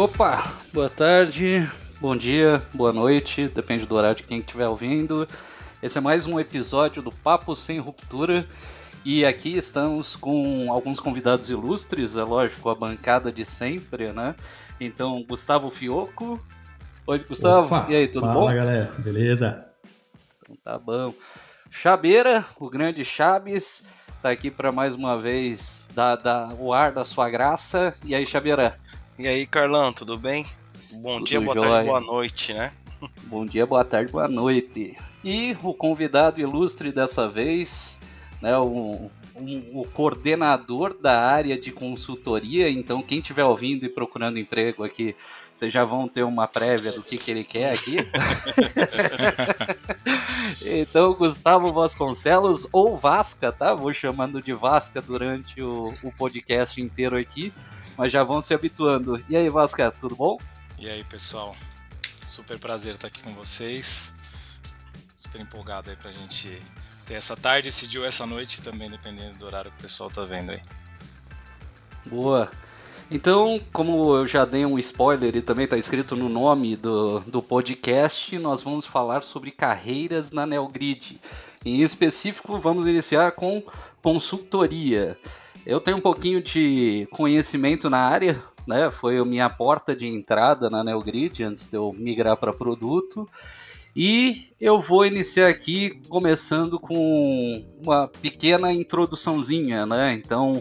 Opa, 0.00 0.50
boa 0.72 0.88
tarde, 0.88 1.70
bom 2.00 2.16
dia, 2.16 2.62
boa 2.72 2.90
noite, 2.90 3.48
depende 3.48 3.84
do 3.84 3.94
horário 3.94 4.16
de 4.16 4.22
quem 4.22 4.38
estiver 4.38 4.66
ouvindo. 4.66 5.28
Esse 5.82 5.98
é 5.98 6.00
mais 6.00 6.26
um 6.26 6.40
episódio 6.40 7.02
do 7.02 7.12
Papo 7.12 7.54
Sem 7.54 7.78
Ruptura. 7.78 8.48
E 9.04 9.26
aqui 9.26 9.54
estamos 9.54 10.16
com 10.16 10.72
alguns 10.72 11.00
convidados 11.00 11.50
ilustres, 11.50 12.16
é 12.16 12.22
lógico, 12.22 12.70
a 12.70 12.74
bancada 12.74 13.30
de 13.30 13.44
sempre, 13.44 14.10
né? 14.10 14.34
Então, 14.80 15.22
Gustavo 15.22 15.68
Fioco. 15.68 16.42
Oi, 17.06 17.18
Gustavo. 17.18 17.66
Opa, 17.66 17.86
e 17.90 17.96
aí, 17.96 18.08
tudo 18.08 18.22
fala, 18.22 18.32
bom? 18.32 18.46
Fala, 18.46 18.54
galera. 18.54 18.92
Beleza? 19.00 19.66
Então 20.42 20.56
tá 20.64 20.78
bom. 20.78 21.12
Chabeira, 21.68 22.46
o 22.58 22.70
grande 22.70 23.04
Chaves, 23.04 23.84
tá 24.22 24.30
aqui 24.30 24.50
para 24.50 24.72
mais 24.72 24.94
uma 24.94 25.20
vez 25.20 25.84
dar, 25.94 26.16
dar 26.16 26.54
o 26.58 26.72
ar 26.72 26.90
da 26.90 27.04
sua 27.04 27.28
graça. 27.28 27.94
E 28.02 28.14
aí, 28.14 28.24
Chabeira? 28.26 28.74
E 29.20 29.28
aí, 29.28 29.44
Carlão, 29.44 29.92
tudo 29.92 30.16
bem? 30.16 30.46
Bom 30.92 31.18
tudo 31.18 31.26
dia, 31.26 31.40
boa 31.42 31.54
jóia. 31.54 31.68
tarde, 31.68 31.88
boa 31.88 32.00
noite, 32.00 32.54
né? 32.54 32.72
Bom 33.24 33.44
dia, 33.44 33.66
boa 33.66 33.84
tarde, 33.84 34.10
boa 34.10 34.26
noite. 34.26 34.96
E 35.22 35.54
o 35.62 35.74
convidado 35.74 36.40
ilustre 36.40 36.90
dessa 36.90 37.28
vez, 37.28 38.00
né, 38.40 38.56
o, 38.56 39.10
um, 39.36 39.80
o 39.80 39.84
coordenador 39.92 40.96
da 40.98 41.20
área 41.20 41.60
de 41.60 41.70
consultoria. 41.70 42.70
Então, 42.70 43.02
quem 43.02 43.18
estiver 43.18 43.44
ouvindo 43.44 43.84
e 43.84 43.90
procurando 43.90 44.38
emprego 44.38 44.82
aqui, 44.82 45.14
vocês 45.52 45.70
já 45.70 45.84
vão 45.84 46.08
ter 46.08 46.22
uma 46.22 46.48
prévia 46.48 46.90
do 46.90 47.02
que, 47.02 47.18
que 47.18 47.30
ele 47.30 47.44
quer 47.44 47.74
aqui. 47.74 47.98
então, 50.64 51.12
Gustavo 51.12 51.70
Vasconcelos, 51.74 52.66
ou 52.72 52.96
Vasca, 52.96 53.52
tá? 53.52 53.74
Vou 53.74 53.92
chamando 53.92 54.40
de 54.40 54.54
Vasca 54.54 55.02
durante 55.02 55.60
o, 55.60 55.82
o 56.04 56.10
podcast 56.16 56.80
inteiro 56.80 57.18
aqui 57.18 57.52
mas 58.00 58.10
já 58.10 58.24
vão 58.24 58.40
se 58.40 58.54
habituando. 58.54 59.22
E 59.28 59.36
aí, 59.36 59.50
Vasca, 59.50 59.90
tudo 59.90 60.16
bom? 60.16 60.38
E 60.78 60.88
aí, 60.88 61.04
pessoal? 61.04 61.54
Super 62.24 62.58
prazer 62.58 62.94
estar 62.94 63.08
aqui 63.08 63.20
com 63.20 63.34
vocês. 63.34 64.14
Super 65.14 65.38
empolgado 65.38 65.90
aí 65.90 65.96
pra 65.96 66.10
gente 66.10 66.62
ter 67.04 67.12
essa 67.12 67.36
tarde, 67.36 67.68
esse 67.68 67.86
dia 67.86 68.00
ou 68.00 68.06
essa 68.06 68.24
noite 68.24 68.62
também, 68.62 68.88
dependendo 68.88 69.34
do 69.34 69.44
horário 69.44 69.70
que 69.72 69.76
o 69.76 69.82
pessoal 69.82 70.08
tá 70.08 70.24
vendo 70.24 70.52
aí. 70.52 70.62
Boa. 72.06 72.50
Então, 73.10 73.60
como 73.70 74.16
eu 74.16 74.26
já 74.26 74.46
dei 74.46 74.64
um 74.64 74.78
spoiler 74.78 75.36
e 75.36 75.42
também 75.42 75.64
está 75.64 75.76
escrito 75.76 76.16
no 76.16 76.30
nome 76.30 76.76
do, 76.76 77.20
do 77.20 77.42
podcast, 77.42 78.38
nós 78.38 78.62
vamos 78.62 78.86
falar 78.86 79.22
sobre 79.22 79.50
carreiras 79.50 80.32
na 80.32 80.46
NeoGrid. 80.46 81.20
Em 81.62 81.82
específico, 81.82 82.58
vamos 82.58 82.86
iniciar 82.86 83.32
com 83.32 83.62
consultoria. 84.00 85.18
Eu 85.70 85.78
tenho 85.78 85.98
um 85.98 86.00
pouquinho 86.00 86.42
de 86.42 87.06
conhecimento 87.12 87.88
na 87.88 87.98
área, 87.98 88.42
né? 88.66 88.90
Foi 88.90 89.18
a 89.18 89.24
minha 89.24 89.48
porta 89.48 89.94
de 89.94 90.04
entrada 90.04 90.68
na 90.68 90.82
NeoGrid 90.82 91.44
antes 91.44 91.68
de 91.68 91.76
eu 91.76 91.92
migrar 91.96 92.36
para 92.36 92.52
produto. 92.52 93.28
E 93.94 94.48
eu 94.60 94.80
vou 94.80 95.06
iniciar 95.06 95.46
aqui 95.46 95.90
começando 96.08 96.76
com 96.76 97.64
uma 97.80 98.08
pequena 98.08 98.72
introduçãozinha, 98.72 99.86
né? 99.86 100.12
Então, 100.12 100.60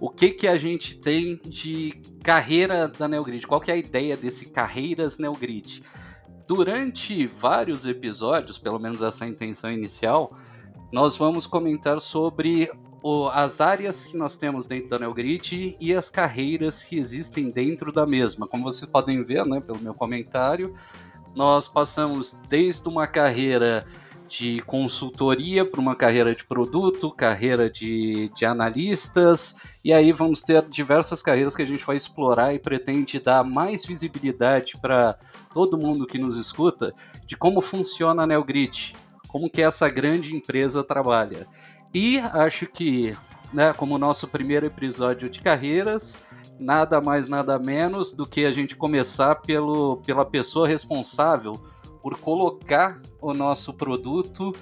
o 0.00 0.10
que 0.10 0.30
que 0.30 0.48
a 0.48 0.58
gente 0.58 0.96
tem 0.96 1.38
de 1.44 2.02
carreira 2.20 2.88
da 2.88 3.06
NeoGrid? 3.06 3.46
Qual 3.46 3.60
que 3.60 3.70
é 3.70 3.74
a 3.74 3.76
ideia 3.76 4.16
desse 4.16 4.46
Carreiras 4.46 5.16
NeoGrid? 5.16 5.80
Durante 6.48 7.24
vários 7.24 7.86
episódios, 7.86 8.58
pelo 8.58 8.80
menos 8.80 9.00
essa 9.00 9.24
é 9.24 9.28
a 9.28 9.30
intenção 9.30 9.70
inicial, 9.70 10.36
nós 10.92 11.16
vamos 11.16 11.46
comentar 11.46 12.00
sobre 12.00 12.68
o, 13.02 13.28
as 13.28 13.60
áreas 13.60 14.06
que 14.06 14.16
nós 14.16 14.36
temos 14.36 14.66
dentro 14.66 14.90
da 14.90 14.98
NeoGrid 14.98 15.76
e 15.80 15.94
as 15.94 16.10
carreiras 16.10 16.82
que 16.82 16.98
existem 16.98 17.50
dentro 17.50 17.92
da 17.92 18.06
mesma. 18.06 18.46
Como 18.46 18.64
vocês 18.64 18.90
podem 18.90 19.22
ver, 19.24 19.44
né, 19.46 19.60
pelo 19.60 19.78
meu 19.78 19.94
comentário, 19.94 20.74
nós 21.34 21.68
passamos 21.68 22.36
desde 22.48 22.88
uma 22.88 23.06
carreira 23.06 23.86
de 24.30 24.62
consultoria 24.62 25.64
para 25.64 25.80
uma 25.80 25.96
carreira 25.96 26.32
de 26.32 26.44
produto, 26.44 27.10
carreira 27.10 27.68
de, 27.68 28.28
de 28.28 28.44
analistas, 28.44 29.56
e 29.84 29.92
aí 29.92 30.12
vamos 30.12 30.40
ter 30.40 30.62
diversas 30.68 31.20
carreiras 31.20 31.56
que 31.56 31.62
a 31.62 31.66
gente 31.66 31.84
vai 31.84 31.96
explorar 31.96 32.54
e 32.54 32.58
pretende 32.60 33.18
dar 33.18 33.42
mais 33.42 33.84
visibilidade 33.84 34.74
para 34.80 35.18
todo 35.52 35.76
mundo 35.76 36.06
que 36.06 36.16
nos 36.16 36.36
escuta 36.36 36.94
de 37.26 37.36
como 37.36 37.60
funciona 37.60 38.22
a 38.22 38.26
NeoGrid, 38.26 38.94
como 39.26 39.50
que 39.50 39.62
essa 39.62 39.88
grande 39.88 40.34
empresa 40.34 40.84
trabalha. 40.84 41.48
E 41.92 42.18
acho 42.18 42.66
que, 42.66 43.16
né, 43.52 43.72
como 43.72 43.98
nosso 43.98 44.28
primeiro 44.28 44.66
episódio 44.66 45.28
de 45.28 45.40
carreiras, 45.40 46.18
nada 46.58 47.00
mais, 47.00 47.26
nada 47.26 47.58
menos 47.58 48.12
do 48.12 48.26
que 48.26 48.44
a 48.44 48.52
gente 48.52 48.76
começar 48.76 49.36
pelo, 49.36 49.96
pela 49.98 50.24
pessoa 50.24 50.68
responsável 50.68 51.60
por 52.02 52.18
colocar 52.18 53.00
o 53.20 53.34
nosso 53.34 53.72
produto 53.72 54.52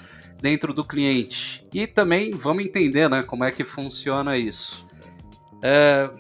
dentro 0.41 0.73
do 0.73 0.85
cliente. 0.85 1.67
E 1.73 1.87
também 1.87 2.31
vamos 2.31 2.65
entender 2.65 3.09
né, 3.09 3.23
como 3.23 3.45
é 3.45 3.51
que 3.51 3.65
funciona 3.65 4.37
isso. 4.37 4.87
É, 5.63 6.11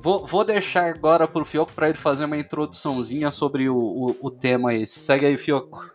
vou, 0.00 0.26
vou, 0.26 0.44
deixar 0.44 0.86
agora 0.86 1.26
para 1.26 1.42
o 1.42 1.44
Fioco 1.44 1.72
para 1.72 1.88
ele 1.88 1.98
fazer 1.98 2.24
uma 2.24 2.38
introduçãozinha 2.38 3.30
sobre 3.30 3.68
o, 3.68 3.76
o, 3.76 4.16
o 4.20 4.30
tema 4.30 4.70
aí. 4.70 4.86
Segue 4.86 5.26
aí, 5.26 5.36
Fioco. 5.36 5.93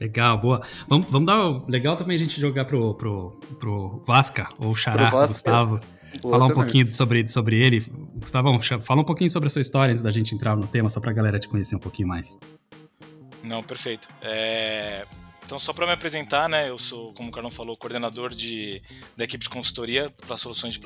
Legal, 0.00 0.38
boa. 0.38 0.62
Vamos, 0.86 1.08
vamos 1.10 1.26
dar. 1.26 1.68
Legal 1.68 1.96
também 1.96 2.16
a 2.16 2.18
gente 2.18 2.40
jogar 2.40 2.64
pro, 2.64 2.94
pro, 2.94 3.30
pro 3.58 4.02
Vasca, 4.06 4.48
ou 4.58 4.74
Xará, 4.74 5.10
Vasca. 5.10 5.34
Gustavo. 5.34 5.80
Boa 6.22 6.32
falar 6.32 6.44
um 6.44 6.48
também. 6.48 6.62
pouquinho 6.62 6.94
sobre, 6.94 7.28
sobre 7.28 7.58
ele. 7.58 7.80
Gustavão, 8.14 8.58
fala 8.80 9.00
um 9.00 9.04
pouquinho 9.04 9.30
sobre 9.30 9.48
a 9.48 9.50
sua 9.50 9.60
história 9.60 9.92
antes 9.92 10.02
da 10.02 10.10
gente 10.10 10.34
entrar 10.34 10.56
no 10.56 10.66
tema, 10.66 10.88
só 10.88 11.00
pra 11.00 11.12
galera 11.12 11.38
te 11.38 11.48
conhecer 11.48 11.76
um 11.76 11.80
pouquinho 11.80 12.08
mais. 12.08 12.38
Não, 13.42 13.62
perfeito. 13.62 14.08
É... 14.22 15.06
Então, 15.44 15.58
só 15.58 15.72
para 15.72 15.86
me 15.86 15.92
apresentar, 15.92 16.46
né, 16.46 16.68
eu 16.68 16.76
sou, 16.76 17.10
como 17.14 17.30
o 17.30 17.32
Carlão 17.32 17.50
falou, 17.50 17.74
coordenador 17.74 18.28
de, 18.28 18.82
da 19.16 19.24
equipe 19.24 19.42
de 19.42 19.48
consultoria 19.48 20.12
para 20.26 20.36
soluções 20.36 20.74
de 20.74 20.80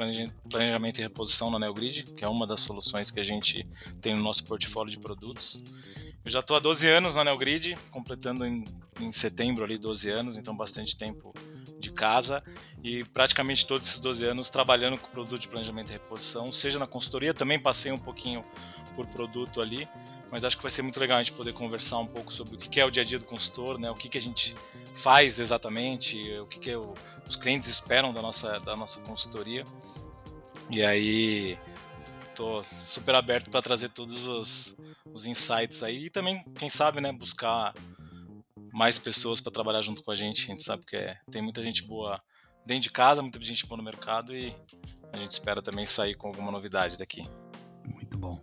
planejamento 0.49 1.01
e 1.01 1.03
reposição 1.03 1.51
na 1.51 1.59
NeoGrid, 1.59 2.05
que 2.17 2.25
é 2.25 2.29
uma 2.29 2.47
das 2.47 2.61
soluções 2.61 3.11
que 3.11 3.19
a 3.19 3.25
gente 3.25 3.67
tem 4.01 4.15
no 4.15 4.23
nosso 4.23 4.45
portfólio 4.45 4.89
de 4.89 5.01
produtos. 5.01 5.65
Eu 6.25 6.31
já 6.31 6.41
estou 6.41 6.57
há 6.57 6.61
12 6.61 6.89
anos 6.89 7.17
na 7.17 7.25
NeoGrid, 7.25 7.77
completando 7.91 8.47
em, 8.47 8.65
em 9.01 9.11
setembro 9.11 9.65
ali 9.65 9.77
12 9.77 10.09
anos, 10.11 10.39
então 10.39 10.57
bastante 10.57 10.97
tempo 10.97 11.35
de 11.79 11.91
casa 11.91 12.43
e 12.83 13.05
praticamente 13.05 13.67
todos 13.67 13.89
esses 13.89 14.01
12 14.01 14.25
anos 14.27 14.49
trabalhando 14.49 14.97
com 14.97 15.09
produto 15.09 15.41
de 15.41 15.49
planejamento 15.49 15.91
e 15.91 15.95
reposição, 15.95 16.53
seja 16.53 16.79
na 16.79 16.87
consultoria, 16.87 17.35
também 17.35 17.59
passei 17.59 17.91
um 17.91 17.99
pouquinho 17.99 18.45
por 18.95 19.05
produto 19.07 19.61
ali, 19.61 19.89
mas 20.31 20.45
acho 20.45 20.57
que 20.57 20.63
vai 20.63 20.71
ser 20.71 20.83
muito 20.83 20.99
legal 21.01 21.19
a 21.19 21.23
gente 21.23 21.37
poder 21.37 21.53
conversar 21.53 21.99
um 21.99 22.07
pouco 22.07 22.33
sobre 22.33 22.55
o 22.55 22.59
que 22.59 22.81
é 22.81 22.85
o 22.85 22.91
dia 22.91 23.03
a 23.03 23.07
dia 23.07 23.19
do 23.19 23.25
consultor, 23.25 23.79
né? 23.79 23.91
o 23.91 23.95
que, 23.95 24.09
que 24.09 24.17
a 24.17 24.21
gente 24.21 24.55
faz 24.95 25.41
exatamente, 25.41 26.19
o 26.39 26.47
que, 26.47 26.59
que 26.59 26.75
o, 26.75 26.95
os 27.29 27.35
clientes 27.35 27.67
esperam 27.67 28.13
da 28.13 28.23
nossa, 28.23 28.61
da 28.61 28.77
nossa 28.77 29.01
consultoria. 29.01 29.65
E 30.71 30.83
aí, 30.83 31.59
estou 32.43 32.63
super 32.63 33.15
aberto 33.15 33.51
para 33.51 33.63
trazer 33.63 33.89
todos 33.91 34.27
os, 34.27 34.77
os 35.13 35.27
insights 35.27 35.83
aí 35.83 36.07
e 36.07 36.11
também, 36.11 36.43
quem 36.57 36.69
sabe, 36.69 37.01
né, 37.01 37.13
buscar 37.13 37.73
mais 38.73 38.99
pessoas 38.99 39.41
para 39.41 39.53
trabalhar 39.53 39.83
junto 39.83 40.03
com 40.03 40.11
a 40.11 40.15
gente. 40.15 40.45
A 40.45 40.49
gente 40.49 40.63
sabe 40.63 40.85
que 40.85 40.97
é, 40.97 41.17
tem 41.31 41.43
muita 41.43 41.63
gente 41.63 41.85
boa 41.85 42.19
dentro 42.67 42.85
de 42.85 42.91
casa, 42.91 43.23
muita 43.23 43.41
gente 43.41 43.67
boa 43.67 43.77
no 43.77 43.85
mercado 43.85 44.35
e 44.35 44.55
a 45.13 45.17
gente 45.17 45.31
espera 45.31 45.63
também 45.63 45.87
sair 45.87 46.15
com 46.15 46.29
alguma 46.29 46.51
novidade 46.51 46.97
daqui. 46.99 47.25
Muito 47.85 48.17
bom. 48.17 48.41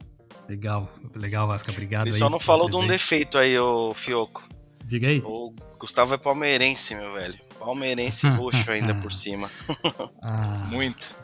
Legal, 0.48 0.92
legal, 1.16 1.48
Vasca, 1.48 1.72
obrigado. 1.72 2.08
Ele 2.08 2.16
só 2.16 2.30
não 2.30 2.40
falou 2.40 2.70
de 2.70 2.76
um 2.76 2.88
defeito 2.88 3.38
aí, 3.38 3.58
ô 3.60 3.94
Fioco. 3.94 4.48
Diga 4.84 5.08
aí. 5.08 5.22
O 5.24 5.54
Gustavo 5.78 6.16
é 6.16 6.18
palmeirense, 6.18 6.96
meu 6.96 7.14
velho. 7.14 7.40
Palmeirense 7.60 8.28
roxo 8.36 8.72
ainda 8.72 8.96
por 8.96 9.12
cima. 9.12 9.50
ah, 10.24 10.66
Muito. 10.72 11.16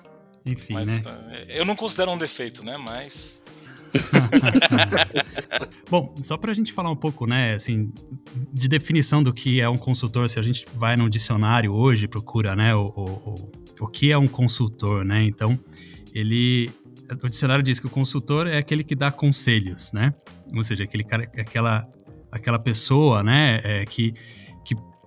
Enfim, 0.45 0.73
Mas, 0.73 0.93
né? 0.93 1.01
É, 1.47 1.59
eu 1.59 1.65
não 1.65 1.75
considero 1.75 2.11
um 2.11 2.17
defeito, 2.17 2.63
né? 2.63 2.77
Mas 2.77 3.43
Bom, 5.89 6.15
só 6.21 6.37
para 6.37 6.51
a 6.51 6.53
gente 6.53 6.73
falar 6.73 6.91
um 6.91 6.95
pouco, 6.95 7.25
né, 7.25 7.53
assim, 7.53 7.91
de 8.51 8.67
definição 8.67 9.23
do 9.23 9.33
que 9.33 9.61
é 9.61 9.69
um 9.69 9.77
consultor, 9.77 10.29
se 10.29 10.39
a 10.39 10.41
gente 10.41 10.65
vai 10.75 10.95
no 10.95 11.09
dicionário 11.09 11.73
hoje, 11.73 12.07
procura, 12.07 12.55
né, 12.55 12.75
o, 12.75 12.87
o, 12.87 13.51
o 13.79 13.87
que 13.87 14.11
é 14.11 14.17
um 14.17 14.27
consultor, 14.27 15.03
né? 15.05 15.23
Então, 15.23 15.59
ele, 16.13 16.71
o 17.23 17.29
dicionário 17.29 17.63
diz 17.63 17.79
que 17.79 17.87
o 17.87 17.89
consultor 17.89 18.47
é 18.47 18.57
aquele 18.57 18.83
que 18.83 18.95
dá 18.95 19.11
conselhos, 19.11 19.91
né? 19.93 20.13
Ou 20.55 20.63
seja, 20.63 20.83
aquele 20.83 21.03
cara, 21.03 21.23
aquela, 21.37 21.87
aquela 22.31 22.59
pessoa, 22.59 23.23
né, 23.23 23.61
é, 23.63 23.85
que 23.85 24.13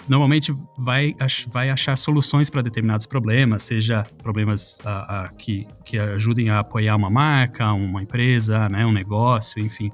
normalmente 0.08 0.55
vai, 0.76 1.14
vai 1.49 1.70
achar 1.70 1.96
soluções 1.96 2.49
para 2.49 2.62
determinados 2.62 3.06
problemas, 3.06 3.62
seja 3.62 4.05
problemas 4.22 4.78
a, 4.84 5.25
a, 5.25 5.28
que, 5.28 5.66
que 5.84 5.99
ajudem 5.99 6.50
a 6.50 6.60
apoiar 6.60 6.96
uma 6.96 7.10
marca, 7.10 7.72
uma 7.72 8.02
empresa, 8.02 8.69
né, 8.69 8.87
um 8.87 8.93
negócio, 8.93 9.62
enfim, 9.62 9.90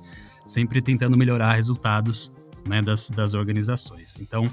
sempre 0.47 0.81
tentando 0.81 1.17
melhorar 1.17 1.55
resultados 1.55 2.33
né, 2.67 2.81
das, 2.81 3.11
das 3.11 3.35
organizações. 3.35 4.17
Então, 4.21 4.45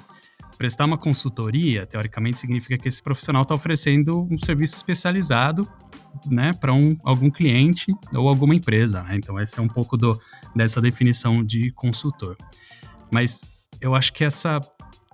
prestar 0.57 0.85
uma 0.85 0.97
consultoria, 0.97 1.85
teoricamente, 1.85 2.37
significa 2.37 2.77
que 2.77 2.87
esse 2.87 3.01
profissional 3.01 3.43
está 3.43 3.55
oferecendo 3.55 4.27
um 4.31 4.37
serviço 4.39 4.75
especializado 4.75 5.67
né, 6.25 6.53
para 6.53 6.73
um, 6.73 6.97
algum 7.03 7.29
cliente 7.29 7.93
ou 8.13 8.27
alguma 8.27 8.55
empresa. 8.55 9.01
Né? 9.03 9.15
Então, 9.15 9.39
esse 9.39 9.59
é 9.59 9.61
um 9.61 9.67
pouco 9.67 9.97
do, 9.97 10.19
dessa 10.55 10.81
definição 10.81 11.43
de 11.43 11.71
consultor. 11.71 12.37
Mas 13.11 13.41
eu 13.81 13.95
acho 13.95 14.13
que 14.13 14.23
essa, 14.23 14.61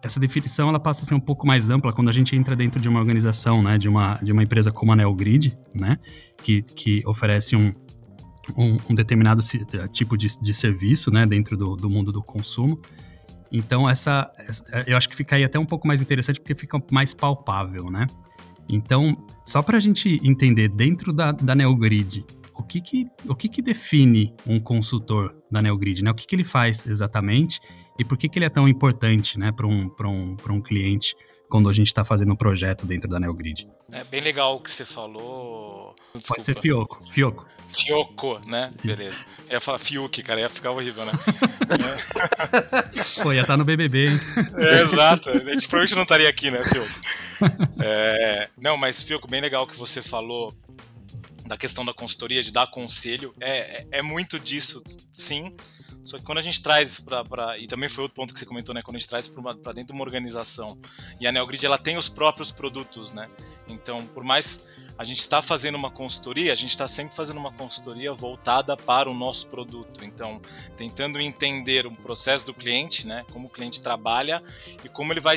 essa 0.02 0.20
definição 0.20 0.70
ela 0.70 0.80
passa 0.80 1.04
a 1.04 1.06
ser 1.06 1.16
um 1.16 1.20
pouco 1.20 1.48
mais 1.48 1.70
ampla 1.70 1.92
quando 1.92 2.10
a 2.10 2.14
gente 2.14 2.36
entra 2.36 2.56
dentro 2.56 2.80
de 2.80 2.88
uma 2.88 3.00
organização, 3.00 3.62
né, 3.64 3.78
de, 3.78 3.90
uma, 3.90 4.16
de 4.22 4.32
uma 4.32 4.44
empresa 4.44 4.72
como 4.72 4.92
a 4.92 4.96
Neogrid, 4.96 5.58
né, 5.74 5.98
que, 6.42 6.62
que 6.62 7.04
oferece 7.06 7.56
um, 7.56 7.74
um, 8.56 8.78
um 8.90 8.96
determinado 8.96 9.42
tipo 9.92 10.18
de, 10.18 10.28
de 10.40 10.54
serviço 10.54 11.12
né, 11.12 11.26
dentro 11.26 11.58
do, 11.58 11.76
do 11.76 11.90
mundo 11.90 12.12
do 12.12 12.22
consumo. 12.22 12.80
Então, 13.52 13.90
essa, 13.90 14.32
essa, 14.38 14.64
eu 14.86 14.98
acho 14.98 15.08
que 15.08 15.16
fica 15.16 15.36
aí 15.36 15.44
até 15.44 15.58
um 15.58 15.66
pouco 15.66 15.88
mais 15.88 16.02
interessante 16.02 16.40
porque 16.40 16.54
fica 16.54 16.82
mais 16.92 17.14
palpável, 17.14 17.86
né? 17.86 18.06
Então, 18.70 19.26
só 19.46 19.62
para 19.62 19.78
a 19.78 19.80
gente 19.80 20.20
entender 20.22 20.68
dentro 20.68 21.14
da, 21.14 21.32
da 21.32 21.56
NeoGrid, 21.56 22.26
o 22.54 22.62
que 22.62 22.82
que, 22.82 23.08
o 23.26 23.34
que 23.34 23.48
que 23.48 23.62
define 23.62 24.36
um 24.46 24.60
consultor 24.60 25.34
da 25.50 25.62
NeoGrid, 25.62 26.04
né? 26.04 26.12
O 26.12 26.14
que 26.14 26.28
que 26.28 26.36
ele 26.36 26.44
faz 26.44 26.86
exatamente 26.86 27.62
e 27.98 28.04
por 28.04 28.18
que 28.18 28.30
que 28.30 28.38
ele 28.40 28.46
é 28.46 28.50
tão 28.50 28.68
importante, 28.68 29.38
né, 29.40 29.52
para 29.52 29.68
um, 29.68 29.92
um, 30.02 30.38
um 30.50 30.62
cliente 30.62 31.16
quando 31.50 31.70
a 31.70 31.74
gente 31.74 31.88
está 31.88 32.04
fazendo 32.04 32.34
um 32.34 32.36
projeto 32.36 32.86
dentro 32.86 33.10
da 33.10 33.20
NeoGrid? 33.20 33.68
É 33.92 34.04
bem 34.04 34.22
legal 34.22 34.56
o 34.56 34.60
que 34.60 34.70
você 34.70 34.84
falou. 34.84 35.96
Desculpa. 36.14 36.36
Pode 36.36 36.46
ser 36.46 36.60
Fioco. 36.60 37.00
Fioco. 37.10 37.46
Fioco, 37.70 38.40
né? 38.48 38.72
Beleza. 38.84 39.26
Eu 39.48 39.54
ia 39.54 39.60
falar 39.62 39.80
Fiuk, 39.80 40.24
cara, 40.24 40.42
ia 40.42 40.50
ficar 40.50 40.72
horrível, 40.72 41.06
né? 41.06 41.14
Pô, 43.24 43.34
ia 43.34 43.42
estar 43.42 43.54
tá 43.54 43.58
no 43.58 43.66
BBB, 43.66 44.10
hein? 44.10 44.20
É, 44.56 44.82
exato. 44.82 45.30
A 45.30 45.34
gente 45.34 45.68
provavelmente 45.68 45.96
não 45.96 46.04
estaria 46.04 46.30
aqui, 46.30 46.52
né, 46.52 46.64
Fioco? 46.66 46.90
É... 47.80 48.50
Não, 48.62 48.78
mas 48.78 49.02
Fioco, 49.04 49.28
bem 49.28 49.42
legal 49.42 49.68
que 49.68 49.76
você 49.78 50.02
falou 50.02 50.54
da 51.48 51.58
questão 51.58 51.86
da 51.86 51.94
consultoria, 51.94 52.44
de 52.44 52.52
dar 52.52 52.68
conselho. 52.68 53.34
É, 53.40 53.58
é, 53.58 53.88
é 53.92 54.02
muito 54.02 54.40
disso, 54.40 54.82
sim. 55.12 55.56
Só 56.08 56.18
que 56.18 56.24
quando 56.24 56.38
a 56.38 56.42
gente 56.42 56.62
traz 56.62 57.02
para. 57.02 57.58
E 57.60 57.68
também 57.68 57.90
foi 57.90 58.04
outro 58.04 58.16
ponto 58.16 58.34
que 58.34 58.40
você 58.40 58.46
comentou, 58.46 58.74
né? 58.74 58.82
Quando 58.82 58.96
a 58.96 59.00
gente 59.00 59.10
traz 59.10 59.28
para 59.28 59.74
dentro 59.74 59.88
de 59.88 59.92
uma 59.94 60.04
organização. 60.04 60.80
E 61.20 61.28
a 61.28 61.32
Neogrid 61.34 61.66
ela 61.66 61.78
tem 61.78 61.98
os 61.98 62.08
próprios 62.08 62.50
produtos, 62.50 63.12
né? 63.12 63.30
Então, 63.68 64.06
por 64.08 64.24
mais 64.24 64.66
a 64.98 65.04
gente 65.04 65.20
está 65.20 65.42
fazendo 65.42 65.76
uma 65.76 65.92
consultoria, 65.92 66.54
a 66.54 66.56
gente 66.56 66.70
está 66.70 66.88
sempre 66.88 67.14
fazendo 67.14 67.38
uma 67.38 67.52
consultoria 67.52 68.14
voltada 68.14 68.76
para 68.78 69.10
o 69.10 69.14
nosso 69.14 69.48
produto. 69.48 70.04
Então, 70.04 70.42
tentando 70.78 71.20
entender 71.20 71.86
o 71.86 71.92
processo 71.92 72.46
do 72.46 72.54
cliente, 72.54 73.06
né? 73.06 73.26
Como 73.34 73.48
o 73.48 73.50
cliente 73.50 73.82
trabalha 73.82 74.42
e 74.86 74.88
como 74.88 75.12
ele 75.12 75.20
vai. 75.20 75.36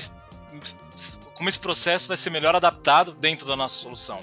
Como 1.34 1.48
esse 1.48 1.58
processo 1.58 2.06
vai 2.06 2.16
ser 2.16 2.30
melhor 2.30 2.54
adaptado 2.54 3.12
dentro 3.12 3.44
da 3.44 3.56
nossa 3.56 3.76
solução. 3.76 4.20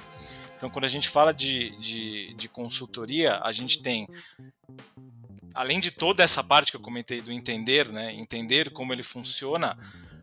Então, 0.58 0.70
quando 0.70 0.86
a 0.86 0.90
gente 0.90 1.08
fala 1.08 1.32
de, 1.32 1.78
de, 1.80 2.34
de 2.34 2.50
consultoria, 2.50 3.40
a 3.44 3.52
gente 3.52 3.82
tem 3.82 4.08
além 5.54 5.80
de 5.80 5.92
toda 5.92 6.24
essa 6.24 6.44
parte 6.44 6.72
que 6.72 6.78
eu 6.78 6.82
comentei 6.82 7.22
do 7.22 7.32
entender, 7.32 7.88
né, 7.92 8.14
entender 8.14 8.72
como 8.72 8.94
ele 8.94 9.02
funciona, 9.04 9.78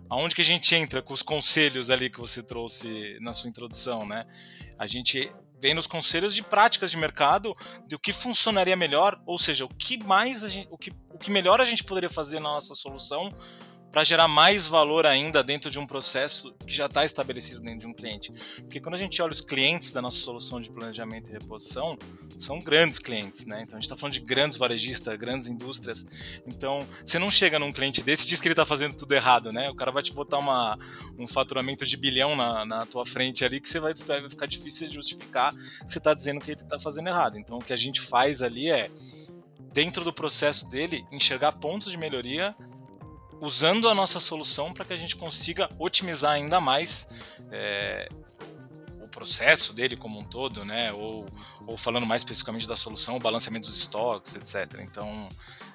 aonde 0.09 0.35
que 0.35 0.43
a 0.43 0.45
gente 0.45 0.75
entra 0.75 1.03
com 1.03 1.13
os 1.15 1.23
conselhos 1.23 1.91
ali 1.91 2.11
que 2.11 2.21
você 2.21 2.43
trouxe 2.43 3.19
na 3.21 3.33
sua 3.33 3.49
introdução, 3.49 4.07
né? 4.07 4.27
A 4.79 4.87
gente 4.87 5.33
vem 5.61 5.75
nos 5.75 5.87
conselhos 5.87 6.35
de 6.35 6.43
práticas 6.43 6.91
de 6.91 6.97
mercado, 6.97 7.53
do 7.89 7.99
que 7.99 8.13
funcionaria 8.13 8.77
melhor, 8.77 9.21
ou 9.27 9.39
seja, 9.39 9.65
o 9.65 9.69
que 9.69 9.97
mais 10.05 10.49
gente, 10.51 10.69
o 10.71 10.77
que, 10.77 10.93
o 11.11 11.19
que 11.19 11.31
melhor 11.31 11.61
a 11.61 11.65
gente 11.65 11.83
poderia 11.83 12.11
fazer 12.11 12.39
na 12.39 12.51
nossa 12.51 12.75
solução 12.75 13.35
para 13.95 14.03
gerar 14.03 14.27
mais 14.27 14.67
valor 14.67 15.07
ainda 15.07 15.41
dentro 15.41 15.71
de 15.71 15.79
um 15.79 15.87
processo 15.87 16.53
que 16.67 16.75
já 16.75 16.87
está 16.87 17.05
estabelecido 17.05 17.61
dentro 17.61 17.79
de 17.79 17.87
um 17.87 17.95
cliente. 17.95 18.33
Porque 18.63 18.81
quando 18.81 18.97
a 18.97 18.99
gente 18.99 19.23
olha 19.23 19.31
os 19.31 19.41
clientes 19.41 19.93
da 19.93 20.03
nossa 20.03 20.17
solução 20.17 20.61
de 20.61 20.69
planejamento 20.69 21.31
e 21.31 21.33
reposição, 21.33 21.97
são 22.37 22.59
grandes 22.59 22.99
clientes, 22.99 23.47
né? 23.47 23.63
Então 23.63 23.77
a 23.77 23.81
gente 23.81 23.85
está 23.85 23.95
falando 23.95 24.15
de 24.15 24.19
grandes 24.19 24.57
varejistas, 24.57 25.17
grandes 25.17 25.47
indústrias. 25.47 26.09
Então 26.45 26.85
você 27.05 27.21
não 27.21 27.31
chega 27.31 27.57
num 27.57 27.73
cliente 27.73 28.03
desse 28.03 28.25
e 28.25 28.29
diz 28.31 28.41
que 28.41 28.49
ele 28.49 28.55
está 28.55 28.67
fazendo 28.67 28.97
tudo 28.97 29.15
errado, 29.15 29.53
né? 29.53 29.71
O 29.71 29.77
cara 29.77 29.93
vai 29.93 30.03
te 30.03 30.13
botar 30.13 30.39
uma, 30.39 30.77
um 31.17 31.29
faturamento 31.29 31.87
de 31.87 31.97
bilhão 31.97 32.35
na, 32.35 32.65
na 32.65 32.87
tua 32.87 33.07
frente 33.07 33.45
ali 33.45 33.61
que 33.61 33.69
você 33.69 33.79
vai, 33.79 33.95
vai 33.95 34.29
ficar 34.29 34.47
difícil 34.47 34.89
de 34.89 34.95
justificar 34.95 35.55
você 35.87 35.99
está 35.99 36.13
dizendo 36.13 36.41
que 36.41 36.51
ele 36.51 36.61
está 36.61 36.81
fazendo 36.81 37.09
errado. 37.11 37.39
Então 37.39 37.59
o 37.59 37.63
que 37.63 37.73
a 37.73 37.77
gente 37.77 38.01
faz 38.01 38.43
ali 38.43 38.69
é 38.69 38.91
dentro 39.73 40.03
do 40.03 40.13
processo 40.13 40.69
dele, 40.69 41.07
enxergar 41.13 41.53
pontos 41.53 41.93
de 41.93 41.97
melhoria 41.97 42.57
usando 43.45 43.89
a 43.89 43.95
nossa 43.95 44.19
solução 44.19 44.73
para 44.73 44.85
que 44.85 44.93
a 44.93 44.97
gente 44.97 45.17
consiga 45.17 45.69
otimizar 45.79 46.33
ainda 46.33 46.61
mais 46.61 47.21
é, 47.51 48.09
o 49.03 49.09
processo 49.09 49.73
dele 49.73 49.97
como 49.97 50.19
um 50.19 50.25
todo, 50.25 50.65
né? 50.65 50.93
Ou, 50.93 51.29
ou 51.67 51.77
falando 51.77 52.07
mais 52.07 52.23
especificamente 52.23 52.67
da 52.67 52.75
solução, 52.75 53.17
o 53.17 53.21
balanceamento 53.21 53.69
dos 53.69 53.77
estoques, 53.77 54.35
etc. 54.35 54.81
Então, 54.81 55.29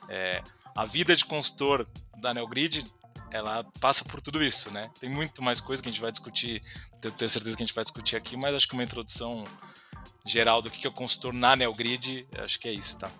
é, 0.07 0.41
a 0.75 0.83
vida 0.83 1.15
de 1.15 1.23
consultor 1.25 1.87
da 2.17 2.33
Neogrid 2.33 2.85
ela 3.31 3.63
passa 3.79 4.03
por 4.03 4.19
tudo 4.19 4.43
isso, 4.43 4.71
né? 4.71 4.89
Tem 4.99 5.07
muito 5.07 5.43
mais 5.43 5.61
coisa 5.61 5.83
que 5.83 5.89
a 5.89 5.91
gente 5.91 6.01
vai 6.01 6.11
discutir, 6.11 6.59
eu 7.03 7.11
tenho 7.11 7.29
certeza 7.29 7.55
que 7.55 7.61
a 7.61 7.65
gente 7.65 7.75
vai 7.75 7.83
discutir 7.83 8.15
aqui, 8.15 8.35
mas 8.35 8.55
acho 8.55 8.67
que 8.67 8.73
uma 8.73 8.83
introdução 8.83 9.43
geral 10.25 10.61
do 10.63 10.71
que 10.71 10.85
é 10.85 10.89
o 10.89 10.93
consultor 10.93 11.31
na 11.31 11.55
Neogrid, 11.55 12.27
acho 12.39 12.59
que 12.59 12.67
é 12.67 12.71
isso, 12.71 12.97
tá? 12.97 13.11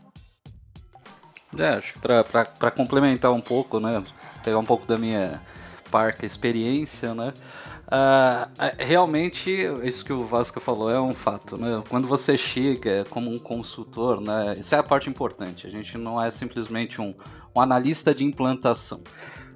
É, 1.57 1.69
acho 1.69 1.93
que 1.93 1.99
para 1.99 2.71
complementar 2.71 3.31
um 3.31 3.41
pouco, 3.41 3.79
né? 3.79 4.03
Pegar 4.43 4.57
um 4.57 4.65
pouco 4.65 4.85
da 4.85 4.97
minha 4.97 5.41
parca 5.91 6.25
experiência, 6.25 7.13
né? 7.13 7.33
Uh, 7.87 8.75
realmente, 8.77 9.49
isso 9.83 10.05
que 10.05 10.13
o 10.13 10.23
Vasco 10.23 10.59
falou 10.59 10.91
é 10.91 11.01
um 11.01 11.15
fato, 11.15 11.57
né? 11.57 11.81
Quando 11.89 12.07
você 12.07 12.37
chega 12.37 13.03
como 13.09 13.31
um 13.31 13.39
consultor, 13.39 14.21
né? 14.21 14.55
Isso 14.59 14.75
é 14.75 14.77
a 14.77 14.83
parte 14.83 15.09
importante. 15.09 15.65
A 15.65 15.69
gente 15.69 15.97
não 15.97 16.21
é 16.21 16.29
simplesmente 16.29 17.01
um, 17.01 17.15
um 17.55 17.59
analista 17.59 18.13
de 18.13 18.23
implantação. 18.23 19.03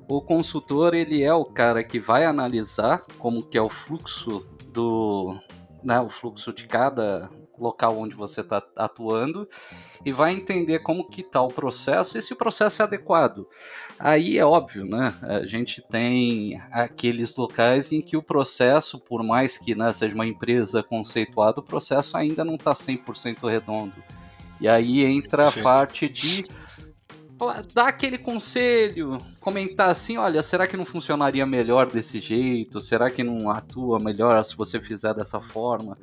O 0.07 0.21
consultor, 0.21 0.93
ele 0.93 1.23
é 1.23 1.33
o 1.33 1.45
cara 1.45 1.83
que 1.83 1.99
vai 1.99 2.25
analisar 2.25 3.03
como 3.19 3.43
que 3.43 3.57
é 3.57 3.61
o 3.61 3.69
fluxo 3.69 4.45
do, 4.73 5.37
né, 5.83 5.99
o 5.99 6.09
fluxo 6.09 6.51
de 6.51 6.65
cada 6.65 7.29
local 7.57 7.97
onde 7.97 8.15
você 8.15 8.41
está 8.41 8.63
atuando 8.75 9.47
e 10.05 10.11
vai 10.11 10.33
entender 10.33 10.79
como 10.79 11.07
que 11.07 11.21
está 11.21 11.41
o 11.41 11.47
processo 11.47 12.17
e 12.17 12.21
se 12.21 12.33
o 12.33 12.35
processo 12.35 12.81
é 12.81 12.85
adequado. 12.85 13.47
Aí 13.99 14.37
é 14.37 14.45
óbvio, 14.45 14.85
né? 14.85 15.15
A 15.21 15.45
gente 15.45 15.81
tem 15.81 16.59
aqueles 16.71 17.35
locais 17.35 17.91
em 17.91 18.01
que 18.01 18.17
o 18.17 18.23
processo, 18.23 18.99
por 18.99 19.23
mais 19.23 19.57
que 19.57 19.75
né, 19.75 19.91
seja 19.93 20.15
uma 20.15 20.27
empresa 20.27 20.83
conceituada, 20.83 21.59
o 21.59 21.63
processo 21.63 22.17
ainda 22.17 22.43
não 22.43 22.55
está 22.55 22.71
100% 22.71 23.49
redondo. 23.49 24.03
E 24.59 24.67
aí 24.67 25.03
entra 25.03 25.47
a 25.47 25.51
parte 25.51 26.07
de 26.07 26.45
dar 27.73 27.87
aquele 27.87 28.17
conselho, 28.17 29.17
comentar 29.39 29.89
assim, 29.89 30.17
olha, 30.17 30.41
será 30.41 30.65
que 30.67 30.77
não 30.77 30.85
funcionaria 30.85 31.45
melhor 31.45 31.91
desse 31.91 32.19
jeito? 32.19 32.79
Será 32.79 33.09
que 33.09 33.23
não 33.23 33.49
atua 33.49 33.99
melhor 33.99 34.43
se 34.43 34.55
você 34.55 34.79
fizer 34.79 35.13
dessa 35.13 35.39
forma? 35.39 35.97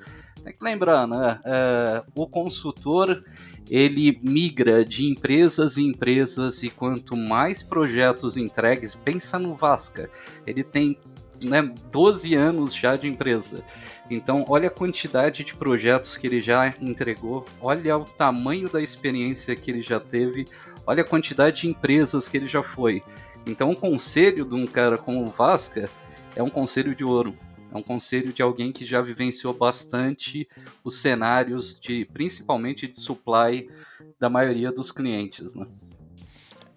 Tem 0.45 0.53
que 0.53 0.65
lembrar, 0.65 1.07
né? 1.07 1.41
É, 1.45 2.05
o 2.15 2.27
consultor 2.27 3.23
ele 3.71 4.19
migra 4.23 4.85
de 4.85 5.07
empresas 5.07 5.79
em 5.79 5.89
empresas 5.89 6.63
e 6.63 6.71
quanto 6.71 7.17
mais 7.17 7.63
projetos 7.63 8.37
entregues, 8.37 8.95
pensa 8.97 9.39
no 9.39 9.55
Vasca, 9.55 10.11
ele 10.45 10.65
tem 10.65 10.99
né, 11.41 11.73
12 11.91 12.35
anos 12.35 12.75
já 12.75 12.97
de 12.97 13.07
empresa. 13.07 13.63
Então, 14.11 14.45
olha 14.49 14.67
a 14.67 14.73
quantidade 14.73 15.45
de 15.45 15.55
projetos 15.55 16.17
que 16.17 16.27
ele 16.27 16.41
já 16.41 16.75
entregou, 16.81 17.47
olha 17.61 17.97
o 17.97 18.05
tamanho 18.05 18.69
da 18.69 18.83
experiência 18.83 19.55
que 19.55 19.71
ele 19.71 19.83
já 19.83 20.01
teve, 20.01 20.49
olha 20.85 21.03
a 21.03 21.07
quantidade 21.07 21.61
de 21.61 21.69
empresas 21.69 22.27
que 22.27 22.37
ele 22.37 22.49
já 22.49 22.63
foi. 22.63 23.05
Então, 23.47 23.71
o 23.71 23.77
conselho 23.77 24.45
de 24.45 24.55
um 24.55 24.67
cara 24.67 24.99
como 24.99 25.23
o 25.23 25.31
Vasca 25.31 25.89
é 26.35 26.43
um 26.43 26.51
conselho 26.51 26.95
de 26.95 27.05
ouro. 27.05 27.35
É 27.73 27.77
um 27.77 27.83
conselho 27.83 28.33
de 28.33 28.43
alguém 28.43 28.73
que 28.73 28.85
já 28.85 29.01
vivenciou 29.01 29.55
bastante 29.55 30.49
os 30.83 31.01
cenários 31.01 31.79
de, 31.79 32.05
principalmente 32.07 32.89
de 32.89 32.99
supply 32.99 33.71
da 34.19 34.29
maioria 34.29 34.73
dos 34.73 34.91
clientes, 34.91 35.55
né? 35.55 35.67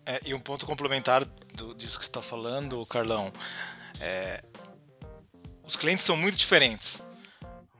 É, 0.05 0.19
e 0.25 0.33
um 0.33 0.39
ponto 0.39 0.65
complementar 0.65 1.25
do, 1.55 1.73
disso 1.73 1.97
que 1.97 2.05
você 2.05 2.09
está 2.09 2.21
falando, 2.21 2.85
Carlão, 2.85 3.31
é, 4.01 4.43
os 5.65 5.75
clientes 5.75 6.03
são 6.03 6.17
muito 6.17 6.37
diferentes. 6.37 7.03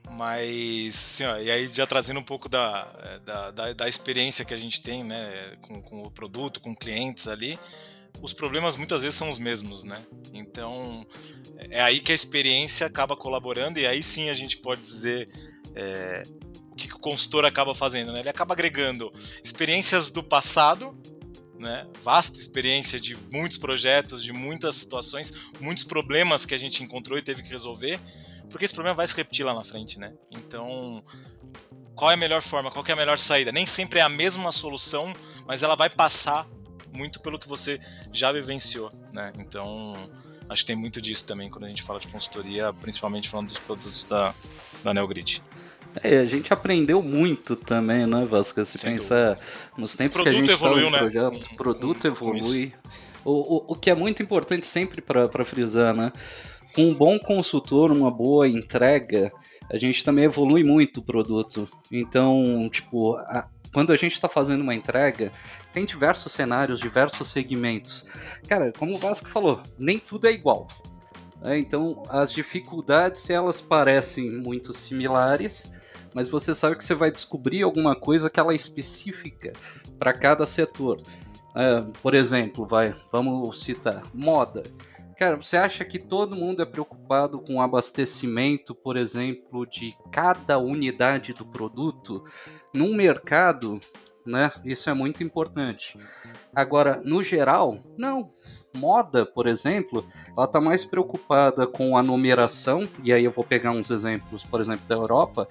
Mas, 0.09 0.95
assim, 0.95 1.25
ó, 1.25 1.37
e 1.37 1.49
aí 1.49 1.67
já 1.67 1.87
trazendo 1.87 2.19
um 2.19 2.23
pouco 2.23 2.47
da, 2.47 2.83
da, 3.25 3.51
da, 3.51 3.73
da 3.73 3.87
experiência 3.87 4.45
que 4.45 4.53
a 4.53 4.57
gente 4.57 4.81
tem 4.81 5.03
né, 5.03 5.57
com, 5.61 5.81
com, 5.81 6.03
o 6.03 6.11
produto, 6.11 6.61
com 6.61 6.73
clientes 6.73 7.27
ali, 7.27 7.59
os 8.23 8.33
problemas 8.33 8.77
muitas 8.77 9.01
vezes 9.01 9.17
são 9.17 9.29
os 9.29 9.37
mesmos, 9.37 9.83
né? 9.83 10.01
Então, 10.33 11.05
é 11.69 11.81
aí 11.81 11.99
que 11.99 12.13
a 12.13 12.15
experiência 12.15 12.87
acaba 12.87 13.17
colaborando 13.17 13.77
e 13.79 13.85
aí 13.85 14.01
sim 14.01 14.29
a 14.29 14.33
gente 14.33 14.57
pode 14.57 14.79
dizer 14.79 15.29
é, 15.75 16.23
o 16.71 16.75
que, 16.75 16.87
que, 16.87 16.95
o 16.95 16.99
consultor 16.99 17.43
acaba 17.43 17.75
fazendo, 17.75 18.13
né? 18.13 18.21
Ele 18.21 18.29
acaba 18.29 18.53
agregando 18.53 19.11
experiências 19.43 20.09
do 20.09 20.23
passado 20.23 20.97
né, 21.59 21.87
vasta 22.01 22.37
experiência 22.37 22.99
de 22.99 23.15
muitos 23.31 23.57
projetos, 23.57 24.21
de 24.21 24.33
muitas 24.33 24.75
situações, 24.75 25.31
muitos 25.61 25.85
problemas 25.85 26.45
que 26.45 26.53
a 26.53 26.57
gente 26.57 26.83
encontrou 26.83 27.17
e 27.17 27.21
teve 27.21 27.41
que 27.41 27.49
resolver, 27.49 28.01
porque 28.49 28.65
esse 28.65 28.73
problema 28.73 28.97
vai 28.97 29.07
se 29.07 29.15
repetir 29.15 29.45
lá 29.45 29.53
na 29.53 29.63
frente, 29.63 29.97
né? 29.97 30.13
Então, 30.29 31.01
qual 31.95 32.11
é 32.11 32.15
a 32.15 32.17
melhor 32.17 32.41
forma, 32.41 32.69
qual 32.69 32.83
é 32.85 32.91
a 32.91 32.95
melhor 32.95 33.17
saída? 33.17 33.51
Nem 33.51 33.65
sempre 33.65 33.99
é 33.99 34.01
a 34.01 34.09
mesma 34.09 34.51
solução, 34.51 35.13
mas 35.47 35.63
ela 35.63 35.75
vai 35.75 35.89
passar 35.89 36.45
muito 36.93 37.19
pelo 37.19 37.39
que 37.39 37.47
você 37.47 37.79
já 38.11 38.31
vivenciou, 38.31 38.89
né? 39.11 39.33
Então, 39.39 40.09
acho 40.49 40.63
que 40.63 40.67
tem 40.67 40.75
muito 40.75 41.01
disso 41.01 41.25
também 41.25 41.49
quando 41.49 41.65
a 41.65 41.67
gente 41.67 41.81
fala 41.83 41.99
de 41.99 42.07
consultoria, 42.07 42.71
principalmente 42.73 43.27
falando 43.27 43.47
dos 43.47 43.59
produtos 43.59 44.03
da, 44.03 44.33
da 44.83 44.93
NeoGrid. 44.93 45.41
É, 46.01 46.19
a 46.19 46.25
gente 46.25 46.51
aprendeu 46.51 47.01
muito 47.01 47.55
também, 47.55 48.05
né, 48.05 48.25
Vasco? 48.25 48.63
Se 48.65 48.77
Sem 48.77 48.93
pensa 48.93 49.37
nos 49.77 49.95
tempos 49.95 50.21
que 50.21 50.29
a 50.29 50.31
gente 50.31 50.49
está 50.49 50.69
no 50.69 50.89
né? 50.89 50.97
projeto, 50.97 51.49
o 51.51 51.55
produto 51.55 52.07
evolui. 52.07 52.73
O, 53.23 53.31
o, 53.31 53.65
o 53.73 53.75
que 53.75 53.89
é 53.89 53.95
muito 53.95 54.21
importante 54.21 54.65
sempre 54.65 55.01
para 55.01 55.45
frisar, 55.45 55.93
né? 55.93 56.11
Com 56.73 56.89
um 56.89 56.93
bom 56.93 57.19
consultor, 57.19 57.91
uma 57.91 58.09
boa 58.09 58.47
entrega, 58.47 59.31
a 59.71 59.77
gente 59.77 60.03
também 60.03 60.25
evolui 60.25 60.63
muito 60.63 60.99
o 60.99 61.03
produto. 61.03 61.69
Então, 61.91 62.67
tipo, 62.71 63.15
a, 63.17 63.47
quando 63.73 63.91
a 63.91 63.95
gente 63.95 64.13
está 64.13 64.29
fazendo 64.29 64.61
uma 64.61 64.75
entrega, 64.75 65.31
tem 65.73 65.83
diversos 65.85 66.31
cenários, 66.31 66.79
diversos 66.79 67.27
segmentos. 67.27 68.05
Cara, 68.47 68.71
como 68.71 68.95
o 68.95 68.99
Vasco 68.99 69.27
falou, 69.27 69.61
nem 69.77 69.97
tudo 69.97 70.27
é 70.27 70.31
igual. 70.31 70.67
É, 71.43 71.57
então, 71.57 72.03
as 72.07 72.31
dificuldades, 72.31 73.29
elas 73.29 73.61
parecem 73.61 74.31
muito 74.31 74.71
similares, 74.71 75.71
mas 76.13 76.29
você 76.29 76.55
sabe 76.55 76.77
que 76.77 76.85
você 76.85 76.95
vai 76.95 77.11
descobrir 77.11 77.63
alguma 77.63 77.95
coisa 77.95 78.29
que 78.29 78.39
ela 78.39 78.53
é 78.53 78.55
específica 78.55 79.51
para 79.99 80.13
cada 80.13 80.45
setor. 80.45 81.01
É, 81.55 81.81
por 82.01 82.13
exemplo, 82.13 82.65
vai, 82.65 82.95
vamos 83.11 83.61
citar 83.61 84.03
moda. 84.13 84.63
Cara, 85.17 85.35
você 85.35 85.57
acha 85.57 85.85
que 85.85 85.99
todo 85.99 86.35
mundo 86.35 86.61
é 86.61 86.65
preocupado 86.65 87.39
com 87.39 87.55
o 87.55 87.61
abastecimento, 87.61 88.73
por 88.73 88.97
exemplo, 88.97 89.65
de 89.65 89.95
cada 90.11 90.57
unidade 90.57 91.33
do 91.33 91.45
produto? 91.45 92.23
Num 92.73 92.95
mercado, 92.95 93.79
né? 94.25 94.51
Isso 94.65 94.89
é 94.89 94.93
muito 94.93 95.23
importante. 95.23 95.97
Agora, 96.53 97.01
no 97.03 97.21
geral, 97.21 97.77
não 97.97 98.27
moda, 98.73 99.25
por 99.25 99.45
exemplo, 99.45 100.05
ela 100.35 100.45
está 100.45 100.59
mais 100.59 100.83
preocupada 100.83 101.67
com 101.67 101.95
a 101.95 102.01
numeração, 102.01 102.89
e 103.03 103.13
aí 103.13 103.23
eu 103.23 103.31
vou 103.31 103.43
pegar 103.43 103.71
uns 103.71 103.91
exemplos, 103.91 104.43
por 104.43 104.59
exemplo, 104.59 104.87
da 104.87 104.95
Europa, 104.95 105.47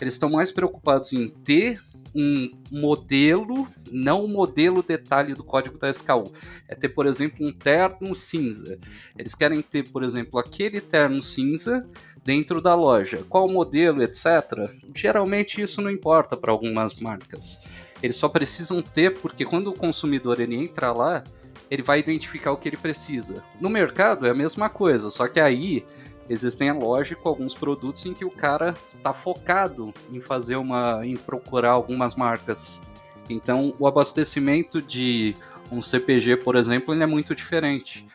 eles 0.00 0.14
estão 0.14 0.28
mais 0.28 0.50
preocupados 0.50 1.12
em 1.12 1.28
ter 1.28 1.80
um 2.14 2.50
modelo, 2.70 3.66
não 3.90 4.24
um 4.24 4.28
modelo 4.28 4.82
detalhe 4.82 5.34
do 5.34 5.42
código 5.42 5.78
da 5.78 5.90
SKU. 5.90 6.32
É 6.68 6.74
ter, 6.74 6.90
por 6.90 7.06
exemplo, 7.06 7.46
um 7.46 7.52
terno 7.52 8.14
cinza. 8.14 8.78
Eles 9.18 9.34
querem 9.34 9.60
ter, 9.60 9.88
por 9.90 10.04
exemplo, 10.04 10.38
aquele 10.38 10.80
terno 10.80 11.22
cinza 11.22 11.86
dentro 12.24 12.60
da 12.60 12.74
loja. 12.74 13.24
Qual 13.28 13.48
modelo, 13.48 14.02
etc. 14.02 14.70
Geralmente 14.94 15.60
isso 15.60 15.82
não 15.82 15.90
importa 15.90 16.36
para 16.36 16.52
algumas 16.52 16.94
marcas. 16.94 17.60
Eles 18.02 18.16
só 18.16 18.28
precisam 18.28 18.80
ter 18.80 19.18
porque 19.18 19.44
quando 19.44 19.68
o 19.68 19.74
consumidor 19.74 20.40
ele 20.40 20.56
entra 20.56 20.92
lá, 20.92 21.24
ele 21.70 21.82
vai 21.82 21.98
identificar 21.98 22.52
o 22.52 22.56
que 22.56 22.68
ele 22.68 22.76
precisa. 22.76 23.42
No 23.60 23.68
mercado 23.68 24.26
é 24.26 24.30
a 24.30 24.34
mesma 24.34 24.68
coisa, 24.68 25.10
só 25.10 25.26
que 25.26 25.40
aí 25.40 25.84
existem, 26.28 26.68
é 26.68 26.72
lógico, 26.72 27.28
alguns 27.28 27.54
produtos 27.54 28.04
em 28.06 28.14
que 28.14 28.24
o 28.24 28.30
cara 28.30 28.74
tá 29.02 29.12
focado 29.12 29.92
em 30.10 30.20
fazer 30.20 30.56
uma. 30.56 31.04
em 31.04 31.16
procurar 31.16 31.70
algumas 31.70 32.14
marcas. 32.14 32.82
Então 33.28 33.74
o 33.78 33.86
abastecimento 33.86 34.82
de 34.82 35.34
um 35.70 35.80
CPG, 35.80 36.36
por 36.38 36.56
exemplo, 36.56 36.94
ele 36.94 37.02
é 37.02 37.06
muito 37.06 37.34
diferente. 37.34 38.06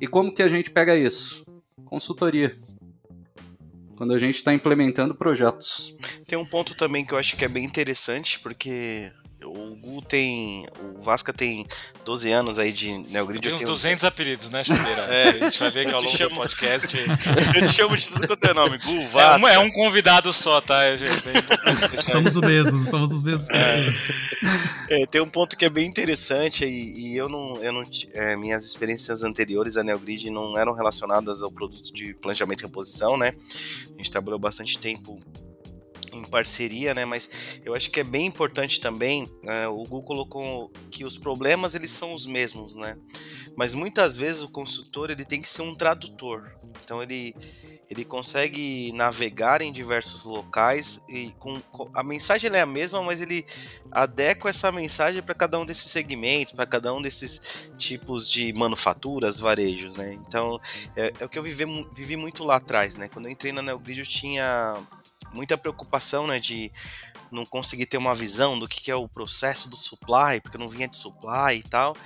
E 0.00 0.06
como 0.06 0.32
que 0.32 0.42
a 0.42 0.48
gente 0.48 0.70
pega 0.70 0.96
isso? 0.96 1.44
Consultoria. 1.84 2.56
Quando 3.96 4.12
a 4.12 4.18
gente 4.18 4.36
está 4.36 4.52
implementando 4.52 5.14
projetos. 5.14 5.96
Tem 6.26 6.38
um 6.38 6.44
ponto 6.44 6.76
também 6.76 7.04
que 7.04 7.14
eu 7.14 7.18
acho 7.18 7.36
que 7.36 7.44
é 7.44 7.48
bem 7.48 7.64
interessante, 7.64 8.38
porque 8.40 9.10
o 9.44 9.76
Gu 9.76 10.02
tem. 10.02 10.66
O 10.96 11.02
Vasca 11.02 11.32
tem 11.32 11.66
12 12.04 12.30
anos 12.32 12.58
aí 12.58 12.72
de 12.72 12.92
Neogrid. 13.10 13.42
Tem 13.42 13.54
uns 13.54 13.62
200 13.62 14.04
apelidos, 14.04 14.50
né, 14.50 14.64
Chapeira? 14.64 15.06
É, 15.16 15.28
a 15.28 15.32
gente 15.50 15.60
vai 15.60 15.70
ver 15.70 15.86
que 15.86 15.92
ao 15.92 16.00
longo 16.00 16.12
chamo... 16.12 16.30
do 16.30 16.36
podcast. 16.36 16.96
eu 17.54 17.66
te 17.66 17.72
chamo 17.72 17.96
de 17.96 18.10
tudo 18.10 18.26
quanto 18.26 18.44
é 18.44 18.54
nome. 18.54 18.78
Gu, 18.78 19.08
Vasca. 19.08 19.50
É 19.50 19.58
um, 19.58 19.62
é 19.62 19.66
um 19.66 19.70
convidado 19.70 20.32
só, 20.32 20.60
tá, 20.60 20.96
gente? 20.96 21.12
somos 22.02 22.34
os 22.34 22.40
mesmos, 22.40 22.88
somos 22.88 23.12
os 23.12 23.22
mesmos. 23.22 23.48
É. 23.50 25.02
é, 25.02 25.06
tem 25.06 25.20
um 25.20 25.28
ponto 25.28 25.56
que 25.56 25.64
é 25.64 25.68
bem 25.68 25.86
interessante 25.86 26.64
e, 26.64 27.12
e 27.12 27.16
eu 27.16 27.28
não. 27.28 27.62
Eu 27.62 27.72
não 27.72 27.84
é, 28.14 28.36
minhas 28.36 28.64
experiências 28.64 29.22
anteriores 29.22 29.76
à 29.76 29.84
Neogrid 29.84 30.30
não 30.30 30.58
eram 30.58 30.72
relacionadas 30.72 31.42
ao 31.42 31.50
produto 31.50 31.92
de 31.92 32.14
planejamento 32.14 32.60
e 32.60 32.66
reposição, 32.66 33.16
né? 33.16 33.34
A 33.94 33.96
gente 33.96 34.10
trabalhou 34.10 34.38
bastante 34.38 34.78
tempo 34.78 35.20
em 36.18 36.24
parceria, 36.24 36.94
né? 36.94 37.04
Mas 37.04 37.60
eu 37.64 37.74
acho 37.74 37.90
que 37.90 38.00
é 38.00 38.04
bem 38.04 38.26
importante 38.26 38.80
também. 38.80 39.30
Né? 39.44 39.68
o 39.68 39.76
Google 39.84 40.02
colocou 40.02 40.72
que 40.90 41.04
os 41.04 41.18
problemas 41.18 41.74
eles 41.74 41.90
são 41.90 42.14
os 42.14 42.26
mesmos, 42.26 42.76
né? 42.76 42.96
Mas 43.56 43.74
muitas 43.74 44.16
vezes 44.16 44.42
o 44.42 44.50
consultor 44.50 45.10
ele 45.10 45.24
tem 45.24 45.40
que 45.40 45.48
ser 45.48 45.62
um 45.62 45.74
tradutor. 45.74 46.54
Então 46.82 47.02
ele 47.02 47.34
ele 47.88 48.04
consegue 48.04 48.90
navegar 48.92 49.62
em 49.62 49.72
diversos 49.72 50.24
locais 50.24 51.06
e 51.08 51.30
com, 51.38 51.60
a 51.94 52.02
mensagem 52.02 52.50
é 52.52 52.60
a 52.60 52.66
mesma, 52.66 53.00
mas 53.02 53.20
ele 53.20 53.46
adequa 53.92 54.50
essa 54.50 54.72
mensagem 54.72 55.22
para 55.22 55.34
cada 55.34 55.58
um 55.58 55.64
desses 55.64 55.90
segmentos, 55.90 56.52
para 56.52 56.66
cada 56.66 56.92
um 56.92 57.00
desses 57.00 57.40
tipos 57.78 58.28
de 58.28 58.52
manufaturas, 58.52 59.38
varejos, 59.38 59.94
né? 59.94 60.18
Então 60.26 60.60
é, 60.96 61.12
é 61.20 61.24
o 61.24 61.28
que 61.28 61.38
eu 61.38 61.42
vivi, 61.42 61.64
vivi 61.94 62.16
muito 62.16 62.42
lá 62.42 62.56
atrás, 62.56 62.96
né? 62.96 63.08
Quando 63.08 63.26
eu 63.26 63.32
entrei 63.32 63.52
na 63.52 63.62
Neogrid 63.62 64.00
eu 64.00 64.06
tinha 64.06 64.76
muita 65.32 65.56
preocupação, 65.58 66.26
né, 66.26 66.38
de 66.38 66.72
não 67.30 67.44
conseguir 67.44 67.86
ter 67.86 67.96
uma 67.96 68.14
visão 68.14 68.58
do 68.58 68.68
que, 68.68 68.80
que 68.80 68.90
é 68.90 68.94
o 68.94 69.08
processo 69.08 69.68
do 69.68 69.76
supply, 69.76 70.40
porque 70.40 70.58
não 70.58 70.68
vinha 70.68 70.88
de 70.88 70.96
supply 70.96 71.56
e 71.56 71.62
tal. 71.62 71.96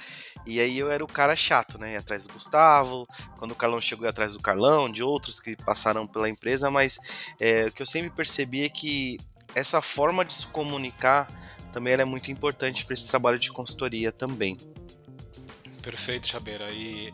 E 0.46 0.58
aí 0.60 0.78
eu 0.78 0.90
era 0.90 1.04
o 1.04 1.08
cara 1.08 1.36
chato, 1.36 1.78
né? 1.78 1.92
Ia 1.92 1.98
atrás 1.98 2.26
do 2.26 2.32
Gustavo, 2.32 3.06
quando 3.38 3.52
o 3.52 3.54
Carlão 3.54 3.80
chegou 3.80 4.06
ia 4.06 4.10
atrás 4.10 4.32
do 4.32 4.40
Carlão, 4.40 4.90
de 4.90 5.02
outros 5.02 5.38
que 5.38 5.54
passaram 5.56 6.06
pela 6.06 6.28
empresa, 6.28 6.70
mas 6.70 6.98
é, 7.38 7.66
o 7.66 7.72
que 7.72 7.82
eu 7.82 7.86
sempre 7.86 8.10
percebi 8.10 8.64
é 8.64 8.68
que 8.68 9.18
essa 9.54 9.82
forma 9.82 10.24
de 10.24 10.32
se 10.32 10.46
comunicar 10.46 11.28
também 11.72 11.94
é 11.94 12.04
muito 12.04 12.30
importante 12.30 12.84
para 12.84 12.94
esse 12.94 13.08
trabalho 13.08 13.38
de 13.38 13.52
consultoria 13.52 14.10
também. 14.10 14.56
Perfeito, 15.82 16.26
Chabeira. 16.26 16.70
E 16.70 17.12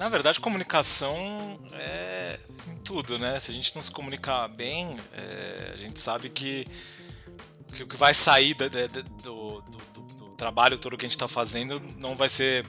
na 0.00 0.08
verdade, 0.08 0.40
comunicação 0.40 1.60
é 1.74 2.40
em 2.68 2.76
tudo, 2.78 3.18
né? 3.18 3.38
Se 3.38 3.50
a 3.50 3.54
gente 3.54 3.74
não 3.74 3.82
se 3.82 3.90
comunicar 3.90 4.48
bem, 4.48 4.96
é, 5.12 5.72
a 5.74 5.76
gente 5.76 6.00
sabe 6.00 6.30
que, 6.30 6.64
que 7.74 7.82
o 7.82 7.86
que 7.86 7.96
vai 7.96 8.14
sair 8.14 8.54
do, 8.54 8.70
do, 9.22 9.60
do, 9.60 10.30
trabalho 10.38 10.78
todo 10.78 10.96
que 10.96 11.04
a 11.04 11.08
gente 11.08 11.16
está 11.16 11.28
fazendo 11.28 11.78
não 12.00 12.16
vai 12.16 12.30
ser 12.30 12.64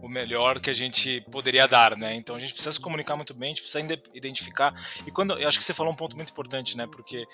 o 0.00 0.08
melhor 0.08 0.58
que 0.58 0.70
a 0.70 0.72
gente 0.72 1.20
poderia 1.30 1.68
dar, 1.68 1.98
né? 1.98 2.14
Então 2.14 2.34
a 2.34 2.38
gente 2.38 2.54
precisa 2.54 2.72
se 2.72 2.80
comunicar 2.80 3.14
muito 3.14 3.34
bem, 3.34 3.52
a 3.52 3.54
gente 3.54 3.60
precisa 3.60 3.86
identificar. 4.14 4.72
E 5.06 5.10
quando 5.10 5.38
eu 5.38 5.46
acho 5.46 5.58
que 5.58 5.64
você 5.64 5.74
falou 5.74 5.92
um 5.92 5.96
ponto 5.96 6.16
muito 6.16 6.30
importante, 6.30 6.78
né? 6.78 6.86
Porque 6.86 7.26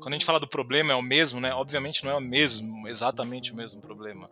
quando 0.00 0.14
a 0.14 0.16
gente 0.16 0.24
fala 0.24 0.40
do 0.40 0.48
problema 0.48 0.94
é 0.94 0.96
o 0.96 1.02
mesmo, 1.02 1.42
né? 1.42 1.52
Obviamente 1.52 2.06
não 2.06 2.12
é 2.12 2.16
o 2.16 2.22
mesmo, 2.22 2.88
exatamente 2.88 3.52
o 3.52 3.54
mesmo 3.54 3.82
problema. 3.82 4.30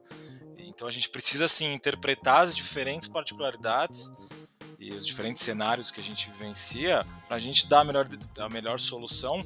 Então 0.57 0.89
a 0.89 0.91
gente 0.91 1.11
precisa 1.11 1.47
sim 1.47 1.75
interpretar 1.75 2.41
as 2.41 2.55
diferentes 2.55 3.07
particularidades 3.07 4.15
e 4.83 4.93
os 4.93 5.07
diferentes 5.07 5.43
cenários 5.43 5.91
que 5.93 6.01
a 6.01 6.03
gente 6.03 6.29
vivencia 6.29 7.07
para 7.29 7.37
a 7.37 7.41
gente 7.41 7.69
dar 7.69 7.81
a 7.81 7.85
melhor, 7.85 8.09
a 8.39 8.49
melhor 8.49 8.81
solução 8.81 9.45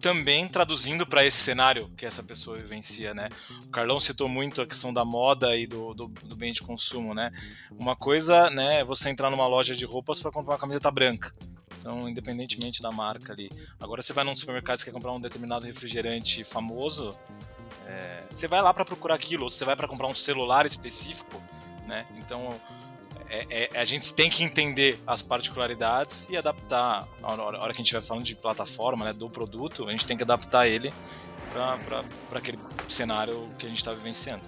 também 0.00 0.48
traduzindo 0.48 1.06
para 1.06 1.24
esse 1.24 1.38
cenário 1.38 1.88
que 1.96 2.04
essa 2.04 2.24
pessoa 2.24 2.58
vivencia, 2.58 3.14
né? 3.14 3.28
O 3.64 3.68
Carlão 3.68 4.00
citou 4.00 4.28
muito 4.28 4.60
a 4.60 4.66
questão 4.66 4.92
da 4.92 5.04
moda 5.04 5.56
e 5.56 5.64
do, 5.64 5.94
do, 5.94 6.08
do 6.08 6.34
bem 6.34 6.52
de 6.52 6.60
consumo, 6.60 7.14
né? 7.14 7.30
Uma 7.70 7.94
coisa, 7.94 8.50
né, 8.50 8.80
é 8.80 8.84
você 8.84 9.08
entrar 9.08 9.30
numa 9.30 9.46
loja 9.46 9.76
de 9.76 9.84
roupas 9.84 10.18
para 10.18 10.32
comprar 10.32 10.54
uma 10.54 10.58
camiseta 10.58 10.90
branca. 10.90 11.32
Então, 11.78 12.08
independentemente 12.08 12.82
da 12.82 12.90
marca 12.90 13.32
ali. 13.32 13.50
Agora, 13.78 14.02
você 14.02 14.12
vai 14.12 14.24
num 14.24 14.34
supermercado 14.34 14.80
e 14.80 14.84
quer 14.84 14.90
comprar 14.90 15.12
um 15.12 15.20
determinado 15.20 15.66
refrigerante 15.66 16.42
famoso, 16.42 17.14
é, 17.86 18.24
você 18.28 18.48
vai 18.48 18.60
lá 18.60 18.74
para 18.74 18.84
procurar 18.84 19.14
aquilo, 19.14 19.44
ou 19.44 19.50
você 19.50 19.64
vai 19.64 19.76
para 19.76 19.86
comprar 19.86 20.08
um 20.08 20.14
celular 20.14 20.66
específico, 20.66 21.40
né? 21.86 22.06
Então, 22.18 22.60
é, 23.32 23.70
é, 23.74 23.80
a 23.80 23.84
gente 23.84 24.12
tem 24.12 24.28
que 24.28 24.44
entender 24.44 25.00
as 25.06 25.22
particularidades 25.22 26.28
e 26.28 26.36
adaptar. 26.36 27.08
A 27.22 27.32
hora, 27.32 27.72
que 27.72 27.80
a 27.80 27.84
gente 27.84 27.92
vai 27.94 28.02
falando 28.02 28.24
de 28.24 28.34
plataforma, 28.34 29.06
né, 29.06 29.12
do 29.14 29.30
produto, 29.30 29.88
a 29.88 29.90
gente 29.90 30.06
tem 30.06 30.18
que 30.18 30.22
adaptar 30.22 30.68
ele 30.68 30.92
para 31.50 32.38
aquele 32.38 32.58
cenário 32.86 33.48
que 33.58 33.64
a 33.64 33.68
gente 33.70 33.78
está 33.78 33.92
vivenciando. 33.92 34.42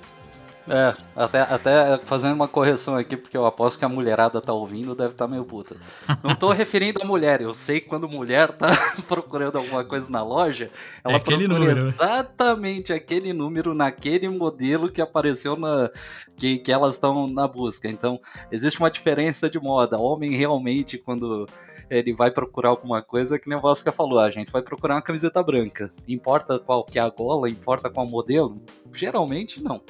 É, 0.67 0.95
até, 1.15 1.41
até 1.41 1.99
fazendo 1.99 2.35
uma 2.35 2.49
correção 2.49 2.97
aqui, 2.97 3.17
porque 3.17 3.37
eu 3.37 3.45
aposto 3.45 3.79
que 3.79 3.85
a 3.85 3.89
mulherada 3.89 4.41
tá 4.41 4.53
ouvindo, 4.53 4.95
deve 4.95 5.13
estar 5.13 5.27
tá 5.27 5.31
meio 5.31 5.45
puta. 5.45 5.77
Não 6.23 6.35
tô 6.35 6.51
referindo 6.51 7.03
a 7.03 7.07
mulher, 7.07 7.43
eu 7.43 7.53
sei 7.53 7.81
que 7.81 7.89
quando 7.89 8.09
mulher 8.09 8.51
tá 8.53 8.69
procurando 9.07 9.59
alguma 9.59 9.85
coisa 9.85 10.11
na 10.11 10.23
loja, 10.23 10.71
ela 11.05 11.17
é 11.17 11.19
procura 11.19 11.49
número. 11.49 11.79
exatamente 11.79 12.93
aquele 12.93 13.33
número 13.33 13.75
naquele 13.75 14.29
modelo 14.29 14.91
que 14.91 15.03
apareceu 15.03 15.55
na. 15.57 15.91
que, 16.37 16.59
que 16.59 16.73
elas 16.73 16.95
estão 16.95 17.27
na 17.27 17.47
busca. 17.47 17.89
Então, 17.89 18.19
existe 18.51 18.81
uma 18.81 18.91
diferença 18.91 19.51
de 19.51 19.61
moda. 19.61 19.99
Homem 19.99 20.31
realmente, 20.33 20.97
quando 20.97 21.47
ele 21.91 22.15
vai 22.15 22.31
procurar 22.31 22.71
alguma 22.71 23.03
coisa, 23.03 23.39
que 23.39 23.49
nem 23.49 23.59
o 23.59 23.61
Vasca 23.61 23.93
falou, 23.93 24.19
a 24.19 24.31
gente 24.31 24.51
vai 24.51 24.63
procurar 24.63 24.95
uma 24.95 25.03
camiseta 25.03 25.43
branca. 25.43 25.91
Importa 26.09 26.59
qual 26.59 26.85
que 26.85 26.99
é 26.99 27.03
a 27.03 27.11
gola, 27.11 27.51
importa 27.51 27.91
qual 27.91 28.09
modelo? 28.09 28.63
Geralmente 28.93 29.63
não. 29.63 29.83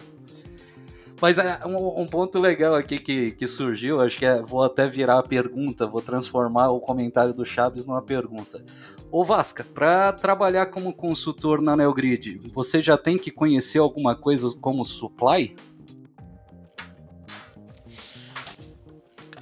Mas 1.25 1.39
é 1.39 1.59
um, 1.65 2.03
um, 2.03 2.07
ponto 2.07 2.39
legal 2.39 2.75
aqui 2.75 2.99
que, 2.99 3.31
que 3.31 3.47
surgiu, 3.47 3.99
acho 3.99 4.19
que 4.19 4.27
é, 4.27 4.43
vou 4.43 4.63
até 4.63 4.87
virar 4.87 5.19
a 5.19 5.23
pergunta, 5.23 5.87
vou 5.87 6.03
transformar 6.03 6.69
o 6.69 6.79
comentário 6.79 7.33
do 7.33 7.47
Chaves 7.47 7.87
numa 7.87 8.03
pergunta. 8.03 8.63
Ô 9.11 9.25
Vasca, 9.25 9.65
para 9.65 10.13
trabalhar 10.13 10.67
como 10.67 10.93
consultor 10.93 11.63
na 11.63 11.75
Neogrid, 11.75 12.43
você 12.53 12.83
já 12.83 12.99
tem 12.99 13.17
que 13.17 13.31
conhecer 13.31 13.79
alguma 13.79 14.15
coisa 14.15 14.55
como 14.61 14.85
supply? 14.85 15.57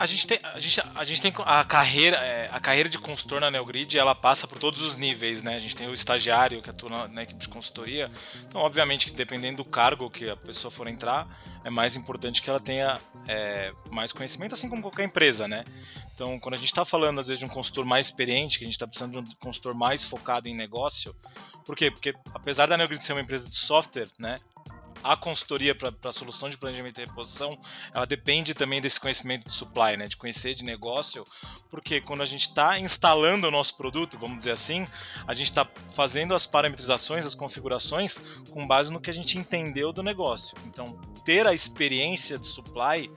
A 0.03 0.07
gente 0.07 0.27
tem 0.27 0.41
a 0.43 0.59
gente, 0.59 0.83
a 0.97 1.05
gente 1.05 1.23
tem 1.23 1.33
a 1.47 1.65
carreira 1.65 2.17
é, 2.17 2.49
a 2.51 2.59
carreira 2.59 2.89
de 2.89 2.99
consultor 2.99 3.41
na 3.41 3.53
Neogrid 3.53 3.97
ela 3.97 4.17
passa 4.17 4.49
por 4.49 4.59
todos 4.59 4.83
os 4.83 4.97
níveis 4.97 5.45
né? 5.45 5.55
A 5.55 5.61
gente 5.61 5.77
tem 5.77 5.89
o 5.89 5.95
estagiário 5.95 6.61
que 6.61 6.69
atua 6.69 6.91
na, 6.91 7.09
na, 7.09 7.23
equipe 7.23 7.39
de 7.39 7.49
consultoria. 7.49 8.11
Então 8.49 8.61
obviamente 8.61 9.07
que 9.07 9.13
dependendo 9.13 9.59
do 9.59 9.65
cargo 9.65 10.11
que 10.11 10.29
a 10.29 10.37
pessoa 10.37 10.73
for 10.73 10.89
entrar 10.89 11.29
é 11.65 11.71
mais 11.71 11.95
importante 11.95 12.43
que 12.43 12.51
ela 12.51 12.59
tenha 12.59 13.01
é, 13.29 13.71
mais 13.91 14.13
conhecimento 14.13 14.57
assim 14.57 14.69
como 14.69 14.83
qualquer 14.83 15.05
empresa 15.05 15.47
né? 15.47 15.65
Então 16.13 16.37
quando 16.41 16.55
a 16.55 16.59
gente 16.59 16.67
está 16.67 16.85
falando 16.85 17.21
às 17.21 17.29
vezes 17.29 17.39
de 17.39 17.47
um 17.47 17.49
consultor 17.49 17.85
mais 17.85 18.07
experiente 18.07 18.59
que 18.59 18.65
a 18.65 18.67
gente 18.67 18.75
está 18.75 18.89
precisando 18.89 19.23
de 19.23 19.31
um 19.31 19.35
consultor 19.39 19.73
mais 19.73 20.03
focado 20.03 20.49
em 20.49 20.55
negócio 20.55 21.15
por 21.65 21.77
quê? 21.77 21.93
Porque 21.93 22.13
apesar 22.35 22.67
da 22.67 22.77
Neogrid 22.77 23.05
ser 23.05 23.13
uma 23.13 23.23
empresa 23.23 23.49
de 23.49 23.55
software, 23.55 24.09
né, 24.19 24.41
a 25.03 25.17
consultoria 25.17 25.75
para 25.75 25.93
a 26.05 26.13
solução 26.13 26.49
de 26.49 26.57
planejamento 26.57 27.01
e 27.01 27.05
reposição, 27.05 27.59
ela 27.95 28.07
depende 28.07 28.55
também 28.55 28.81
desse 28.81 29.01
conhecimento 29.01 29.49
de 29.49 29.55
supply, 29.55 29.97
né, 29.97 30.07
de 30.07 30.17
conhecer 30.17 30.55
de 30.55 30.65
negócio, 30.65 31.27
porque 31.71 32.01
quando 32.01 32.23
a 32.23 32.27
gente 32.27 32.49
está 32.49 32.79
instalando 32.79 33.49
o 33.49 33.51
nosso 33.51 33.77
produto, 33.77 34.19
vamos 34.19 34.39
dizer 34.39 34.53
assim, 34.53 34.87
a 35.27 35.35
gente 35.35 35.49
está 35.49 35.69
fazendo 35.95 36.35
as 36.35 36.47
parametrizações, 36.47 37.27
as 37.27 37.35
configurações 37.35 38.19
com 38.51 38.67
base 38.67 38.93
no 38.93 39.01
que 39.01 39.11
a 39.11 39.15
gente 39.15 39.39
entendeu 39.39 39.93
do 39.93 40.03
negócio. 40.03 40.57
Então, 40.67 41.01
ter 41.25 41.47
a 41.47 41.55
experiência 41.55 42.39
de 42.39 42.47
supply, 42.47 43.11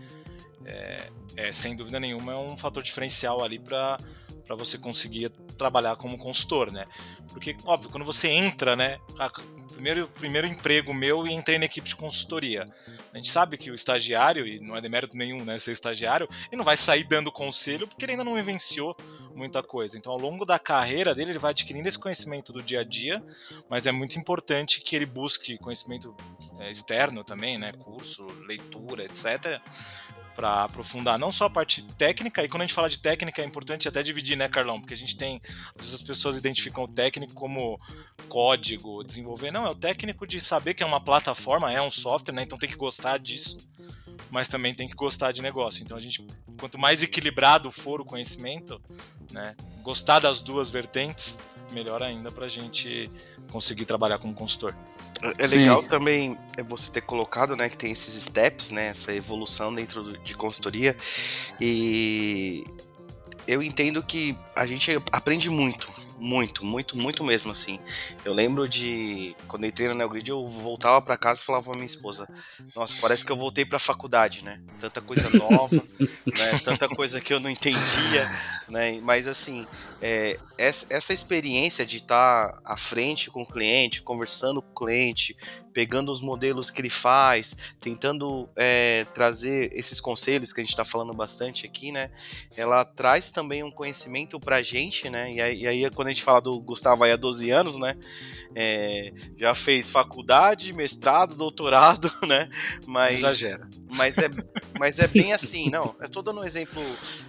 é, 0.66 1.10
é 1.38 1.52
sem 1.52 1.76
dúvida 1.76 2.00
nenhuma, 2.00 2.34
é 2.34 2.38
um 2.38 2.58
fator 2.58 2.82
diferencial 2.82 3.44
ali 3.44 3.60
para 3.60 3.98
para 4.46 4.56
você 4.56 4.78
conseguir 4.78 5.30
trabalhar 5.58 5.96
como 5.96 6.18
consultor, 6.18 6.72
né? 6.72 6.86
Porque, 7.30 7.58
óbvio, 7.66 7.90
quando 7.90 8.06
você 8.06 8.30
entra, 8.30 8.76
né, 8.76 9.00
primeiro, 9.76 10.08
primeiro 10.08 10.48
emprego 10.48 10.94
meu 10.94 11.28
e 11.28 11.34
entrei 11.34 11.60
na 11.60 11.66
equipe 11.66 11.88
de 11.88 11.96
consultoria. 11.96 12.66
A 13.14 13.18
gente 13.18 13.30
sabe 13.30 13.58
que 13.58 13.70
o 13.70 13.76
estagiário, 13.76 14.48
e 14.48 14.60
não 14.60 14.76
é 14.76 14.82
demérito 14.82 15.16
nenhum 15.16 15.44
né, 15.44 15.60
ser 15.60 15.72
estagiário, 15.72 16.28
ele 16.48 16.58
não 16.58 16.64
vai 16.64 16.78
sair 16.78 17.04
dando 17.04 17.32
conselho 17.32 17.88
porque 17.88 18.04
ele 18.04 18.14
ainda 18.14 18.24
não 18.24 18.34
vivenciou 18.34 18.96
muita 19.36 19.62
coisa. 19.62 19.98
Então, 19.98 20.12
ao 20.12 20.18
longo 20.18 20.46
da 20.46 20.58
carreira 20.58 21.14
dele, 21.14 21.32
ele 21.32 21.40
vai 21.40 21.52
adquirindo 21.52 21.88
esse 21.88 22.00
conhecimento 22.00 22.52
do 22.52 22.64
dia 22.64 22.80
a 22.80 22.84
dia, 22.84 23.22
mas 23.70 23.86
é 23.86 23.92
muito 23.92 24.18
importante 24.18 24.82
que 24.82 24.96
ele 24.96 25.06
busque 25.06 25.58
conhecimento 25.58 26.16
é, 26.60 26.72
externo 26.72 27.24
também, 27.24 27.58
né, 27.58 27.72
curso, 27.74 28.26
leitura, 28.48 29.04
etc., 29.04 29.62
para 30.36 30.66
aprofundar 30.66 31.18
não 31.18 31.32
só 31.32 31.46
a 31.46 31.50
parte 31.50 31.82
técnica, 31.94 32.44
e 32.44 32.50
quando 32.50 32.62
a 32.62 32.66
gente 32.66 32.76
fala 32.76 32.90
de 32.90 33.00
técnica 33.00 33.42
é 33.42 33.46
importante 33.46 33.88
até 33.88 34.04
dividir, 34.04 34.36
né, 34.36 34.50
Carlão? 34.50 34.80
Porque 34.80 34.94
a 34.94 34.98
gente 34.98 35.18
tem, 35.18 35.42
às 35.74 35.82
vezes 35.82 35.94
as 35.96 36.02
pessoas 36.02 36.38
identificam 36.38 36.84
o 36.84 36.88
técnico 36.88 37.34
como 37.34 37.80
código, 38.28 39.04
desenvolver. 39.04 39.52
Não, 39.52 39.66
é 39.66 39.70
o 39.70 39.76
técnico 39.76 40.28
de 40.28 40.42
saber 40.42 40.74
que 40.74 40.84
é 40.84 40.86
uma 40.86 41.00
plataforma, 41.00 41.72
é 41.72 41.82
um 41.82 41.90
software, 41.90 42.34
né? 42.34 42.44
Então 42.44 42.58
tem 42.58 42.70
que 42.70 42.76
gostar 42.76 43.18
disso, 43.18 43.60
mas 44.30 44.48
também 44.48 44.76
tem 44.76 44.88
que 44.88 44.96
gostar 44.96 45.32
de 45.32 45.42
negócio. 45.42 45.84
Então 45.84 45.96
a 45.96 46.02
gente, 46.02 46.26
quanto 46.60 46.78
mais 46.78 47.02
equilibrado 47.02 47.72
for 47.72 48.02
o 48.02 48.06
conhecimento, 48.06 48.82
né, 49.32 49.56
gostar 49.82 50.20
das 50.20 50.42
duas 50.42 50.70
vertentes, 50.70 51.40
melhor 51.72 52.04
ainda 52.04 52.32
para 52.32 52.46
a 52.46 52.50
gente 52.50 53.10
conseguir 53.52 53.86
trabalhar 53.86 54.18
como 54.18 54.34
consultor. 54.34 54.76
É 55.38 55.48
legal 55.48 55.82
Sim. 55.82 55.88
também 55.88 56.38
é 56.58 56.64
você 56.64 56.92
ter 56.92 57.02
colocado, 57.02 57.56
né, 57.56 57.70
que 57.70 57.78
tem 57.78 57.92
esses 57.92 58.24
steps, 58.24 58.72
né, 58.72 58.88
essa 58.88 59.14
evolução 59.14 59.74
dentro 59.74 60.18
de 60.20 60.36
consultoria. 60.36 60.96
E 61.60 62.64
eu 63.48 63.62
entendo 63.62 64.02
que 64.04 64.38
a 64.56 64.66
gente 64.66 64.92
aprende 65.12 65.50
muito, 65.50 65.92
muito, 66.18 66.66
muito, 66.66 66.98
muito 66.98 67.24
mesmo, 67.24 67.52
assim. 67.52 67.80
Eu 68.24 68.34
lembro 68.34 68.68
de 68.68 69.36
quando 69.48 69.64
eu 69.64 69.70
entrei 69.70 69.88
na 69.88 69.94
Neogrid, 69.94 70.30
eu 70.30 70.46
voltava 70.48 71.02
para 71.02 71.18
casa 71.18 71.42
e 71.42 71.44
falava 71.44 71.66
pra 71.66 71.74
minha 71.74 71.86
esposa: 71.86 72.28
Nossa, 72.76 72.96
parece 73.00 73.24
que 73.24 73.32
eu 73.32 73.36
voltei 73.36 73.66
pra 73.66 73.80
faculdade, 73.80 74.44
né? 74.44 74.60
Tanta 74.80 75.02
coisa 75.02 75.30
nova, 75.30 75.76
né? 76.26 76.60
Tanta 76.64 76.88
coisa 76.88 77.22
que 77.22 77.34
eu 77.34 77.40
não 77.40 77.50
entendia, 77.50 78.32
né? 78.68 79.00
Mas 79.04 79.28
assim, 79.28 79.68
é, 80.08 80.38
essa 80.56 81.12
experiência 81.12 81.84
de 81.84 81.98
estar 81.98 82.62
à 82.64 82.78
frente 82.78 83.32
com 83.32 83.42
o 83.42 83.46
cliente, 83.46 84.04
conversando 84.04 84.62
com 84.62 84.70
o 84.70 84.86
cliente, 84.86 85.36
pegando 85.74 86.12
os 86.12 86.22
modelos 86.22 86.70
que 86.70 86.80
ele 86.80 86.92
faz, 86.92 87.58
tentando 87.82 88.48
é, 88.56 89.04
trazer 89.16 89.72
esses 89.74 90.00
conselhos 90.00 90.54
que 90.54 90.62
a 90.62 90.64
gente 90.64 90.70
está 90.70 90.86
falando 90.86 91.12
bastante 91.12 91.66
aqui, 91.66 91.92
né? 91.92 92.12
Ela 92.56 92.86
traz 92.86 93.32
também 93.32 93.64
um 93.64 93.72
conhecimento 93.72 94.40
para 94.40 94.58
a 94.58 94.64
gente, 94.64 95.10
né? 95.10 95.32
E 95.34 95.42
aí, 95.42 95.62
e 95.64 95.68
aí, 95.68 95.90
quando 95.90 96.10
a 96.10 96.12
gente 96.14 96.24
fala 96.24 96.40
do 96.40 96.62
Gustavo 96.62 97.04
aí 97.04 97.12
há 97.12 97.16
12 97.16 97.50
anos, 97.50 97.80
né? 97.80 97.98
É, 98.54 99.12
já 99.36 99.56
fez 99.56 99.90
faculdade, 99.90 100.72
mestrado, 100.72 101.36
doutorado, 101.36 102.14
né? 102.28 102.48
Mas, 102.86 103.18
Exagera. 103.18 103.68
Mas 103.98 104.18
é, 104.18 104.30
mas 104.78 105.00
é 105.00 105.08
bem 105.08 105.34
assim, 105.34 105.70
não. 105.70 105.96
Eu 106.00 106.10
tô 106.10 106.22
dando 106.22 106.42
um 106.42 106.44
exemplo 106.44 106.82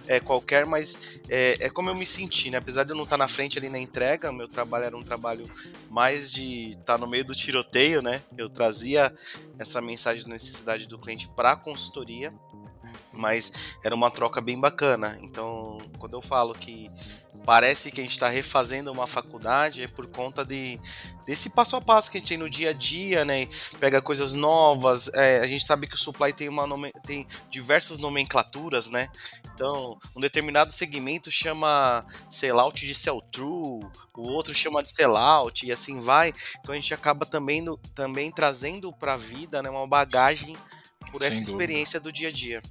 é, 0.07 0.19
qualquer, 0.19 0.65
mas 0.65 1.19
é, 1.29 1.65
é 1.65 1.69
como 1.69 1.89
eu 1.89 1.95
me 1.95 2.05
senti, 2.05 2.49
né? 2.49 2.57
Apesar 2.57 2.83
de 2.83 2.91
eu 2.91 2.95
não 2.95 3.03
estar 3.03 3.17
tá 3.17 3.23
na 3.23 3.27
frente 3.27 3.57
ali 3.57 3.69
na 3.69 3.79
entrega, 3.79 4.31
meu 4.31 4.47
trabalho 4.47 4.85
era 4.85 4.97
um 4.97 5.03
trabalho 5.03 5.49
mais 5.89 6.31
de 6.31 6.71
estar 6.71 6.83
tá 6.83 6.97
no 6.97 7.07
meio 7.07 7.25
do 7.25 7.35
tiroteio, 7.35 8.01
né? 8.01 8.21
Eu 8.37 8.49
trazia 8.49 9.13
essa 9.57 9.81
mensagem 9.81 10.23
da 10.23 10.29
necessidade 10.29 10.87
do 10.87 10.99
cliente 10.99 11.27
para 11.29 11.51
a 11.51 11.55
consultoria, 11.55 12.33
mas 13.11 13.75
era 13.83 13.95
uma 13.95 14.11
troca 14.11 14.41
bem 14.41 14.59
bacana. 14.59 15.17
Então, 15.21 15.79
quando 15.97 16.13
eu 16.13 16.21
falo 16.21 16.53
que 16.53 16.91
parece 17.47 17.93
que 17.93 18.01
a 18.01 18.03
gente 18.03 18.11
está 18.11 18.27
refazendo 18.27 18.91
uma 18.91 19.07
faculdade 19.07 19.81
é 19.81 19.87
por 19.87 20.05
conta 20.05 20.43
de, 20.43 20.77
desse 21.25 21.51
passo 21.51 21.77
a 21.77 21.81
passo 21.81 22.11
que 22.11 22.17
a 22.17 22.19
gente 22.19 22.27
tem 22.27 22.37
no 22.37 22.49
dia 22.49 22.71
a 22.71 22.73
dia, 22.73 23.23
né? 23.23 23.47
Pega 23.79 24.01
coisas 24.01 24.33
novas. 24.33 25.07
É, 25.13 25.39
a 25.39 25.47
gente 25.47 25.65
sabe 25.65 25.87
que 25.87 25.95
o 25.95 25.97
supply 25.97 26.33
tem, 26.33 26.49
uma 26.49 26.67
nome, 26.67 26.91
tem 27.05 27.25
diversas 27.49 27.99
nomenclaturas, 27.99 28.89
né? 28.89 29.07
Então, 29.55 29.97
um 30.13 30.19
determinado 30.19 30.73
segmento 30.73 31.31
chama 31.31 32.05
sellout 32.29 32.85
de 32.85 32.93
sell-through, 32.93 33.89
o 34.13 34.23
outro 34.23 34.53
chama 34.53 34.83
de 34.83 34.93
sellout 34.93 35.65
e 35.65 35.71
assim 35.71 36.01
vai. 36.01 36.33
Então 36.59 36.73
a 36.73 36.75
gente 36.75 36.93
acaba 36.93 37.25
também, 37.25 37.61
no, 37.61 37.77
também 37.95 38.29
trazendo 38.29 38.91
para 38.91 39.13
a 39.13 39.17
vida 39.17 39.63
né, 39.63 39.69
uma 39.69 39.87
bagagem 39.87 40.57
por 41.13 41.23
essa 41.23 41.39
experiência 41.39 41.97
do 41.97 42.11
dia 42.11 42.27
a 42.27 42.31
dia. 42.31 42.61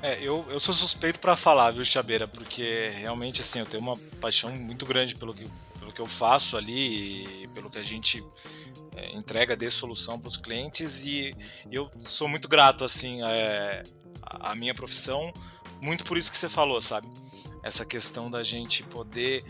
É, 0.00 0.22
eu, 0.22 0.46
eu 0.48 0.60
sou 0.60 0.72
suspeito 0.72 1.18
para 1.18 1.34
falar, 1.34 1.72
viu, 1.72 1.84
Chabeira? 1.84 2.28
Porque 2.28 2.90
realmente, 2.90 3.40
assim, 3.40 3.58
eu 3.58 3.66
tenho 3.66 3.82
uma 3.82 3.96
paixão 4.20 4.50
muito 4.52 4.86
grande 4.86 5.16
pelo 5.16 5.34
que, 5.34 5.44
pelo 5.78 5.92
que 5.92 6.00
eu 6.00 6.06
faço 6.06 6.56
ali, 6.56 7.48
pelo 7.52 7.68
que 7.68 7.78
a 7.78 7.82
gente 7.82 8.24
é, 8.94 9.10
entrega 9.16 9.56
de 9.56 9.68
solução 9.70 10.18
para 10.18 10.28
os 10.28 10.36
clientes 10.36 11.04
e 11.04 11.34
eu 11.70 11.90
sou 12.02 12.28
muito 12.28 12.48
grato, 12.48 12.84
assim, 12.84 13.22
é, 13.24 13.82
a 14.22 14.54
minha 14.54 14.74
profissão, 14.74 15.32
muito 15.80 16.04
por 16.04 16.16
isso 16.16 16.30
que 16.30 16.36
você 16.36 16.48
falou, 16.48 16.80
sabe? 16.80 17.08
Essa 17.64 17.84
questão 17.84 18.30
da 18.30 18.44
gente 18.44 18.84
poder 18.84 19.42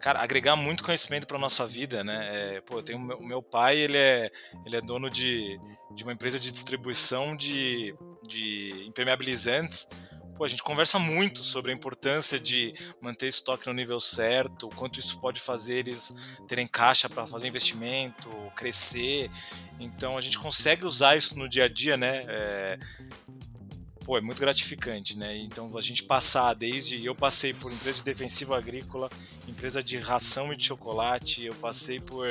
cara, 0.00 0.20
agregar 0.22 0.56
muito 0.56 0.82
conhecimento 0.82 1.26
para 1.26 1.38
nossa 1.38 1.66
vida, 1.66 2.02
né? 2.02 2.56
É, 2.56 2.60
pô, 2.62 2.78
eu 2.78 2.82
tenho 2.82 2.98
o 2.98 3.26
meu 3.26 3.42
pai, 3.42 3.76
ele 3.76 3.98
é, 3.98 4.30
ele 4.64 4.76
é 4.76 4.80
dono 4.80 5.10
de, 5.10 5.58
de 5.94 6.04
uma 6.04 6.12
empresa 6.12 6.38
de 6.38 6.50
distribuição 6.50 7.36
de 7.36 7.94
de 8.26 8.84
impermeabilizantes, 8.86 9.88
pô, 10.34 10.44
a 10.44 10.48
gente 10.48 10.62
conversa 10.62 10.98
muito 10.98 11.40
sobre 11.40 11.70
a 11.70 11.74
importância 11.74 12.38
de 12.38 12.74
manter 13.00 13.28
estoque 13.28 13.66
no 13.66 13.72
nível 13.72 14.00
certo, 14.00 14.68
quanto 14.70 14.98
isso 14.98 15.20
pode 15.20 15.40
fazer 15.40 15.78
eles 15.78 16.38
terem 16.48 16.66
caixa 16.66 17.08
para 17.08 17.26
fazer 17.26 17.48
investimento, 17.48 18.28
crescer. 18.56 19.30
Então 19.78 20.18
a 20.18 20.20
gente 20.20 20.38
consegue 20.38 20.84
usar 20.84 21.16
isso 21.16 21.38
no 21.38 21.48
dia 21.48 21.64
a 21.64 21.68
dia, 21.68 21.96
né? 21.96 22.24
É, 22.26 22.78
pô, 24.04 24.18
é 24.18 24.20
muito 24.20 24.40
gratificante, 24.40 25.18
né? 25.18 25.36
Então 25.38 25.68
a 25.74 25.80
gente 25.80 26.02
passar 26.02 26.52
desde 26.54 27.04
eu 27.04 27.14
passei 27.14 27.54
por 27.54 27.72
empresa 27.72 27.98
de 27.98 28.04
defensivo 28.04 28.54
agrícola, 28.54 29.10
empresa 29.48 29.82
de 29.82 29.98
ração 29.98 30.52
e 30.52 30.56
de 30.56 30.64
chocolate, 30.64 31.46
eu 31.46 31.54
passei 31.54 31.98
por 31.98 32.26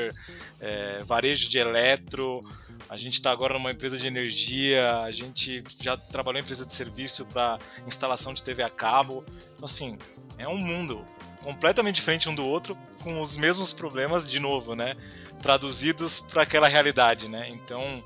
é, 0.61 1.03
varejo 1.03 1.49
de 1.49 1.57
eletro, 1.57 2.39
a 2.87 2.95
gente 2.95 3.13
está 3.13 3.31
agora 3.31 3.55
numa 3.55 3.71
empresa 3.71 3.97
de 3.97 4.05
energia, 4.05 4.99
a 5.01 5.11
gente 5.11 5.63
já 5.81 5.97
trabalhou 5.97 6.39
em 6.39 6.43
empresa 6.43 6.65
de 6.65 6.73
serviço 6.73 7.25
para 7.25 7.57
instalação 7.87 8.33
de 8.33 8.43
TV 8.43 8.61
a 8.61 8.69
cabo. 8.69 9.25
Então, 9.55 9.65
assim, 9.65 9.97
é 10.37 10.47
um 10.47 10.57
mundo 10.57 11.03
completamente 11.41 11.95
diferente 11.95 12.29
um 12.29 12.35
do 12.35 12.45
outro, 12.45 12.77
com 13.03 13.19
os 13.19 13.35
mesmos 13.35 13.73
problemas, 13.73 14.29
de 14.29 14.39
novo, 14.39 14.75
né? 14.75 14.95
Traduzidos 15.41 16.19
para 16.19 16.43
aquela 16.43 16.67
realidade, 16.67 17.29
né? 17.29 17.49
Então, 17.49 18.03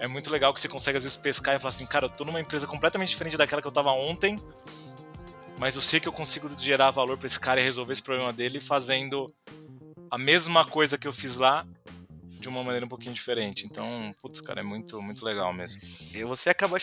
é 0.00 0.08
muito 0.08 0.30
legal 0.30 0.52
que 0.52 0.60
você 0.60 0.68
consegue 0.68 0.96
às 0.96 1.04
vezes 1.04 1.16
pescar 1.16 1.54
e 1.54 1.58
falar 1.58 1.68
assim, 1.68 1.86
cara, 1.86 2.06
eu 2.06 2.10
tô 2.10 2.24
numa 2.24 2.40
empresa 2.40 2.66
completamente 2.66 3.10
diferente 3.10 3.36
daquela 3.36 3.60
que 3.60 3.68
eu 3.68 3.72
tava 3.72 3.92
ontem, 3.92 4.40
mas 5.58 5.76
eu 5.76 5.82
sei 5.82 6.00
que 6.00 6.08
eu 6.08 6.12
consigo 6.12 6.48
gerar 6.58 6.90
valor 6.90 7.18
para 7.18 7.26
esse 7.26 7.38
cara 7.38 7.60
e 7.60 7.64
resolver 7.64 7.92
esse 7.92 8.02
problema 8.02 8.32
dele 8.32 8.58
fazendo 8.60 9.26
a 10.10 10.16
mesma 10.16 10.64
coisa 10.64 10.96
que 10.96 11.06
eu 11.06 11.12
fiz 11.12 11.36
lá 11.36 11.66
de 12.40 12.48
uma 12.48 12.64
maneira 12.64 12.86
um 12.86 12.88
pouquinho 12.88 13.12
diferente. 13.12 13.66
Então, 13.66 14.14
putz, 14.22 14.40
cara, 14.40 14.60
é 14.60 14.62
muito, 14.62 15.00
muito 15.02 15.22
legal 15.22 15.52
mesmo. 15.52 15.78
E 16.14 16.24
você 16.24 16.48
acaba 16.48 16.78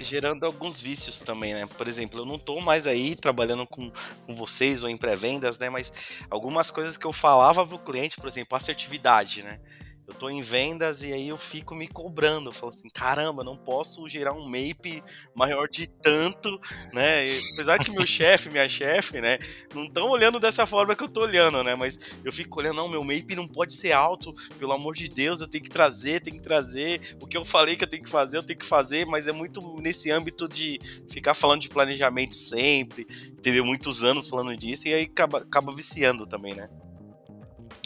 gerando 0.00 0.46
alguns 0.46 0.80
vícios 0.80 1.18
também, 1.18 1.52
né? 1.52 1.66
Por 1.66 1.88
exemplo, 1.88 2.20
eu 2.20 2.24
não 2.24 2.38
tô 2.38 2.60
mais 2.60 2.86
aí 2.86 3.16
trabalhando 3.16 3.66
com, 3.66 3.90
com 4.24 4.36
vocês 4.36 4.84
ou 4.84 4.88
em 4.88 4.96
pré-vendas, 4.96 5.58
né? 5.58 5.68
Mas 5.68 6.22
algumas 6.30 6.70
coisas 6.70 6.96
que 6.96 7.04
eu 7.04 7.12
falava 7.12 7.66
pro 7.66 7.80
cliente, 7.80 8.16
por 8.16 8.28
exemplo, 8.28 8.56
assertividade, 8.56 9.42
né? 9.42 9.58
Eu 10.06 10.14
tô 10.14 10.30
em 10.30 10.40
vendas 10.40 11.02
e 11.02 11.12
aí 11.12 11.28
eu 11.28 11.36
fico 11.36 11.74
me 11.74 11.88
cobrando. 11.88 12.50
Eu 12.50 12.52
falo 12.52 12.70
assim, 12.70 12.88
caramba, 12.88 13.42
não 13.42 13.56
posso 13.56 14.08
gerar 14.08 14.32
um 14.32 14.48
MAPE 14.48 15.02
maior 15.34 15.68
de 15.68 15.88
tanto, 15.88 16.60
né? 16.92 17.26
E, 17.26 17.40
apesar 17.54 17.78
que 17.78 17.90
meu 17.90 18.06
chefe, 18.06 18.48
minha 18.48 18.68
chefe, 18.68 19.20
né, 19.20 19.38
não 19.74 19.84
estão 19.84 20.08
olhando 20.08 20.38
dessa 20.38 20.66
forma 20.66 20.94
que 20.94 21.02
eu 21.02 21.08
tô 21.08 21.22
olhando, 21.22 21.62
né? 21.64 21.74
Mas 21.74 21.98
eu 22.24 22.32
fico 22.32 22.60
olhando, 22.60 22.76
não, 22.76 22.88
meu 22.88 23.02
MAPE 23.02 23.34
não 23.34 23.48
pode 23.48 23.74
ser 23.74 23.92
alto, 23.92 24.32
pelo 24.58 24.72
amor 24.72 24.94
de 24.94 25.08
Deus, 25.08 25.40
eu 25.40 25.48
tenho 25.48 25.64
que 25.64 25.70
trazer, 25.70 26.20
tenho 26.20 26.36
que 26.36 26.42
trazer. 26.42 27.16
O 27.20 27.26
que 27.26 27.36
eu 27.36 27.44
falei 27.44 27.76
que 27.76 27.84
eu 27.84 27.88
tenho 27.88 28.04
que 28.04 28.10
fazer, 28.10 28.38
eu 28.38 28.42
tenho 28.42 28.58
que 28.58 28.66
fazer, 28.66 29.06
mas 29.06 29.26
é 29.26 29.32
muito 29.32 29.80
nesse 29.80 30.10
âmbito 30.10 30.48
de 30.48 30.78
ficar 31.10 31.34
falando 31.34 31.62
de 31.62 31.68
planejamento 31.68 32.36
sempre, 32.36 33.06
entendeu? 33.32 33.64
Muitos 33.64 34.04
anos 34.04 34.28
falando 34.28 34.56
disso 34.56 34.86
e 34.88 34.94
aí 34.94 35.02
acaba, 35.04 35.38
acaba 35.38 35.72
viciando 35.72 36.26
também, 36.26 36.54
né? 36.54 36.68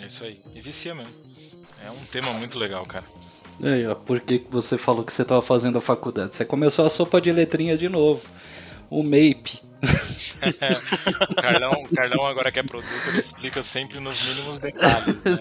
É 0.03 0.07
isso 0.07 0.25
aí. 0.25 0.41
E 0.55 0.61
vicia 0.61 0.95
mesmo. 0.95 1.30
É 1.85 1.91
um 1.91 2.05
tema 2.11 2.33
muito 2.35 2.59
legal, 2.59 2.85
cara. 2.87 3.05
E 3.59 3.69
aí, 3.69 3.87
ó, 3.87 3.95
por 3.95 4.21
que 4.21 4.45
você 4.51 4.79
falou 4.79 5.05
que 5.05 5.13
você 5.13 5.23
estava 5.23 5.43
fazendo 5.43 5.79
a 5.79 5.81
faculdade? 5.81 6.35
Você 6.35 6.45
começou 6.45 6.87
a 6.87 6.89
sopa 6.89 7.21
de 7.21 7.31
letrinha 7.31 7.77
de 7.77 7.89
novo. 7.89 8.27
O 8.89 9.03
MAPE. 9.03 9.63
o 11.29 11.35
Carlão, 11.41 11.85
Carlão, 11.95 12.27
agora 12.27 12.51
que 12.51 12.59
é 12.59 12.63
produto, 12.63 13.09
ele 13.09 13.19
explica 13.19 13.63
sempre 13.63 14.01
nos 14.01 14.23
mínimos 14.27 14.59
detalhes. 14.59 15.23
Né? 15.23 15.39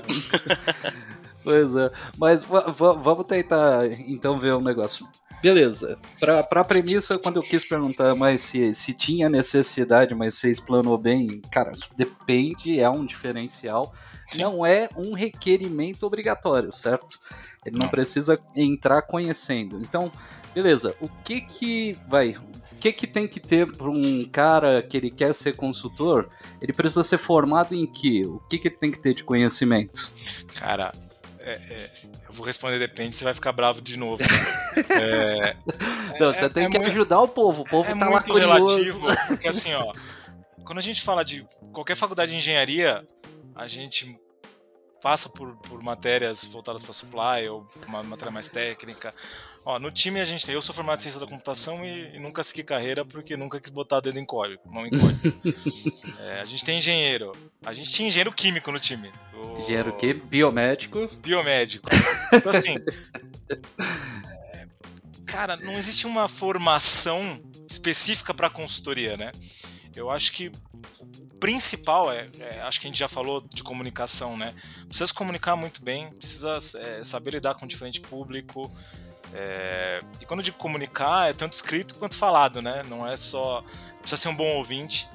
pois 1.43 1.75
é. 1.75 1.91
Mas 2.17 2.43
vamos 2.43 3.25
tentar 3.25 3.85
então 4.07 4.37
ver 4.37 4.53
um 4.53 4.61
negócio. 4.61 5.07
Beleza. 5.41 5.97
Para 6.19 6.61
a 6.61 6.63
premissa, 6.63 7.17
quando 7.17 7.37
eu 7.37 7.43
quis 7.43 7.67
perguntar 7.67 8.13
mais 8.15 8.41
se, 8.41 8.73
se 8.73 8.93
tinha 8.93 9.29
necessidade, 9.29 10.13
mas 10.13 10.33
você 10.33 10.49
explanou 10.49 10.97
bem, 10.97 11.41
cara, 11.51 11.71
depende, 11.95 12.79
é 12.79 12.89
um 12.89 13.05
diferencial. 13.05 13.93
Sim. 14.29 14.41
Não 14.41 14.65
é 14.65 14.89
um 14.95 15.13
requerimento 15.13 16.03
obrigatório, 16.03 16.73
certo? 16.73 17.19
Ele 17.65 17.77
não, 17.77 17.85
não 17.85 17.89
precisa 17.89 18.39
entrar 18.55 19.01
conhecendo. 19.01 19.79
Então, 19.81 20.11
beleza. 20.53 20.95
O 20.99 21.07
que 21.07 21.41
que 21.41 21.97
vai? 22.07 22.35
O 22.71 22.75
que 22.79 22.91
que 22.91 23.07
tem 23.07 23.27
que 23.27 23.39
ter 23.39 23.71
para 23.71 23.89
um 23.89 24.25
cara 24.25 24.81
que 24.81 24.95
ele 24.95 25.09
quer 25.09 25.33
ser 25.33 25.55
consultor? 25.55 26.29
Ele 26.61 26.71
precisa 26.71 27.03
ser 27.03 27.17
formado 27.17 27.73
em 27.73 27.85
quê? 27.85 28.23
O 28.25 28.39
que 28.49 28.57
que 28.57 28.67
ele 28.67 28.77
tem 28.77 28.91
que 28.91 28.99
ter 28.99 29.13
de 29.13 29.23
conhecimento? 29.23 30.11
Cara, 30.55 30.93
é, 31.39 31.51
é, 31.51 31.91
eu 32.27 32.33
vou 32.33 32.45
responder 32.45 32.79
depende, 32.79 33.15
você 33.15 33.23
vai 33.23 33.33
ficar 33.33 33.51
bravo 33.51 33.81
de 33.81 33.97
novo. 33.97 34.21
Né? 34.21 34.85
é, 34.89 35.55
Não, 36.19 36.33
você 36.33 36.45
é, 36.45 36.49
tem 36.49 36.65
é 36.65 36.69
que 36.69 36.77
muito, 36.77 36.91
ajudar 36.91 37.19
o 37.19 37.27
povo, 37.27 37.61
o 37.61 37.65
povo 37.65 37.89
é 37.89 37.97
tá 37.97 38.09
lá 38.09 38.21
curioso. 38.21 39.07
relativo, 39.07 39.07
porque 39.27 39.47
assim, 39.47 39.73
ó, 39.73 39.91
quando 40.63 40.79
a 40.79 40.81
gente 40.81 41.01
fala 41.01 41.23
de 41.23 41.47
qualquer 41.71 41.95
faculdade 41.95 42.31
de 42.31 42.37
engenharia, 42.37 43.07
a 43.55 43.67
gente 43.67 44.19
passa 45.01 45.29
por, 45.29 45.55
por 45.57 45.81
matérias 45.81 46.45
voltadas 46.45 46.83
para 46.83 46.93
supply 46.93 47.47
ou 47.49 47.67
uma 47.87 48.03
matéria 48.03 48.31
mais 48.31 48.47
técnica. 48.47 49.13
Ó, 49.65 49.77
no 49.77 49.91
time 49.91 50.19
a 50.19 50.25
gente 50.25 50.45
tem, 50.45 50.55
eu 50.55 50.61
sou 50.61 50.73
formado 50.73 50.99
em 50.99 51.01
ciência 51.01 51.19
da 51.19 51.27
computação 51.27 51.85
e, 51.85 52.15
e 52.15 52.19
nunca 52.19 52.43
segui 52.43 52.63
carreira 52.63 53.03
porque 53.03 53.35
nunca 53.35 53.59
quis 53.59 53.69
botar 53.69 53.99
dedo 53.99 54.17
em 54.17 54.25
código, 54.25 54.61
mão 54.65 54.85
em 54.85 54.89
código. 54.89 55.39
é, 56.21 56.41
a 56.41 56.45
gente 56.45 56.63
tem 56.63 56.77
engenheiro, 56.77 57.33
a 57.65 57.73
gente 57.73 57.91
tinha 57.91 58.07
engenheiro 58.07 58.31
químico 58.31 58.71
no 58.71 58.79
time. 58.79 59.11
O... 59.33 59.59
Engenheiro 59.59 59.95
que 59.95 60.13
biomédico. 60.13 61.07
Biomédico. 61.17 61.89
Então 62.31 62.51
assim, 62.51 62.75
é, 64.53 64.67
cara, 65.25 65.57
não 65.57 65.73
existe 65.79 66.05
uma 66.05 66.27
formação 66.27 67.41
específica 67.67 68.35
para 68.35 68.51
consultoria, 68.51 69.17
né? 69.17 69.31
Eu 69.95 70.11
acho 70.11 70.31
que 70.31 70.51
principal 71.39 72.11
é, 72.11 72.29
é, 72.39 72.61
acho 72.61 72.79
que 72.79 72.87
a 72.87 72.89
gente 72.89 72.99
já 72.99 73.07
falou 73.07 73.41
de 73.41 73.63
comunicação, 73.63 74.37
né? 74.37 74.53
Precisa 74.85 75.07
se 75.07 75.13
comunicar 75.13 75.55
muito 75.55 75.81
bem, 75.81 76.11
precisa 76.11 76.57
é, 76.77 77.03
saber 77.03 77.31
lidar 77.31 77.55
com 77.55 77.65
diferente 77.65 78.01
público. 78.01 78.69
É, 79.33 80.01
e 80.19 80.25
quando 80.25 80.39
eu 80.39 80.45
digo 80.45 80.57
comunicar, 80.57 81.29
é 81.29 81.33
tanto 81.33 81.53
escrito 81.53 81.95
quanto 81.95 82.15
falado, 82.15 82.61
né? 82.61 82.83
Não 82.87 83.07
é 83.07 83.15
só. 83.15 83.63
Precisa 83.99 84.21
ser 84.21 84.29
um 84.29 84.35
bom 84.35 84.55
ouvinte, 84.55 85.07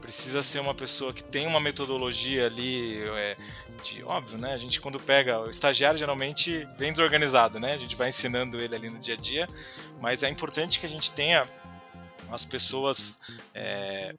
precisa 0.00 0.42
ser 0.42 0.60
uma 0.60 0.74
pessoa 0.74 1.12
que 1.12 1.22
tem 1.22 1.46
uma 1.46 1.60
metodologia 1.60 2.46
ali. 2.46 2.98
É, 3.16 3.36
de, 3.82 4.02
óbvio, 4.02 4.38
né? 4.38 4.52
A 4.52 4.56
gente 4.56 4.80
quando 4.80 4.98
pega. 4.98 5.40
O 5.40 5.50
estagiário 5.50 5.98
geralmente 5.98 6.66
vem 6.76 6.92
desorganizado, 6.92 7.60
né? 7.60 7.74
A 7.74 7.78
gente 7.78 7.94
vai 7.94 8.08
ensinando 8.08 8.60
ele 8.60 8.74
ali 8.74 8.88
no 8.88 8.98
dia 8.98 9.14
a 9.14 9.18
dia, 9.18 9.48
mas 10.00 10.22
é 10.22 10.28
importante 10.28 10.80
que 10.80 10.86
a 10.86 10.88
gente 10.88 11.10
tenha 11.10 11.46
as 12.32 12.44
pessoas 12.44 13.20
é, 13.54 14.14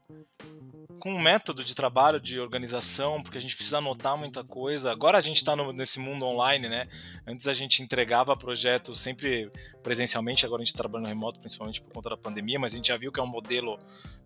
com 1.06 1.14
um 1.14 1.22
método 1.22 1.64
de 1.64 1.76
trabalho, 1.76 2.20
de 2.20 2.40
organização, 2.40 3.22
porque 3.22 3.38
a 3.38 3.42
gente 3.42 3.56
precisa 3.56 3.78
anotar 3.78 4.18
muita 4.18 4.44
coisa. 4.44 4.92
Agora 4.92 5.20
a 5.20 5.22
gente 5.22 5.36
está 5.36 5.56
nesse 5.56 6.00
mundo 6.00 6.26
online, 6.26 6.68
né? 6.68 6.88
Antes 7.28 7.48
a 7.48 7.54
gente 7.54 7.84
entregava 7.84 8.36
projetos 8.36 9.00
sempre 9.02 9.52
presencialmente, 9.84 10.48
agora 10.48 10.64
a 10.64 10.66
gente 10.66 10.74
está 10.74 10.82
trabalhando 10.82 11.08
remoto, 11.08 11.40
principalmente 11.40 11.80
por 11.80 11.94
conta 11.94 12.10
da 12.10 12.18
pandemia, 12.18 12.58
mas 12.58 12.74
a 12.74 12.78
gente 12.78 12.88
já 12.88 12.98
viu 12.98 13.12
que 13.12 13.20
é 13.20 13.24
um 13.24 13.28
modelo 13.28 13.78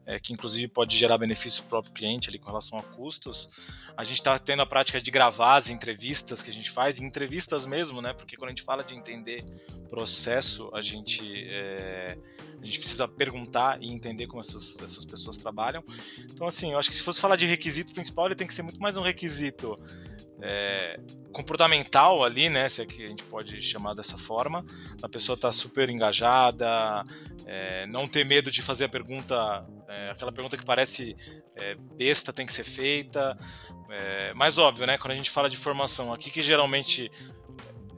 é, 0.09 0.19
que 0.19 0.33
inclusive 0.33 0.67
pode 0.67 0.97
gerar 0.97 1.19
benefício 1.19 1.61
para 1.61 1.67
o 1.67 1.69
próprio 1.69 1.93
cliente 1.93 2.29
ali 2.29 2.39
com 2.39 2.47
relação 2.47 2.79
a 2.79 2.81
custos. 2.81 3.51
A 3.95 4.03
gente 4.03 4.17
está 4.17 4.39
tendo 4.39 4.63
a 4.63 4.65
prática 4.65 4.99
de 4.99 5.11
gravar 5.11 5.55
as 5.55 5.69
entrevistas 5.69 6.41
que 6.41 6.49
a 6.49 6.53
gente 6.53 6.71
faz, 6.71 6.99
entrevistas 6.99 7.63
mesmo, 7.67 8.01
né? 8.01 8.11
Porque 8.11 8.35
quando 8.35 8.47
a 8.47 8.51
gente 8.51 8.63
fala 8.63 8.83
de 8.83 8.95
entender 8.95 9.45
processo, 9.87 10.71
a 10.73 10.81
gente. 10.81 11.45
É, 11.51 12.17
a 12.59 12.65
gente 12.65 12.79
precisa 12.79 13.07
perguntar 13.07 13.81
e 13.81 13.93
entender 13.93 14.25
como 14.27 14.39
essas, 14.39 14.79
essas 14.81 15.05
pessoas 15.05 15.37
trabalham. 15.37 15.83
Então, 16.25 16.47
assim, 16.47 16.71
eu 16.71 16.79
acho 16.79 16.89
que 16.89 16.95
se 16.95 17.01
fosse 17.01 17.21
falar 17.21 17.35
de 17.35 17.45
requisito 17.45 17.93
principal, 17.93 18.25
ele 18.25 18.35
tem 18.35 18.47
que 18.47 18.53
ser 18.53 18.63
muito 18.63 18.81
mais 18.81 18.97
um 18.97 19.01
requisito 19.01 19.75
é, 20.41 20.99
comportamental 21.31 22.23
ali, 22.23 22.49
né? 22.49 22.67
Se 22.69 22.81
é 22.81 22.85
que 22.85 23.05
a 23.05 23.07
gente 23.07 23.23
pode 23.23 23.61
chamar 23.61 23.93
dessa 23.93 24.17
forma. 24.17 24.65
A 25.01 25.09
pessoa 25.09 25.35
está 25.35 25.51
super 25.51 25.89
engajada, 25.89 27.03
é, 27.45 27.85
não 27.87 28.07
ter 28.07 28.25
medo 28.25 28.51
de 28.51 28.61
fazer 28.61 28.85
a 28.85 28.89
pergunta, 28.89 29.65
é, 29.87 30.11
aquela 30.11 30.31
pergunta 30.31 30.57
que 30.57 30.65
parece 30.65 31.15
é, 31.55 31.75
besta 31.97 32.33
tem 32.33 32.45
que 32.45 32.51
ser 32.51 32.63
feita. 32.63 33.37
É, 33.89 34.33
mais 34.33 34.57
óbvio, 34.57 34.85
né? 34.85 34.97
Quando 34.97 35.11
a 35.11 35.15
gente 35.15 35.29
fala 35.29 35.49
de 35.49 35.57
formação, 35.57 36.13
aqui 36.13 36.29
que 36.29 36.41
geralmente 36.41 37.11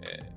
é, 0.01 0.32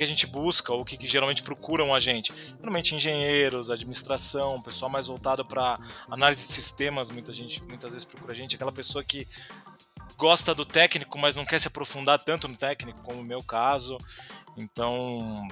que 0.00 0.04
a 0.04 0.06
gente 0.06 0.26
busca 0.26 0.72
ou 0.72 0.80
o 0.80 0.84
que, 0.84 0.96
que 0.96 1.06
geralmente 1.06 1.42
procuram 1.42 1.94
a 1.94 2.00
gente? 2.00 2.32
Geralmente 2.58 2.94
engenheiros, 2.94 3.70
administração, 3.70 4.60
pessoal 4.62 4.90
mais 4.90 5.06
voltado 5.08 5.44
para 5.44 5.78
análise 6.08 6.46
de 6.46 6.52
sistemas, 6.52 7.10
muita 7.10 7.30
gente 7.32 7.62
muitas 7.66 7.92
vezes 7.92 8.06
procura 8.06 8.32
a 8.32 8.34
gente, 8.34 8.54
aquela 8.54 8.72
pessoa 8.72 9.04
que 9.04 9.28
gosta 10.20 10.54
do 10.54 10.66
técnico, 10.66 11.18
mas 11.18 11.34
não 11.34 11.46
quer 11.46 11.58
se 11.58 11.68
aprofundar 11.68 12.18
tanto 12.18 12.46
no 12.46 12.54
técnico, 12.54 13.00
como 13.02 13.22
o 13.22 13.24
meu 13.24 13.42
caso. 13.42 13.96
Então, 14.54 15.48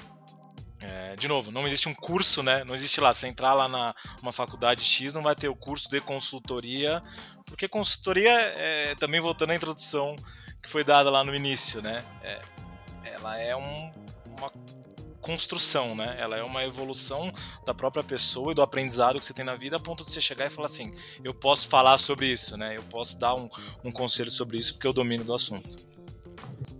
é, 0.78 1.16
de 1.16 1.26
novo, 1.26 1.50
não 1.50 1.66
existe 1.66 1.88
um 1.88 1.94
curso, 1.94 2.42
né? 2.42 2.64
Não 2.64 2.74
existe 2.74 3.00
lá, 3.00 3.10
você 3.10 3.26
entrar 3.26 3.54
lá 3.54 3.66
na 3.66 3.94
uma 4.22 4.30
faculdade 4.30 4.84
X, 4.84 5.14
não 5.14 5.22
vai 5.22 5.34
ter 5.34 5.48
o 5.48 5.56
curso 5.56 5.88
de 5.88 6.02
consultoria, 6.02 7.02
porque 7.46 7.66
consultoria, 7.66 8.30
é, 8.30 8.94
também 8.96 9.20
voltando 9.20 9.52
à 9.52 9.54
introdução 9.54 10.14
que 10.62 10.68
foi 10.68 10.84
dada 10.84 11.08
lá 11.10 11.24
no 11.24 11.34
início, 11.34 11.80
né? 11.80 12.04
É, 12.22 12.38
ela 13.04 13.40
é 13.40 13.56
um, 13.56 13.90
uma 14.36 14.50
construção, 15.28 15.94
né? 15.94 16.16
Ela 16.18 16.38
é 16.38 16.42
uma 16.42 16.64
evolução 16.64 17.30
da 17.66 17.74
própria 17.74 18.02
pessoa 18.02 18.52
e 18.52 18.54
do 18.54 18.62
aprendizado 18.62 19.18
que 19.18 19.26
você 19.26 19.34
tem 19.34 19.44
na 19.44 19.54
vida, 19.54 19.76
a 19.76 19.80
ponto 19.80 20.02
de 20.02 20.10
você 20.10 20.22
chegar 20.22 20.46
e 20.46 20.50
falar 20.50 20.66
assim: 20.66 20.90
eu 21.22 21.34
posso 21.34 21.68
falar 21.68 21.98
sobre 21.98 22.32
isso, 22.32 22.56
né? 22.56 22.78
Eu 22.78 22.82
posso 22.84 23.20
dar 23.20 23.34
um, 23.34 23.46
um 23.84 23.90
conselho 23.90 24.30
sobre 24.30 24.56
isso 24.56 24.72
porque 24.72 24.86
eu 24.86 24.92
domino 24.92 25.24
do 25.24 25.34
assunto. 25.34 25.76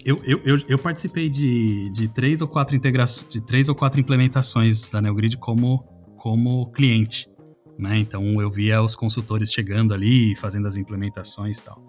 Eu, 0.02 0.18
eu, 0.24 0.40
eu, 0.44 0.58
eu 0.66 0.78
participei 0.78 1.28
de, 1.28 1.90
de 1.90 2.08
três 2.08 2.40
ou 2.40 2.48
quatro 2.48 2.74
integrações, 2.74 3.30
de 3.30 3.40
três 3.42 3.68
ou 3.68 3.74
quatro 3.74 4.00
implementações 4.00 4.88
da 4.88 5.02
NeoGrid 5.02 5.36
como, 5.36 5.84
como 6.16 6.70
cliente. 6.72 7.28
né? 7.78 7.98
Então 7.98 8.40
eu 8.40 8.50
via 8.50 8.80
os 8.80 8.96
consultores 8.96 9.52
chegando 9.52 9.92
ali, 9.92 10.34
fazendo 10.34 10.66
as 10.66 10.76
implementações 10.76 11.58
e 11.58 11.64
tal. 11.64 11.82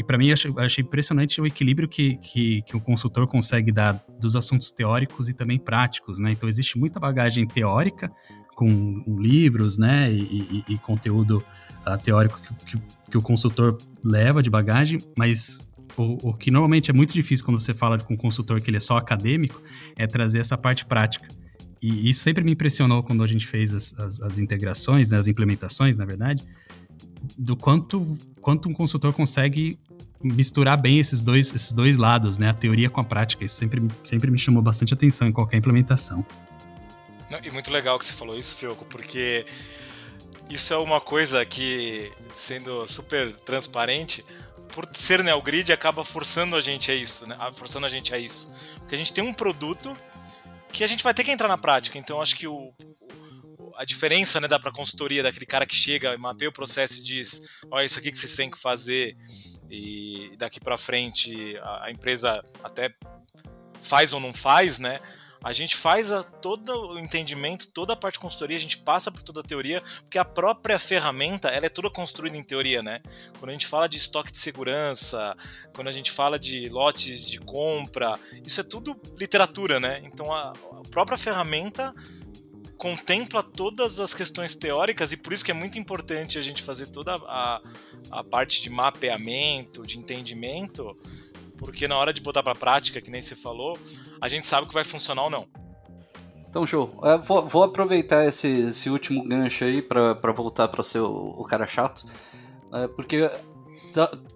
E 0.00 0.02
para 0.02 0.16
mim 0.16 0.32
achei, 0.32 0.50
achei, 0.56 0.82
impressionante 0.82 1.38
o 1.42 1.46
equilíbrio 1.46 1.86
que, 1.86 2.16
que, 2.16 2.62
que, 2.62 2.74
o 2.74 2.80
consultor 2.80 3.26
consegue 3.26 3.70
dar 3.70 4.02
dos 4.18 4.34
assuntos 4.34 4.72
teóricos 4.72 5.28
e 5.28 5.34
também 5.34 5.58
práticos, 5.58 6.18
né? 6.18 6.32
Então 6.32 6.48
existe 6.48 6.78
muita 6.78 6.98
bagagem 6.98 7.46
teórica 7.46 8.10
com 8.54 9.04
livros, 9.18 9.76
né, 9.76 10.10
e, 10.10 10.64
e, 10.68 10.74
e 10.74 10.78
conteúdo 10.78 11.44
uh, 11.86 12.02
teórico 12.02 12.40
que, 12.40 12.54
que, 12.64 12.82
que, 13.10 13.18
o 13.18 13.22
consultor 13.22 13.76
leva 14.02 14.42
de 14.42 14.48
bagagem, 14.48 14.98
mas 15.16 15.66
o, 15.96 16.30
o, 16.30 16.34
que 16.34 16.50
normalmente 16.50 16.90
é 16.90 16.94
muito 16.94 17.12
difícil 17.12 17.44
quando 17.44 17.60
você 17.60 17.74
fala 17.74 17.98
com 17.98 18.14
um 18.14 18.16
consultor 18.16 18.60
que 18.60 18.70
ele 18.70 18.78
é 18.78 18.80
só 18.80 18.96
acadêmico 18.96 19.62
é 19.96 20.06
trazer 20.06 20.38
essa 20.38 20.56
parte 20.56 20.86
prática. 20.86 21.28
E 21.82 22.08
isso 22.08 22.22
sempre 22.22 22.42
me 22.42 22.52
impressionou 22.52 23.02
quando 23.02 23.22
a 23.22 23.26
gente 23.26 23.46
fez 23.46 23.74
as, 23.74 23.98
as, 23.98 24.20
as 24.20 24.38
integrações, 24.38 25.10
né, 25.10 25.18
as 25.18 25.26
implementações, 25.26 25.96
na 25.98 26.04
verdade, 26.04 26.42
do 27.36 27.56
quanto, 27.56 28.18
quanto 28.40 28.68
um 28.68 28.72
consultor 28.72 29.12
consegue 29.12 29.78
misturar 30.22 30.80
bem 30.80 30.98
esses 30.98 31.20
dois, 31.20 31.52
esses 31.54 31.72
dois 31.72 31.96
lados, 31.96 32.36
né, 32.38 32.48
a 32.50 32.54
teoria 32.54 32.90
com 32.90 33.00
a 33.00 33.04
prática. 33.04 33.44
Isso 33.44 33.56
sempre, 33.56 33.82
sempre 34.04 34.30
me 34.30 34.38
chamou 34.38 34.62
bastante 34.62 34.92
atenção 34.92 35.26
em 35.28 35.32
qualquer 35.32 35.56
implementação. 35.56 36.24
E 37.44 37.50
muito 37.50 37.70
legal 37.70 37.98
que 37.98 38.04
você 38.04 38.12
falou 38.12 38.36
isso, 38.36 38.56
Fioco, 38.56 38.84
porque 38.84 39.46
isso 40.48 40.74
é 40.74 40.76
uma 40.76 41.00
coisa 41.00 41.44
que, 41.46 42.12
sendo 42.34 42.86
super 42.88 43.34
transparente, 43.36 44.24
por 44.74 44.88
ser 44.92 45.22
NeoGrid, 45.22 45.72
acaba 45.72 46.04
forçando 46.04 46.56
a 46.56 46.60
gente 46.60 46.90
a 46.90 46.94
isso, 46.94 47.28
né? 47.28 47.36
Forçando 47.52 47.86
a 47.86 47.88
gente 47.88 48.12
a 48.14 48.18
isso. 48.18 48.52
Porque 48.78 48.94
a 48.94 48.98
gente 48.98 49.12
tem 49.12 49.22
um 49.22 49.32
produto 49.32 49.96
que 50.72 50.82
a 50.82 50.86
gente 50.86 51.04
vai 51.04 51.14
ter 51.14 51.24
que 51.24 51.30
entrar 51.30 51.48
na 51.48 51.56
prática. 51.56 51.98
Então, 51.98 52.20
acho 52.20 52.36
que 52.36 52.48
o, 52.48 52.72
a 53.80 53.84
diferença 53.86 54.38
né, 54.38 54.46
da 54.46 54.60
para 54.60 54.70
consultoria 54.70 55.22
daquele 55.22 55.46
cara 55.46 55.64
que 55.64 55.74
chega 55.74 56.18
mapeia 56.18 56.50
o 56.50 56.52
processo 56.52 57.00
e 57.00 57.02
diz, 57.02 57.48
olha, 57.70 57.82
isso 57.82 57.98
aqui 57.98 58.10
que 58.10 58.18
vocês 58.18 58.36
têm 58.36 58.50
que 58.50 58.58
fazer 58.58 59.16
e 59.70 60.32
daqui 60.36 60.60
para 60.60 60.76
frente 60.76 61.56
a, 61.62 61.86
a, 61.86 61.90
empresa 61.90 62.44
até 62.62 62.94
faz 63.80 64.12
ou 64.12 64.20
não 64.20 64.34
faz, 64.34 64.78
né? 64.78 65.00
A 65.42 65.54
gente 65.54 65.74
faz 65.74 66.12
a, 66.12 66.22
todo 66.22 66.90
o 66.90 66.98
entendimento, 66.98 67.68
toda 67.68 67.94
a 67.94 67.96
parte 67.96 68.16
de 68.16 68.20
consultoria, 68.20 68.58
a 68.58 68.60
gente 68.60 68.76
passa 68.76 69.10
por 69.10 69.22
toda 69.22 69.40
a 69.40 69.42
teoria, 69.42 69.80
porque 70.02 70.18
a 70.18 70.26
própria 70.26 70.78
ferramenta, 70.78 71.48
ela 71.48 71.64
é 71.64 71.70
toda 71.70 71.88
construída 71.88 72.36
em 72.36 72.44
teoria, 72.44 72.82
né? 72.82 73.00
Quando 73.38 73.48
a 73.48 73.52
gente 73.52 73.66
fala 73.66 73.88
de 73.88 73.96
estoque 73.96 74.30
de 74.30 74.36
segurança, 74.36 75.34
quando 75.74 75.88
a 75.88 75.92
gente 75.92 76.10
fala 76.10 76.38
de 76.38 76.68
lotes 76.68 77.26
de 77.26 77.40
compra, 77.40 78.20
isso 78.44 78.60
é 78.60 78.64
tudo 78.64 78.94
literatura, 79.18 79.80
né? 79.80 80.02
Então 80.04 80.30
a, 80.30 80.50
a 80.50 80.82
própria 80.90 81.16
ferramenta 81.16 81.94
contempla 82.80 83.42
todas 83.42 84.00
as 84.00 84.14
questões 84.14 84.54
teóricas 84.54 85.12
e 85.12 85.16
por 85.16 85.34
isso 85.34 85.44
que 85.44 85.50
é 85.50 85.54
muito 85.54 85.78
importante 85.78 86.38
a 86.38 86.42
gente 86.42 86.62
fazer 86.62 86.86
toda 86.86 87.14
a, 87.14 87.60
a 88.10 88.24
parte 88.24 88.62
de 88.62 88.70
mapeamento, 88.70 89.86
de 89.86 89.98
entendimento, 89.98 90.96
porque 91.58 91.86
na 91.86 91.98
hora 91.98 92.10
de 92.10 92.22
botar 92.22 92.42
para 92.42 92.54
prática, 92.54 92.98
que 92.98 93.10
nem 93.10 93.20
você 93.20 93.36
falou, 93.36 93.78
a 94.18 94.28
gente 94.28 94.46
sabe 94.46 94.66
que 94.66 94.72
vai 94.72 94.82
funcionar 94.82 95.24
ou 95.24 95.30
não. 95.30 95.46
Então, 96.48 96.66
show. 96.66 96.98
É, 97.04 97.18
vou, 97.18 97.46
vou, 97.46 97.64
aproveitar 97.64 98.26
esse, 98.26 98.48
esse, 98.48 98.88
último 98.88 99.22
gancho 99.28 99.62
aí 99.64 99.82
para 99.82 100.32
voltar 100.32 100.66
para 100.68 100.82
ser 100.82 101.00
o, 101.00 101.34
o, 101.38 101.44
cara 101.44 101.66
chato. 101.66 102.06
É, 102.72 102.88
porque 102.88 103.30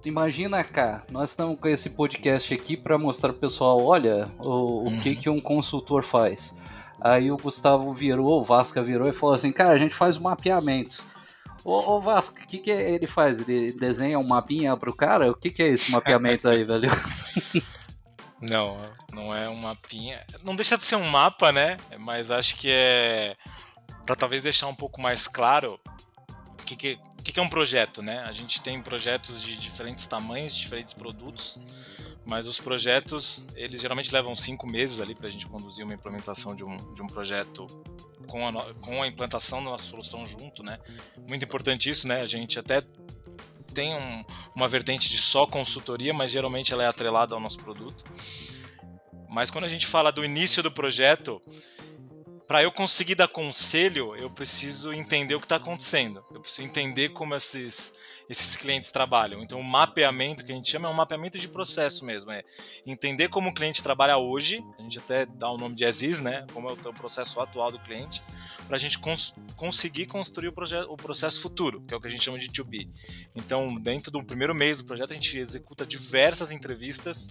imagina 0.04 0.62
cá, 0.62 1.04
nós 1.10 1.30
estamos 1.30 1.58
com 1.58 1.66
esse 1.66 1.90
podcast 1.90 2.52
aqui 2.52 2.76
para 2.76 2.98
mostrar 2.98 3.32
pro 3.32 3.40
pessoal, 3.40 3.82
olha 3.82 4.30
o, 4.38 4.50
uhum. 4.50 4.98
o 4.98 5.00
que, 5.00 5.08
uhum. 5.08 5.16
que 5.16 5.30
um 5.30 5.40
consultor 5.40 6.04
faz. 6.04 6.54
Aí 7.04 7.30
o 7.30 7.36
Gustavo 7.36 7.92
virou, 7.92 8.40
o 8.40 8.42
Vasca 8.42 8.82
virou 8.82 9.06
e 9.06 9.12
falou 9.12 9.34
assim, 9.34 9.52
cara, 9.52 9.74
a 9.74 9.76
gente 9.76 9.94
faz 9.94 10.16
o 10.16 10.22
mapeamento. 10.22 11.04
Ô, 11.62 11.96
ô 11.96 12.00
Vasco, 12.00 12.40
o 12.40 12.46
que, 12.46 12.56
que 12.56 12.70
ele 12.70 13.06
faz? 13.06 13.40
Ele 13.40 13.72
desenha 13.72 14.18
um 14.18 14.26
mapinha 14.26 14.74
pro 14.74 14.96
cara? 14.96 15.30
O 15.30 15.34
que, 15.34 15.50
que 15.50 15.62
é 15.62 15.68
esse 15.68 15.90
mapeamento 15.90 16.48
aí, 16.48 16.64
velho? 16.64 16.90
Não, 18.40 18.76
não 19.10 19.34
é 19.34 19.48
um 19.48 19.56
mapinha. 19.56 20.22
Não 20.42 20.54
deixa 20.54 20.76
de 20.76 20.84
ser 20.84 20.96
um 20.96 21.08
mapa, 21.08 21.50
né? 21.50 21.78
Mas 21.98 22.30
acho 22.30 22.56
que 22.56 22.68
é. 22.70 23.36
para 24.04 24.14
talvez 24.14 24.42
deixar 24.42 24.66
um 24.66 24.74
pouco 24.74 25.00
mais 25.00 25.26
claro 25.26 25.80
o 26.60 26.64
que, 26.64 26.76
que, 26.76 26.98
que, 27.22 27.40
é 27.40 27.42
um 27.42 27.48
projeto, 27.48 28.02
né? 28.02 28.18
A 28.26 28.32
gente 28.32 28.60
tem 28.60 28.82
projetos 28.82 29.42
de 29.42 29.56
diferentes 29.56 30.06
tamanhos, 30.06 30.54
diferentes 30.54 30.92
produtos, 30.92 31.62
mas 32.24 32.46
os 32.46 32.58
projetos, 32.58 33.46
eles 33.54 33.80
geralmente 33.80 34.12
levam 34.12 34.34
cinco 34.34 34.66
meses 34.66 35.00
ali 35.00 35.14
para 35.14 35.26
a 35.26 35.30
gente 35.30 35.46
conduzir 35.46 35.84
uma 35.84 35.94
implementação 35.94 36.54
de 36.54 36.64
um, 36.64 36.76
de 36.94 37.02
um 37.02 37.06
projeto 37.06 37.66
com 38.26 38.48
a, 38.48 38.74
com 38.74 39.02
a 39.02 39.06
implantação 39.06 39.62
da 39.62 39.70
nossa 39.70 39.84
solução 39.84 40.24
junto, 40.24 40.62
né? 40.62 40.78
Muito 41.28 41.44
importante 41.44 41.90
isso, 41.90 42.08
né? 42.08 42.22
A 42.22 42.26
gente 42.26 42.58
até 42.58 42.82
tem 43.74 43.94
um, 43.94 44.24
uma 44.54 44.68
vertente 44.68 45.10
de 45.10 45.18
só 45.18 45.46
consultoria, 45.46 46.14
mas 46.14 46.30
geralmente 46.30 46.72
ela 46.72 46.84
é 46.84 46.86
atrelada 46.86 47.34
ao 47.34 47.40
nosso 47.40 47.58
produto. 47.58 48.04
Mas 49.28 49.50
quando 49.50 49.64
a 49.64 49.68
gente 49.68 49.86
fala 49.86 50.12
do 50.12 50.24
início 50.24 50.62
do 50.62 50.70
projeto, 50.70 51.42
para 52.46 52.62
eu 52.62 52.70
conseguir 52.70 53.14
dar 53.14 53.28
conselho, 53.28 54.14
eu 54.16 54.30
preciso 54.30 54.92
entender 54.92 55.34
o 55.34 55.40
que 55.40 55.46
está 55.46 55.56
acontecendo. 55.56 56.24
Eu 56.32 56.40
preciso 56.40 56.62
entender 56.62 57.10
como 57.10 57.34
esses 57.34 57.94
esses 58.28 58.56
clientes 58.56 58.90
trabalham. 58.90 59.42
Então, 59.42 59.60
o 59.60 59.64
mapeamento 59.64 60.44
que 60.44 60.52
a 60.52 60.54
gente 60.54 60.70
chama 60.70 60.88
é 60.88 60.90
um 60.90 60.94
mapeamento 60.94 61.38
de 61.38 61.48
processo 61.48 62.04
mesmo, 62.04 62.30
é 62.30 62.42
entender 62.86 63.28
como 63.28 63.50
o 63.50 63.54
cliente 63.54 63.82
trabalha 63.82 64.16
hoje, 64.16 64.64
a 64.78 64.82
gente 64.82 64.98
até 64.98 65.26
dá 65.26 65.50
o 65.50 65.58
nome 65.58 65.74
de 65.74 65.84
ASIS, 65.84 66.20
né, 66.20 66.46
como 66.52 66.68
é 66.68 66.72
o 66.72 66.94
processo 66.94 67.40
atual 67.40 67.70
do 67.70 67.78
cliente, 67.78 68.22
para 68.66 68.76
a 68.76 68.78
gente 68.78 68.98
cons 68.98 69.34
conseguir 69.56 70.06
construir 70.06 70.48
o, 70.48 70.54
o 70.88 70.96
processo 70.96 71.40
futuro, 71.40 71.82
que 71.82 71.94
é 71.94 71.96
o 71.96 72.00
que 72.00 72.08
a 72.08 72.10
gente 72.10 72.24
chama 72.24 72.38
de 72.38 72.48
2B. 72.48 72.88
Então, 73.34 73.74
dentro 73.74 74.10
do 74.10 74.24
primeiro 74.24 74.54
mês 74.54 74.78
do 74.78 74.84
projeto, 74.84 75.10
a 75.10 75.14
gente 75.14 75.38
executa 75.38 75.86
diversas 75.86 76.50
entrevistas 76.50 77.30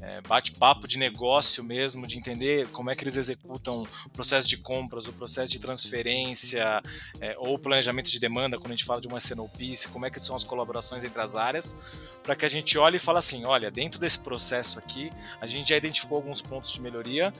é, 0.00 0.20
bate-papo 0.22 0.88
de 0.88 0.98
negócio 0.98 1.62
mesmo, 1.62 2.06
de 2.06 2.18
entender 2.18 2.68
como 2.68 2.90
é 2.90 2.96
que 2.96 3.04
eles 3.04 3.16
executam 3.16 3.82
o 4.06 4.10
processo 4.10 4.48
de 4.48 4.56
compras, 4.56 5.06
o 5.08 5.12
processo 5.12 5.52
de 5.52 5.58
transferência, 5.58 6.82
é, 7.20 7.36
ou 7.38 7.58
planejamento 7.58 8.10
de 8.10 8.18
demanda, 8.18 8.58
quando 8.58 8.72
a 8.72 8.74
gente 8.74 8.84
fala 8.84 9.00
de 9.00 9.08
uma 9.08 9.18
SNOP, 9.18 9.74
como 9.92 10.06
é 10.06 10.10
que 10.10 10.18
são 10.18 10.34
as 10.34 10.44
colaborações 10.44 11.04
entre 11.04 11.20
as 11.20 11.36
áreas, 11.36 11.76
para 12.22 12.34
que 12.34 12.44
a 12.44 12.48
gente 12.48 12.78
olhe 12.78 12.96
e 12.96 13.00
fale 13.00 13.18
assim, 13.18 13.44
olha, 13.44 13.70
dentro 13.70 14.00
desse 14.00 14.18
processo 14.18 14.78
aqui, 14.78 15.10
a 15.40 15.46
gente 15.46 15.68
já 15.68 15.76
identificou 15.76 16.16
alguns 16.16 16.40
pontos 16.40 16.72
de 16.72 16.80
melhoria 16.80 17.32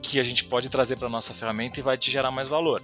que 0.00 0.18
a 0.18 0.22
gente 0.22 0.44
pode 0.44 0.68
trazer 0.68 0.96
para 0.96 1.06
a 1.06 1.10
nossa 1.10 1.32
ferramenta 1.32 1.78
e 1.78 1.82
vai 1.82 1.96
te 1.96 2.10
gerar 2.10 2.30
mais 2.30 2.48
valor. 2.48 2.82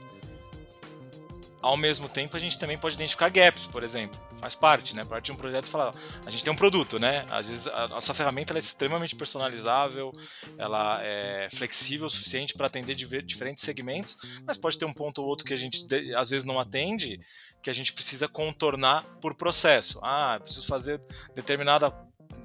Ao 1.61 1.77
mesmo 1.77 2.09
tempo, 2.09 2.37
a 2.37 2.40
gente 2.40 2.59
também 2.59 2.79
pode 2.79 2.94
identificar 2.94 3.29
gaps, 3.29 3.66
por 3.66 3.83
exemplo. 3.83 4.18
Faz 4.38 4.55
parte, 4.55 4.94
né? 4.94 5.05
Parte 5.05 5.27
de 5.27 5.33
um 5.33 5.37
projeto 5.37 5.66
e 5.66 5.71
falar, 5.71 5.92
a 6.25 6.31
gente 6.31 6.44
tem 6.44 6.53
um 6.53 6.57
produto, 6.57 6.99
né? 6.99 7.27
Às 7.31 7.49
vezes 7.49 7.66
a 7.66 7.88
nossa 7.88 8.14
ferramenta 8.14 8.55
é 8.55 8.59
extremamente 8.59 9.16
personalizável, 9.16 10.12
ela 10.57 11.01
é 11.03 11.49
flexível 11.51 12.07
o 12.07 12.11
suficiente 12.11 12.55
para 12.55 12.68
atender 12.68 12.94
diferentes 12.94 13.64
segmentos, 13.64 14.16
mas 14.47 14.57
pode 14.57 14.79
ter 14.79 14.85
um 14.85 14.92
ponto 14.92 15.21
ou 15.21 15.27
outro 15.27 15.44
que 15.44 15.53
a 15.53 15.57
gente 15.57 15.85
às 16.16 16.31
vezes 16.31 16.47
não 16.47 16.61
atende, 16.61 17.18
que 17.61 17.71
a 17.71 17.73
gente 17.73 17.92
precisa 17.92 18.29
contornar 18.29 19.05
por 19.21 19.35
processo. 19.35 19.99
Ah, 20.03 20.38
preciso 20.40 20.66
fazer 20.66 21.01
determinada 21.35 21.92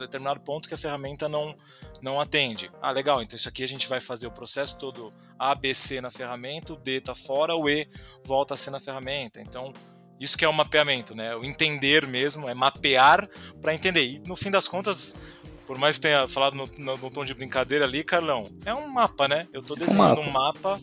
determinado 0.03 0.39
ponto 0.39 0.67
que 0.67 0.73
a 0.73 0.77
ferramenta 0.77 1.27
não, 1.27 1.55
não 2.01 2.19
atende. 2.19 2.71
Ah, 2.81 2.91
legal, 2.91 3.21
então 3.21 3.35
isso 3.35 3.49
aqui 3.49 3.63
a 3.63 3.67
gente 3.67 3.87
vai 3.87 3.99
fazer 3.99 4.27
o 4.27 4.31
processo 4.31 4.77
todo 4.77 5.09
A, 5.37 5.53
B, 5.55 5.73
C 5.73 6.01
na 6.01 6.11
ferramenta, 6.11 6.73
o 6.73 6.77
D 6.77 6.97
está 6.97 7.15
fora, 7.15 7.55
o 7.55 7.69
E 7.69 7.87
volta 8.25 8.53
a 8.53 8.57
ser 8.57 8.71
na 8.71 8.79
ferramenta. 8.79 9.41
Então, 9.41 9.73
isso 10.19 10.37
que 10.37 10.45
é 10.45 10.49
o 10.49 10.53
mapeamento, 10.53 11.15
né? 11.15 11.35
O 11.35 11.43
entender 11.43 12.07
mesmo, 12.07 12.47
é 12.47 12.53
mapear 12.53 13.27
para 13.61 13.73
entender. 13.73 14.05
E 14.05 14.19
no 14.19 14.35
fim 14.35 14.51
das 14.51 14.67
contas, 14.67 15.17
por 15.65 15.77
mais 15.77 15.97
que 15.97 16.03
tenha 16.03 16.27
falado 16.27 16.55
no, 16.55 16.65
no, 16.77 16.97
no, 16.97 17.11
tom 17.11 17.25
de 17.25 17.33
brincadeira 17.33 17.85
ali, 17.85 18.03
Carlão, 18.03 18.49
é 18.65 18.73
um 18.73 18.87
mapa, 18.87 19.27
né? 19.27 19.47
Eu 19.51 19.61
estou 19.61 19.75
desenhando 19.75 20.21
um 20.21 20.29
mapa, 20.29 20.79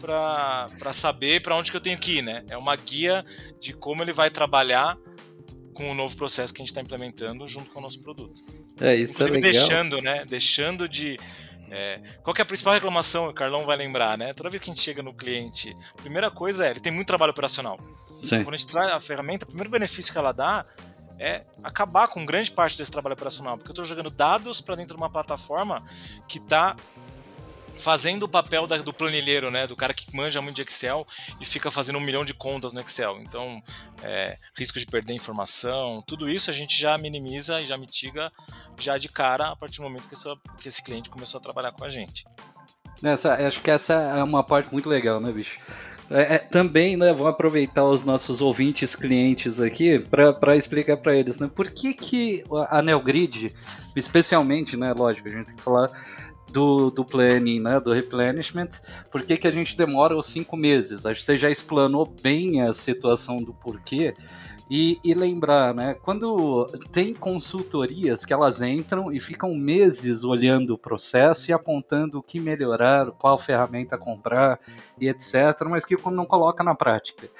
para 0.00 0.92
saber 0.92 1.42
para 1.42 1.56
onde 1.56 1.70
que 1.70 1.76
eu 1.76 1.80
tenho 1.80 1.98
que 1.98 2.18
ir, 2.18 2.22
né? 2.22 2.44
É 2.48 2.56
uma 2.56 2.76
guia 2.76 3.24
de 3.60 3.72
como 3.72 4.02
ele 4.02 4.12
vai 4.12 4.30
trabalhar 4.30 4.96
com 5.76 5.90
o 5.90 5.94
novo 5.94 6.16
processo 6.16 6.54
que 6.54 6.62
a 6.62 6.64
gente 6.64 6.70
está 6.70 6.80
implementando 6.80 7.46
junto 7.46 7.70
com 7.70 7.78
o 7.78 7.82
nosso 7.82 8.00
produto. 8.00 8.42
É, 8.80 8.96
isso 8.96 9.22
é 9.22 9.26
Inclusive, 9.26 9.36
é 9.36 9.52
legal. 9.52 9.52
deixando, 9.52 10.00
né? 10.00 10.24
Deixando 10.26 10.88
de. 10.88 11.20
É, 11.70 12.00
qual 12.22 12.32
que 12.32 12.40
é 12.40 12.44
a 12.44 12.46
principal 12.46 12.72
reclamação? 12.72 13.28
O 13.28 13.34
Carlão 13.34 13.66
vai 13.66 13.76
lembrar, 13.76 14.16
né? 14.16 14.32
Toda 14.32 14.48
vez 14.48 14.62
que 14.62 14.70
a 14.70 14.74
gente 14.74 14.82
chega 14.82 15.02
no 15.02 15.12
cliente, 15.12 15.74
a 15.92 16.00
primeira 16.00 16.30
coisa 16.30 16.66
é, 16.66 16.70
ele 16.70 16.80
tem 16.80 16.92
muito 16.92 17.06
trabalho 17.06 17.30
operacional. 17.30 17.78
Sim. 18.24 18.42
Quando 18.42 18.54
a 18.54 18.56
gente 18.56 18.70
traz 18.70 18.90
a 18.90 19.00
ferramenta, 19.00 19.44
o 19.44 19.48
primeiro 19.48 19.70
benefício 19.70 20.10
que 20.10 20.18
ela 20.18 20.32
dá 20.32 20.64
é 21.18 21.42
acabar 21.62 22.08
com 22.08 22.24
grande 22.24 22.50
parte 22.50 22.78
desse 22.78 22.90
trabalho 22.90 23.14
operacional, 23.14 23.56
porque 23.56 23.70
eu 23.70 23.72
estou 23.72 23.84
jogando 23.84 24.10
dados 24.10 24.60
para 24.60 24.76
dentro 24.76 24.94
de 24.94 25.00
uma 25.00 25.10
plataforma 25.10 25.82
que 26.28 26.38
está 26.38 26.76
fazendo 27.78 28.24
o 28.24 28.28
papel 28.28 28.66
da, 28.66 28.78
do 28.78 28.92
planilheiro, 28.92 29.50
né? 29.50 29.66
Do 29.66 29.76
cara 29.76 29.94
que 29.94 30.14
manja 30.14 30.40
muito 30.40 30.56
de 30.56 30.62
Excel 30.62 31.06
e 31.40 31.44
fica 31.44 31.70
fazendo 31.70 31.98
um 31.98 32.00
milhão 32.00 32.24
de 32.24 32.34
contas 32.34 32.72
no 32.72 32.80
Excel. 32.80 33.20
Então, 33.20 33.62
é, 34.02 34.36
risco 34.56 34.78
de 34.78 34.86
perder 34.86 35.14
informação, 35.14 36.02
tudo 36.06 36.28
isso 36.28 36.50
a 36.50 36.54
gente 36.54 36.80
já 36.80 36.96
minimiza 36.98 37.60
e 37.60 37.66
já 37.66 37.76
mitiga 37.76 38.32
já 38.78 38.98
de 38.98 39.08
cara 39.08 39.50
a 39.50 39.56
partir 39.56 39.78
do 39.78 39.84
momento 39.84 40.08
que, 40.08 40.14
essa, 40.14 40.36
que 40.60 40.68
esse 40.68 40.82
cliente 40.82 41.08
começou 41.08 41.38
a 41.38 41.42
trabalhar 41.42 41.72
com 41.72 41.84
a 41.84 41.88
gente. 41.88 42.24
Essa, 43.02 43.34
acho 43.46 43.60
que 43.60 43.70
essa 43.70 43.92
é 43.92 44.22
uma 44.22 44.42
parte 44.42 44.72
muito 44.72 44.88
legal, 44.88 45.20
né, 45.20 45.30
bicho? 45.30 45.58
É, 46.08 46.36
é, 46.36 46.38
também, 46.38 46.96
né, 46.96 47.12
vou 47.12 47.26
aproveitar 47.26 47.84
os 47.84 48.04
nossos 48.04 48.40
ouvintes 48.40 48.94
clientes 48.94 49.60
aqui 49.60 49.98
para 49.98 50.56
explicar 50.56 50.96
para 50.96 51.16
eles, 51.16 51.38
né, 51.40 51.50
por 51.52 51.68
que 51.70 51.92
que 51.92 52.44
a 52.70 52.80
NeoGrid, 52.80 53.52
especialmente, 53.94 54.76
né, 54.76 54.92
lógico, 54.92 55.28
a 55.28 55.32
gente 55.32 55.46
tem 55.46 55.56
que 55.56 55.62
falar 55.62 55.90
do, 56.52 56.90
do 56.90 57.04
planning, 57.04 57.60
né, 57.60 57.80
do 57.80 57.92
replenishment, 57.92 58.80
por 59.10 59.22
que 59.22 59.36
que 59.36 59.46
a 59.46 59.50
gente 59.50 59.76
demora 59.76 60.16
os 60.16 60.26
cinco 60.26 60.56
meses? 60.56 61.04
Acho 61.04 61.20
que 61.20 61.26
você 61.26 61.36
já 61.38 61.50
explanou 61.50 62.06
bem 62.22 62.62
a 62.62 62.72
situação 62.72 63.42
do 63.42 63.52
porquê, 63.52 64.14
e, 64.68 64.98
e, 65.04 65.14
lembrar, 65.14 65.72
né? 65.72 65.94
Quando 65.94 66.66
tem 66.90 67.14
consultorias 67.14 68.24
que 68.24 68.32
elas 68.32 68.60
entram 68.60 69.12
e 69.12 69.20
ficam 69.20 69.54
meses 69.54 70.24
olhando 70.24 70.74
o 70.74 70.78
processo 70.78 71.50
e 71.50 71.54
apontando 71.54 72.18
o 72.18 72.22
que 72.22 72.40
melhorar, 72.40 73.12
qual 73.12 73.38
ferramenta 73.38 73.96
comprar 73.96 74.58
e 75.00 75.08
etc., 75.08 75.34
mas 75.70 75.84
que 75.84 75.96
não 76.10 76.26
coloca 76.26 76.64
na 76.64 76.74
prática. 76.74 77.30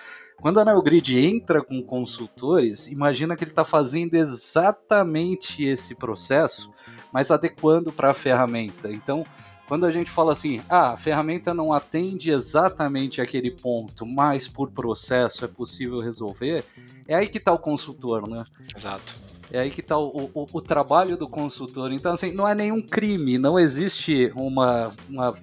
Quando 0.40 0.61
a 0.61 0.64
NeoGrid 0.64 1.18
entra 1.18 1.62
com 1.62 1.83
consultores, 1.83 2.87
imagina 2.87 3.35
que 3.37 3.44
ele 3.44 3.51
está 3.51 3.64
fazendo 3.64 4.14
exatamente 4.14 5.64
esse 5.64 5.94
processo, 5.94 6.72
mas 7.12 7.31
adequando 7.31 7.90
para 7.90 8.11
a 8.11 8.14
ferramenta. 8.14 8.92
Então, 8.92 9.25
quando 9.66 9.85
a 9.85 9.90
gente 9.90 10.11
fala 10.11 10.33
assim, 10.33 10.61
ah, 10.68 10.92
a 10.92 10.96
ferramenta 10.96 11.53
não 11.53 11.72
atende 11.72 12.31
exatamente 12.31 13.20
aquele 13.20 13.51
ponto, 13.51 14.07
mas 14.07 14.46
por 14.46 14.70
processo 14.70 15.44
é 15.44 15.49
possível 15.49 15.99
resolver, 15.99 16.64
é 17.09 17.16
aí 17.16 17.29
que 17.29 17.38
está 17.38 17.53
o 17.53 17.59
consultor, 17.59 18.29
né? 18.29 18.44
Exato. 18.75 19.16
É 19.51 19.61
aí 19.61 19.70
que 19.70 19.81
está 19.81 19.96
o, 19.96 20.31
o, 20.35 20.46
o, 20.53 20.61
trabalho 20.61 21.16
do 21.16 21.29
consultor. 21.29 21.92
Então, 21.92 22.12
assim, 22.12 22.33
não 22.33 22.49
é 22.49 22.55
nenhum 22.55 22.83
crime, 22.83 23.38
não 23.38 23.59
existe 23.59 24.33
uma, 24.35 24.92
uma, 25.09 25.35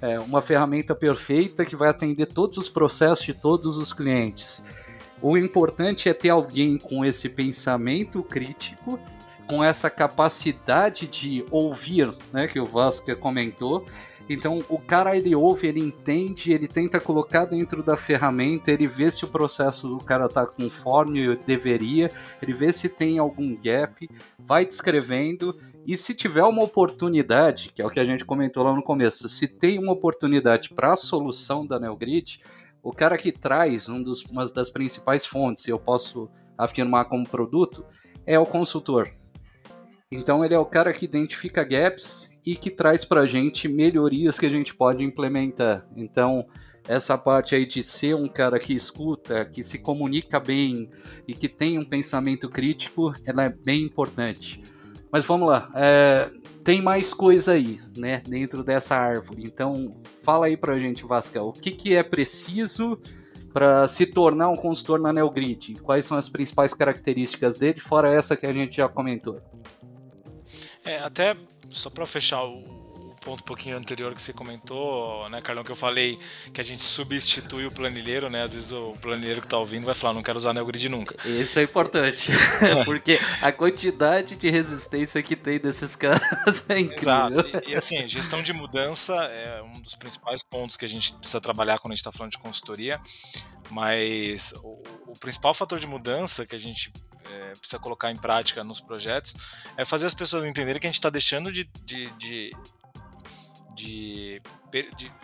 é, 0.00 0.18
uma 0.18 0.40
ferramenta 0.40 0.94
perfeita 0.94 1.64
que 1.64 1.76
vai 1.76 1.88
atender 1.88 2.26
todos 2.26 2.56
os 2.58 2.68
processos 2.68 3.24
de 3.24 3.34
todos 3.34 3.76
os 3.76 3.92
clientes. 3.92 4.64
O 5.20 5.36
importante 5.36 6.08
é 6.08 6.14
ter 6.14 6.30
alguém 6.30 6.78
com 6.78 7.04
esse 7.04 7.28
pensamento 7.28 8.22
crítico, 8.22 8.98
com 9.48 9.64
essa 9.64 9.90
capacidade 9.90 11.06
de 11.06 11.44
ouvir, 11.50 12.14
né, 12.32 12.46
que 12.46 12.60
o 12.60 12.66
Vasca 12.66 13.16
comentou, 13.16 13.86
então 14.28 14.62
o 14.68 14.78
cara 14.78 15.16
ele 15.16 15.34
ouve, 15.34 15.66
ele 15.66 15.80
entende, 15.80 16.52
ele 16.52 16.68
tenta 16.68 17.00
colocar 17.00 17.46
dentro 17.46 17.82
da 17.82 17.96
ferramenta, 17.96 18.70
ele 18.70 18.86
vê 18.86 19.10
se 19.10 19.24
o 19.24 19.28
processo 19.28 19.88
do 19.88 19.98
cara 19.98 20.28
tá 20.28 20.46
conforme 20.46 21.36
deveria, 21.46 22.10
ele 22.42 22.52
vê 22.52 22.72
se 22.72 22.88
tem 22.88 23.18
algum 23.18 23.56
gap, 23.56 24.08
vai 24.38 24.66
descrevendo 24.66 25.56
e 25.86 25.96
se 25.96 26.14
tiver 26.14 26.44
uma 26.44 26.62
oportunidade, 26.62 27.72
que 27.74 27.80
é 27.80 27.86
o 27.86 27.90
que 27.90 28.00
a 28.00 28.04
gente 28.04 28.24
comentou 28.24 28.62
lá 28.62 28.74
no 28.74 28.82
começo, 28.82 29.28
se 29.28 29.48
tem 29.48 29.78
uma 29.78 29.92
oportunidade 29.92 30.70
para 30.74 30.92
a 30.92 30.96
solução 30.96 31.66
da 31.66 31.80
NeoGrid, 31.80 32.42
o 32.82 32.92
cara 32.92 33.16
que 33.16 33.32
traz 33.32 33.88
um 33.88 34.02
dos, 34.02 34.22
uma 34.24 34.44
das 34.44 34.68
principais 34.68 35.24
fontes, 35.24 35.66
eu 35.66 35.78
posso 35.78 36.28
afirmar 36.58 37.06
como 37.06 37.26
produto, 37.26 37.86
é 38.26 38.38
o 38.38 38.44
consultor. 38.44 39.10
Então 40.10 40.44
ele 40.44 40.54
é 40.54 40.58
o 40.58 40.64
cara 40.64 40.92
que 40.92 41.04
identifica 41.04 41.64
gaps 41.64 42.30
e 42.48 42.56
que 42.56 42.70
traz 42.70 43.04
para 43.04 43.20
a 43.20 43.26
gente 43.26 43.68
melhorias 43.68 44.38
que 44.38 44.46
a 44.46 44.48
gente 44.48 44.74
pode 44.74 45.04
implementar. 45.04 45.86
Então, 45.94 46.46
essa 46.88 47.18
parte 47.18 47.54
aí 47.54 47.66
de 47.66 47.82
ser 47.82 48.16
um 48.16 48.26
cara 48.26 48.58
que 48.58 48.72
escuta, 48.72 49.44
que 49.44 49.62
se 49.62 49.78
comunica 49.78 50.40
bem 50.40 50.88
e 51.26 51.34
que 51.34 51.46
tem 51.46 51.78
um 51.78 51.84
pensamento 51.84 52.48
crítico, 52.48 53.14
ela 53.26 53.44
é 53.44 53.50
bem 53.50 53.82
importante. 53.82 54.62
Mas 55.12 55.26
vamos 55.26 55.46
lá, 55.46 55.70
é, 55.74 56.30
tem 56.64 56.80
mais 56.80 57.12
coisa 57.12 57.52
aí, 57.52 57.78
né, 57.94 58.22
dentro 58.26 58.64
dessa 58.64 58.96
árvore. 58.96 59.42
Então, 59.44 60.00
fala 60.22 60.46
aí 60.46 60.56
para 60.56 60.72
a 60.72 60.78
gente, 60.78 61.04
Vasca, 61.04 61.42
o 61.42 61.52
que, 61.52 61.70
que 61.70 61.94
é 61.94 62.02
preciso 62.02 62.98
para 63.52 63.86
se 63.86 64.06
tornar 64.06 64.48
um 64.48 64.56
consultor 64.56 64.98
na 64.98 65.12
NeoGrid? 65.12 65.74
Quais 65.82 66.06
são 66.06 66.16
as 66.16 66.30
principais 66.30 66.72
características 66.72 67.58
dele, 67.58 67.78
fora 67.78 68.08
essa 68.10 68.34
que 68.34 68.46
a 68.46 68.52
gente 68.54 68.78
já 68.78 68.88
comentou? 68.88 69.38
É, 70.82 71.00
até 71.00 71.36
só 71.70 71.90
para 71.90 72.06
fechar 72.06 72.44
o, 72.44 72.78
ponto 73.28 73.40
um 73.40 73.44
pouquinho 73.44 73.76
anterior 73.76 74.14
que 74.14 74.22
você 74.22 74.32
comentou, 74.32 75.28
né, 75.28 75.40
Carlão, 75.40 75.64
que 75.64 75.70
eu 75.70 75.76
falei 75.76 76.18
que 76.52 76.60
a 76.60 76.64
gente 76.64 76.82
substitui 76.82 77.66
o 77.66 77.70
planilheiro, 77.70 78.30
né? 78.30 78.42
Às 78.42 78.54
vezes 78.54 78.72
o 78.72 78.96
planilheiro 79.00 79.40
que 79.40 79.46
tá 79.46 79.58
ouvindo 79.58 79.84
vai 79.84 79.94
falar, 79.94 80.14
não 80.14 80.22
quero 80.22 80.38
usar 80.38 80.52
NeoGrid 80.52 80.88
nunca. 80.88 81.16
Isso 81.28 81.58
é 81.58 81.62
importante, 81.62 82.32
porque 82.84 83.18
a 83.42 83.52
quantidade 83.52 84.36
de 84.36 84.48
resistência 84.48 85.22
que 85.22 85.36
tem 85.36 85.58
desses 85.58 85.94
caras 85.96 86.64
é 86.68 86.78
incrível. 86.80 86.98
Exato. 86.98 87.68
E, 87.68 87.72
e, 87.72 87.74
assim, 87.74 88.08
gestão 88.08 88.42
de 88.42 88.52
mudança 88.52 89.14
é 89.14 89.62
um 89.62 89.80
dos 89.80 89.94
principais 89.94 90.42
pontos 90.42 90.76
que 90.76 90.84
a 90.84 90.88
gente 90.88 91.12
precisa 91.14 91.40
trabalhar 91.40 91.78
quando 91.78 91.92
a 91.92 91.94
gente 91.94 92.00
está 92.00 92.12
falando 92.12 92.32
de 92.32 92.38
consultoria, 92.38 93.00
mas 93.70 94.54
o, 94.62 94.82
o 95.08 95.18
principal 95.18 95.52
fator 95.52 95.78
de 95.78 95.86
mudança 95.86 96.46
que 96.46 96.54
a 96.54 96.58
gente 96.58 96.92
é, 97.30 97.54
precisa 97.56 97.78
colocar 97.78 98.10
em 98.10 98.16
prática 98.16 98.62
nos 98.64 98.80
projetos 98.80 99.36
é 99.76 99.84
fazer 99.84 100.06
as 100.06 100.14
pessoas 100.14 100.44
entenderem 100.44 100.80
que 100.80 100.86
a 100.86 100.90
gente 100.90 100.98
está 100.98 101.10
deixando 101.10 101.52
de, 101.52 101.64
de, 101.84 102.10
de, 102.12 102.52
de, 103.74 104.42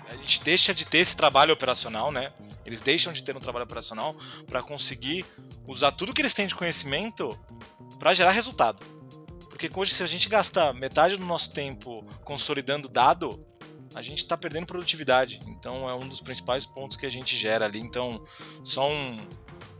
a 0.09 0.17
gente 0.17 0.43
deixa 0.43 0.73
de 0.73 0.87
ter 0.87 0.99
esse 0.99 1.17
trabalho 1.17 1.53
operacional, 1.53 2.11
né? 2.11 2.33
Eles 2.65 2.81
deixam 2.81 3.13
de 3.13 3.23
ter 3.23 3.37
um 3.37 3.41
trabalho 3.41 3.65
operacional 3.65 4.17
para 4.47 4.63
conseguir 4.63 5.25
usar 5.67 5.93
tudo 5.93 6.15
que 6.15 6.23
eles 6.23 6.33
têm 6.33 6.47
de 6.47 6.55
conhecimento 6.55 7.39
para 7.99 8.15
gerar 8.15 8.31
resultado. 8.31 8.85
Porque 9.51 9.71
hoje, 9.75 9.95
se 9.95 10.03
a 10.03 10.07
gente 10.07 10.29
gasta 10.29 10.73
metade 10.73 11.17
do 11.17 11.25
nosso 11.25 11.53
tempo 11.53 12.05
consolidando 12.25 12.89
dado, 12.89 13.45
a 13.95 14.03
gente 14.03 14.19
está 14.19 14.37
perdendo 14.37 14.67
produtividade. 14.67 15.41
Então 15.47 15.89
é 15.89 15.95
um 15.95 16.09
dos 16.09 16.21
principais 16.21 16.67
pontos 16.67 16.97
que 16.97 17.07
a 17.07 17.11
gente 17.11 17.37
gera 17.37 17.65
ali. 17.65 17.79
Então, 17.79 18.25
só 18.65 18.91
um, 18.91 19.29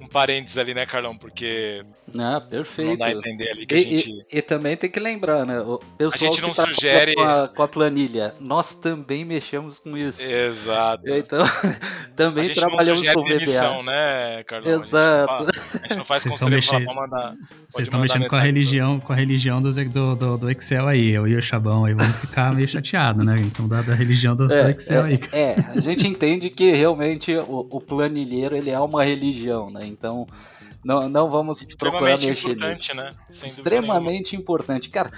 um 0.05 0.07
parênteses 0.07 0.59
ali, 0.59 0.75
né, 0.75 0.85
Carlão? 0.87 1.17
Porque. 1.17 1.83
Ah, 2.19 2.41
perfeito. 2.41 2.91
Não 2.91 2.97
dá 2.99 3.07
a 3.07 3.13
entender 3.13 3.51
ali 3.51 3.67
que 3.67 3.75
e, 3.75 3.79
a 3.79 3.81
gente. 3.81 4.11
E, 4.11 4.39
e, 4.39 4.43
também 4.43 4.77
tem 4.77 4.91
que 4.91 5.01
lembrar, 5.01 5.47
né? 5.47 5.59
O 5.61 5.79
pessoal 5.79 6.31
a 6.31 6.35
gente 6.35 6.43
não 6.43 6.55
tá 6.55 6.67
sugere. 6.67 7.15
Com 7.15 7.23
a, 7.23 7.49
com 7.49 7.63
a, 7.63 7.69
planilha, 7.69 8.35
nós 8.39 8.75
também 8.75 9.25
mexemos 9.25 9.79
com 9.79 9.97
isso. 9.97 10.23
Exato. 10.23 11.03
Então, 11.07 11.45
também 12.15 12.53
trabalhamos 12.53 13.09
com 13.09 13.23
VBA. 13.23 13.35
Demissão, 13.35 13.83
né, 13.83 14.43
Carlão? 14.45 14.73
Exato. 14.73 15.47
A 15.73 15.79
gente 15.79 15.97
não 15.97 16.05
faz, 16.05 16.25
consultoria 16.25 16.57
mexendo, 16.57 16.85
pra 16.85 16.95
mandar. 16.95 17.35
Vocês 17.69 17.87
estão 17.89 18.01
mexendo 18.01 18.27
com 18.29 18.37
a 18.37 18.41
religião, 18.41 19.01
com 19.01 19.13
a 19.13 19.17
religião 19.17 19.63
do, 19.63 19.73
do, 20.17 20.39
do, 20.39 20.51
Excel 20.51 20.87
aí. 20.87 21.11
Eu 21.11 21.27
e 21.27 21.35
o 21.35 21.43
Chabão 21.43 21.85
aí 21.85 21.95
vamos 21.95 22.17
ficar 22.17 22.55
meio 22.55 22.69
chateados, 22.69 23.25
né? 23.25 23.35
A 23.35 23.37
gente 23.39 23.57
são 23.57 23.67
da, 23.67 23.81
da 23.81 23.95
religião 23.95 24.37
do, 24.37 24.53
é, 24.53 24.65
do 24.65 24.71
Excel 24.71 25.07
é, 25.07 25.09
aí. 25.09 25.21
É, 25.33 25.55
a 25.75 25.81
gente 25.81 26.07
entende 26.07 26.51
que 26.51 26.71
realmente 26.73 27.35
o, 27.35 27.67
o 27.71 27.81
planilheiro 27.81 28.57
ele 28.57 28.71
é 28.71 28.79
uma 28.79 29.03
religião, 29.05 29.71
né? 29.71 29.87
Então, 29.97 30.27
não, 30.85 31.09
não 31.09 31.31
vamos 31.31 31.65
procurar 31.77 32.11
mexer 32.11 32.33
importante, 32.33 32.95
nisso. 32.95 32.97
né? 32.97 33.15
Extremamente 33.31 34.37
importante. 34.37 34.91
Cara, 34.91 35.11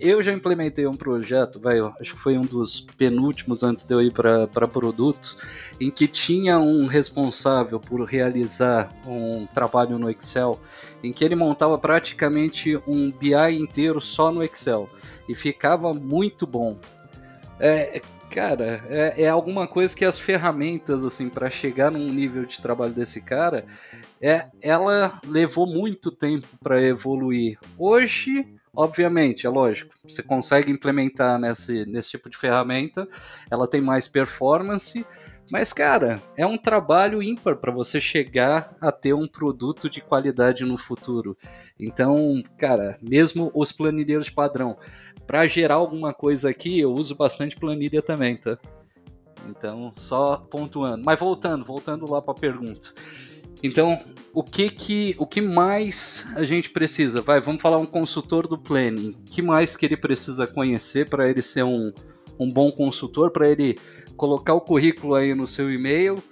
eu 0.00 0.20
já 0.22 0.32
implementei 0.32 0.86
um 0.86 0.96
projeto, 0.96 1.60
vai, 1.60 1.78
acho 2.00 2.14
que 2.14 2.20
foi 2.20 2.36
um 2.36 2.42
dos 2.42 2.80
penúltimos 2.80 3.62
antes 3.62 3.84
de 3.84 3.94
eu 3.94 4.02
ir 4.02 4.12
para 4.12 4.66
produtos, 4.66 5.36
em 5.80 5.90
que 5.90 6.08
tinha 6.08 6.58
um 6.58 6.86
responsável 6.86 7.78
por 7.78 8.02
realizar 8.02 8.92
um 9.06 9.46
trabalho 9.46 9.98
no 9.98 10.10
Excel, 10.10 10.60
em 11.04 11.12
que 11.12 11.24
ele 11.24 11.36
montava 11.36 11.78
praticamente 11.78 12.76
um 12.86 13.12
BI 13.12 13.58
inteiro 13.58 14.00
só 14.00 14.32
no 14.32 14.42
Excel. 14.42 14.90
E 15.28 15.34
ficava 15.34 15.94
muito 15.94 16.46
bom. 16.46 16.76
É, 17.60 18.02
cara, 18.30 18.84
é, 18.88 19.22
é, 19.22 19.28
alguma 19.28 19.66
coisa 19.66 19.94
que 19.96 20.04
as 20.04 20.18
ferramentas, 20.18 21.04
assim, 21.04 21.28
para 21.28 21.48
chegar 21.48 21.90
num 21.90 22.12
nível 22.12 22.44
de 22.44 22.60
trabalho 22.60 22.92
desse 22.92 23.20
cara, 23.20 23.64
é, 24.20 24.46
ela 24.60 25.20
levou 25.26 25.66
muito 25.66 26.10
tempo 26.10 26.46
para 26.62 26.82
evoluir. 26.82 27.58
Hoje, 27.78 28.46
obviamente, 28.74 29.46
é 29.46 29.50
lógico, 29.50 29.94
você 30.06 30.22
consegue 30.22 30.70
implementar 30.70 31.38
nesse, 31.38 31.86
nesse 31.86 32.10
tipo 32.10 32.30
de 32.30 32.36
ferramenta, 32.36 33.08
ela 33.50 33.68
tem 33.68 33.80
mais 33.80 34.08
performance, 34.08 35.04
mas, 35.50 35.72
cara, 35.72 36.20
é 36.36 36.44
um 36.44 36.58
trabalho 36.58 37.22
ímpar 37.22 37.56
para 37.56 37.70
você 37.70 38.00
chegar 38.00 38.76
a 38.80 38.90
ter 38.90 39.12
um 39.12 39.28
produto 39.28 39.88
de 39.88 40.00
qualidade 40.00 40.64
no 40.64 40.76
futuro. 40.76 41.36
Então, 41.78 42.42
cara, 42.58 42.98
mesmo 43.00 43.50
os 43.54 43.70
planilheiros 43.70 44.28
padrão, 44.28 44.76
para 45.24 45.46
gerar 45.46 45.76
alguma 45.76 46.12
coisa 46.12 46.50
aqui, 46.50 46.80
eu 46.80 46.92
uso 46.92 47.14
bastante 47.14 47.56
planilha 47.56 48.02
também, 48.02 48.36
tá? 48.36 48.58
Então, 49.48 49.92
só 49.94 50.36
pontuando. 50.36 51.04
Mas 51.04 51.18
voltando, 51.18 51.64
voltando 51.64 52.10
lá 52.10 52.20
para 52.20 52.32
a 52.32 52.36
pergunta. 52.36 52.92
Então, 53.66 53.98
o 54.32 54.42
que 54.42 54.70
que 54.70 55.14
o 55.18 55.26
que 55.26 55.40
mais 55.40 56.26
a 56.34 56.44
gente 56.44 56.70
precisa? 56.70 57.20
Vai, 57.22 57.40
vamos 57.40 57.62
falar 57.62 57.78
um 57.78 57.86
consultor 57.86 58.46
do 58.46 58.58
planning. 58.58 59.10
O 59.10 59.30
que 59.30 59.42
mais 59.42 59.76
que 59.76 59.86
ele 59.86 59.96
precisa 59.96 60.46
conhecer 60.46 61.08
para 61.08 61.28
ele 61.28 61.42
ser 61.42 61.64
um, 61.64 61.92
um 62.38 62.50
bom 62.50 62.70
consultor, 62.70 63.30
para 63.30 63.48
ele 63.48 63.78
colocar 64.16 64.54
o 64.54 64.60
currículo 64.60 65.14
aí 65.14 65.34
no 65.34 65.46
seu 65.46 65.70
e-mail 65.72 66.22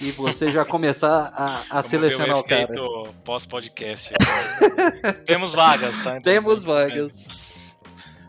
e 0.00 0.10
você 0.12 0.50
já 0.50 0.64
começar 0.64 1.32
a, 1.34 1.78
a 1.78 1.82
selecionar 1.82 2.36
o, 2.36 2.40
o 2.40 2.44
cara. 2.44 2.68
pós-podcast. 3.24 4.14
Temos 5.26 5.52
vagas, 5.52 5.98
tá? 5.98 6.16
Então, 6.16 6.32
Temos 6.32 6.64
vagas. 6.64 7.43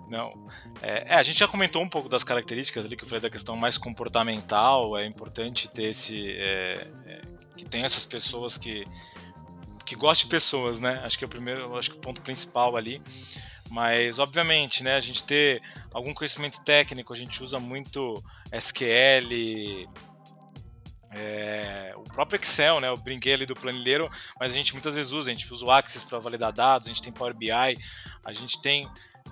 Não. 0.09 0.47
É, 0.81 1.13
é, 1.13 1.15
a 1.15 1.23
gente 1.23 1.39
já 1.39 1.47
comentou 1.47 1.81
um 1.81 1.89
pouco 1.89 2.07
das 2.07 2.23
características 2.23 2.85
ali 2.85 2.95
que 2.95 3.03
eu 3.03 3.07
falei 3.07 3.21
da 3.21 3.29
questão 3.29 3.55
mais 3.55 3.77
comportamental. 3.77 4.97
É 4.97 5.05
importante 5.05 5.67
ter 5.69 5.85
esse. 5.85 6.31
É, 6.31 6.87
é, 7.05 7.21
que 7.55 7.65
tem 7.65 7.83
essas 7.83 8.05
pessoas 8.05 8.57
que. 8.57 8.85
que 9.85 9.95
gostam 9.95 10.25
de 10.25 10.31
pessoas, 10.31 10.79
né? 10.79 11.01
Acho 11.03 11.17
que 11.17 11.23
é 11.23 11.27
o 11.27 11.29
primeiro. 11.29 11.75
Acho 11.77 11.91
que 11.91 11.97
o 11.97 12.01
ponto 12.01 12.21
principal 12.21 12.75
ali. 12.75 13.01
Mas, 13.69 14.19
obviamente, 14.19 14.83
né, 14.83 14.95
a 14.95 14.99
gente 14.99 15.23
ter 15.23 15.59
algum 15.91 16.13
conhecimento 16.13 16.63
técnico, 16.63 17.11
a 17.11 17.15
gente 17.15 17.41
usa 17.41 17.59
muito 17.59 18.23
SQL, 18.51 19.87
é, 21.15 21.93
o 21.95 22.03
próprio 22.03 22.39
Excel, 22.39 22.79
né? 22.79 22.89
Eu 22.89 22.97
brinquei 22.97 23.33
ali 23.33 23.45
do 23.45 23.55
planilheiro, 23.55 24.09
mas 24.39 24.51
a 24.51 24.55
gente 24.55 24.73
muitas 24.73 24.95
vezes 24.95 25.13
usa, 25.13 25.31
a 25.31 25.33
gente 25.33 25.51
usa 25.51 25.65
o 25.65 25.71
Axis 25.71 26.03
para 26.03 26.19
validar 26.19 26.51
dados, 26.51 26.87
a 26.87 26.91
gente 26.91 27.01
tem 27.01 27.11
Power 27.11 27.33
BI, 27.33 27.49
a 27.51 28.31
gente 28.33 28.61
tem 28.61 28.87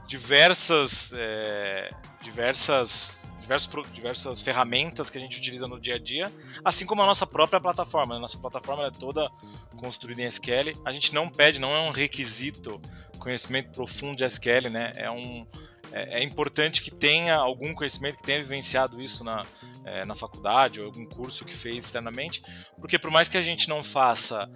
diversas, 0.08 1.14
é, 1.16 1.92
diversas, 2.22 3.30
diversos, 3.40 3.92
diversas 3.92 4.42
ferramentas 4.42 5.10
que 5.10 5.18
a 5.18 5.22
gente 5.22 5.38
utiliza 5.38 5.68
no 5.68 5.80
dia 5.80 5.96
a 5.96 6.00
dia, 6.00 6.32
assim 6.64 6.86
como 6.86 7.02
a 7.02 7.06
nossa 7.06 7.26
própria 7.26 7.60
plataforma. 7.60 8.16
A 8.16 8.20
nossa 8.20 8.38
plataforma 8.38 8.88
é 8.88 8.92
toda 8.92 9.30
construída 9.78 10.22
em 10.22 10.26
SQL. 10.26 10.80
A 10.86 10.92
gente 10.92 11.14
não 11.14 11.30
pede, 11.30 11.60
não 11.60 11.76
é 11.76 11.80
um 11.82 11.92
requisito 11.92 12.82
conhecimento 13.20 13.72
profundo 13.72 14.18
de 14.18 14.26
SQL, 14.26 14.70
né? 14.70 14.92
É 14.96 15.10
um 15.10 15.48
é, 15.94 16.20
é 16.20 16.24
importante 16.24 16.82
que 16.82 16.90
tenha 16.90 17.36
algum 17.36 17.74
conhecimento, 17.74 18.18
que 18.18 18.24
tenha 18.24 18.42
vivenciado 18.42 19.00
isso 19.00 19.24
na, 19.24 19.46
é, 19.86 20.04
na 20.04 20.16
faculdade 20.16 20.82
ou 20.82 20.88
algum 20.88 21.06
curso 21.06 21.46
que 21.46 21.54
fez 21.54 21.86
externamente, 21.86 22.44
porque 22.82 22.98
por 22.98 23.12
mais 23.12 23.30
que 23.30 23.38
a 23.38 23.42
gente 23.42 23.70
não 23.70 23.84
faça 23.84 24.50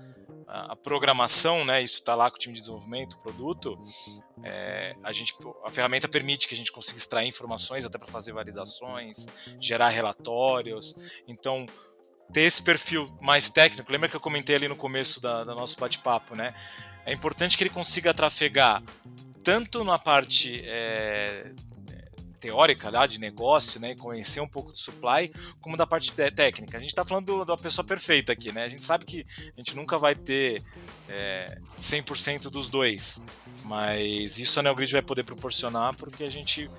a 0.48 0.76
programação, 0.76 1.66
né, 1.66 1.82
isso 1.82 2.00
está 2.00 2.16
lá 2.16 2.30
com 2.32 2.38
o 2.38 2.40
time 2.40 2.54
de 2.54 2.62
desenvolvimento, 2.62 3.14
o 3.14 3.20
produto, 3.20 3.78
é, 4.44 4.96
a, 5.04 5.12
gente, 5.12 5.34
a 5.66 5.70
ferramenta 5.70 6.08
permite 6.08 6.48
que 6.48 6.54
a 6.54 6.58
gente 6.58 6.72
consiga 6.72 6.98
extrair 6.98 7.28
informações 7.28 7.86
até 7.86 7.98
para 7.98 8.08
fazer 8.08 8.32
validações, 8.32 9.28
gerar 9.60 9.90
relatórios. 9.90 11.22
Então, 11.28 11.66
ter 12.32 12.42
esse 12.42 12.62
perfil 12.62 13.14
mais 13.22 13.50
técnico, 13.50 13.92
lembra 13.92 14.08
que 14.08 14.16
eu 14.16 14.22
comentei 14.22 14.56
ali 14.56 14.68
no 14.68 14.76
começo 14.76 15.22
da, 15.22 15.44
da 15.44 15.54
nosso 15.54 15.80
bate-papo, 15.80 16.36
né? 16.36 16.54
É 17.06 17.12
importante 17.12 17.58
que 17.58 17.64
ele 17.64 17.70
consiga 17.70 18.14
trafegar 18.14 18.84
tanto 19.44 19.84
na 19.84 19.98
parte 19.98 20.62
é, 20.66 21.54
teórica 22.48 22.90
lá 22.90 23.06
de 23.06 23.20
negócio, 23.20 23.80
né, 23.80 23.94
conhecer 23.96 24.40
um 24.40 24.48
pouco 24.48 24.72
do 24.72 24.78
supply, 24.78 25.30
como 25.60 25.76
da 25.76 25.86
parte 25.86 26.14
técnica. 26.14 26.78
A 26.78 26.80
gente 26.80 26.90
está 26.90 27.04
falando 27.04 27.44
da 27.44 27.58
pessoa 27.58 27.86
perfeita 27.86 28.32
aqui, 28.32 28.54
né? 28.54 28.64
A 28.64 28.70
gente 28.70 28.86
sabe 28.86 29.04
que 29.04 29.26
a 29.54 29.60
gente 29.60 29.76
nunca 29.76 29.98
vai 29.98 30.16
ter 30.16 30.64
é, 31.10 31.58
100% 31.78 32.44
dos 32.44 32.70
dois, 32.70 33.22
mas 33.66 34.40
isso 34.40 34.60
a 34.60 34.64
NeoGrid 34.64 34.94
vai 34.94 35.02
poder 35.02 35.24
proporcionar 35.24 35.94
porque 35.96 36.24
a 36.24 36.30
gente 36.30 36.70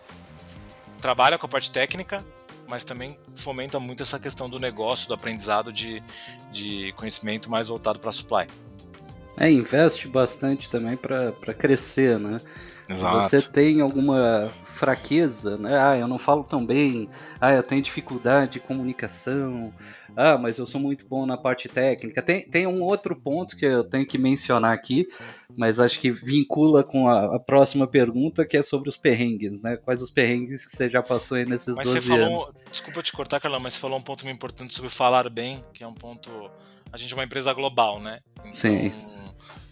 trabalha 1.03 1.37
com 1.37 1.45
a 1.45 1.49
parte 1.49 1.71
técnica, 1.71 2.25
mas 2.67 2.83
também 2.83 3.19
fomenta 3.37 3.79
muito 3.79 4.03
essa 4.03 4.19
questão 4.19 4.49
do 4.49 4.59
negócio, 4.59 5.07
do 5.09 5.15
aprendizado 5.15 5.71
de, 5.71 6.03
de 6.51 6.93
conhecimento 6.97 7.51
mais 7.51 7.69
voltado 7.69 7.99
para 7.99 8.11
supply. 8.11 8.47
É, 9.37 9.51
investe 9.51 10.09
bastante 10.09 10.69
também 10.71 10.97
para 10.97 11.55
crescer, 11.55 12.19
né? 12.19 12.41
Exato. 12.89 13.21
Se 13.23 13.41
você 13.41 13.49
tem 13.49 13.81
alguma 13.81 14.51
fraqueza, 14.75 15.59
né? 15.59 15.79
Ah, 15.79 15.97
eu 15.97 16.07
não 16.07 16.19
falo 16.19 16.45
tão 16.45 16.65
bem. 16.65 17.11
Ah, 17.41 17.53
eu 17.53 17.63
tenho 17.63 17.83
dificuldade 17.83 18.53
de 18.53 18.61
comunicação. 18.61 19.75
Ah, 20.17 20.39
mas 20.39 20.59
eu 20.59 20.67
sou 20.67 20.81
muito 20.81 21.07
bom 21.07 21.27
na 21.27 21.37
parte 21.37 21.69
técnica. 21.69 22.23
Tem, 22.23 22.49
tem 22.49 22.67
um 22.67 22.83
outro 22.83 23.15
ponto 23.15 23.57
que 23.57 23.67
eu 23.67 23.85
tenho 23.85 24.07
que 24.07 24.17
mencionar 24.17 24.73
aqui, 24.73 25.07
mas 25.57 25.81
acho 25.81 26.01
que 26.01 26.11
vincula 26.11 26.83
com 26.83 27.09
a, 27.09 27.37
a 27.37 27.39
próxima 27.39 27.87
pergunta, 27.87 28.47
que 28.47 28.57
é 28.57 28.63
sobre 28.63 28.89
os 28.89 28.97
perrengues, 28.97 29.61
né? 29.61 29.77
Quais 29.77 30.01
os 30.01 30.11
perrengues 30.11 30.65
que 30.65 30.75
você 30.75 30.89
já 30.89 31.03
passou 31.03 31.37
aí 31.37 31.45
nesses 31.45 31.77
mas 31.77 31.89
12 31.89 32.01
você 32.01 32.07
falou, 32.07 32.27
anos? 32.27 32.55
Desculpa 32.71 33.03
te 33.03 33.13
cortar, 33.13 33.41
Carlão, 33.41 33.61
mas 33.61 33.75
você 33.75 33.81
falou 33.81 33.99
um 33.99 34.03
ponto 34.03 34.25
muito 34.25 34.37
importante 34.37 34.75
sobre 34.75 34.91
falar 34.91 35.29
bem, 35.29 35.63
que 35.75 35.85
é 35.85 35.87
um 35.87 35.95
ponto. 35.95 36.31
A 36.93 36.97
gente 36.97 37.13
é 37.13 37.17
uma 37.17 37.25
empresa 37.25 37.53
global, 37.53 38.01
né? 38.01 38.21
Então, 38.41 38.55
Sim. 38.55 38.89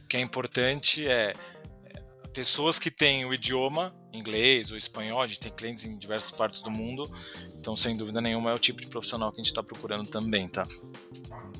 O 0.05 0.09
que 0.09 0.17
é 0.17 0.21
importante 0.21 1.07
é 1.09 1.33
pessoas 2.37 2.79
que 2.79 2.91
têm 2.91 3.25
o 3.25 3.33
idioma 3.33 3.95
inglês 4.13 4.71
ou 4.71 4.77
espanhol, 4.77 5.23
a 5.23 5.27
gente 5.27 5.41
tem 5.41 5.51
clientes 5.51 5.87
em 5.87 5.97
diversas 5.97 6.31
partes 6.31 6.61
do 6.61 6.71
mundo, 6.71 7.11
então 7.59 7.75
sem 7.75 7.97
dúvida 7.97 8.21
nenhuma 8.21 8.51
é 8.51 8.55
o 8.55 8.59
tipo 8.59 8.79
de 8.79 8.87
profissional 8.89 9.33
que 9.33 9.41
a 9.41 9.43
gente 9.43 9.51
está 9.51 9.63
procurando 9.63 10.07
também, 10.07 10.47
tá? 10.47 10.69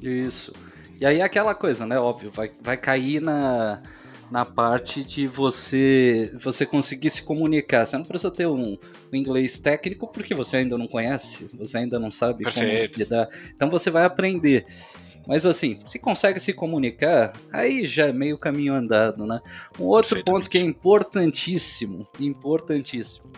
Isso. 0.03 0.53
E 1.01 1.07
aí 1.07 1.23
aquela 1.23 1.55
coisa, 1.55 1.87
né? 1.87 1.99
Óbvio, 1.99 2.31
vai, 2.31 2.53
vai 2.61 2.77
cair 2.77 3.23
na, 3.23 3.83
na 4.31 4.45
parte 4.45 5.03
de 5.03 5.27
você 5.27 6.31
você 6.35 6.67
conseguir 6.67 7.09
se 7.09 7.23
comunicar. 7.23 7.87
Você 7.87 7.97
não 7.97 8.05
precisa 8.05 8.31
ter 8.31 8.47
um, 8.47 8.77
um 9.11 9.17
inglês 9.17 9.57
técnico 9.57 10.07
porque 10.09 10.35
você 10.35 10.59
ainda 10.59 10.77
não 10.77 10.87
conhece, 10.87 11.49
você 11.55 11.79
ainda 11.79 11.99
não 11.99 12.11
sabe 12.11 12.45
Perfeito. 12.45 12.93
como 12.93 13.03
lidar. 13.03 13.29
Então 13.55 13.71
você 13.71 13.91
vai 13.91 14.05
aprender. 14.05 14.67
Mas 15.27 15.45
assim, 15.45 15.81
se 15.87 15.99
consegue 15.99 16.39
se 16.39 16.53
comunicar, 16.53 17.33
aí 17.53 17.87
já 17.87 18.07
é 18.07 18.13
meio 18.13 18.39
caminho 18.39 18.75
andado, 18.75 19.27
né? 19.27 19.41
Um 19.79 19.85
outro 19.85 20.23
ponto 20.25 20.49
que 20.49 20.57
é 20.57 20.61
importantíssimo, 20.61 22.07
importantíssimo, 22.21 23.31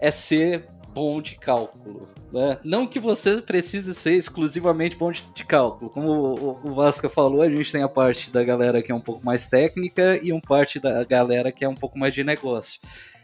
é 0.00 0.10
ser 0.10 0.66
bom 0.92 1.22
de 1.22 1.36
cálculo. 1.36 2.08
Né? 2.32 2.58
Não 2.62 2.86
que 2.86 3.00
você 3.00 3.40
precise 3.40 3.94
ser 3.94 4.14
exclusivamente 4.14 4.96
bom 4.96 5.10
de, 5.10 5.24
de 5.32 5.44
cálculo. 5.44 5.90
Como 5.90 6.10
o, 6.10 6.60
o, 6.62 6.72
Vasca 6.72 7.08
falou, 7.08 7.40
a 7.40 7.48
gente 7.48 7.72
tem 7.72 7.82
a 7.82 7.88
parte 7.88 8.30
da 8.30 8.44
galera 8.44 8.82
que 8.82 8.92
é 8.92 8.94
um 8.94 9.00
pouco 9.00 9.24
mais 9.24 9.46
técnica 9.46 10.18
e 10.22 10.32
uma 10.32 10.42
parte 10.42 10.78
da 10.78 11.02
galera 11.04 11.50
que 11.50 11.64
é 11.64 11.68
um 11.68 11.74
pouco 11.74 11.98
mais 11.98 12.12
de 12.12 12.22
negócio. 12.22 12.80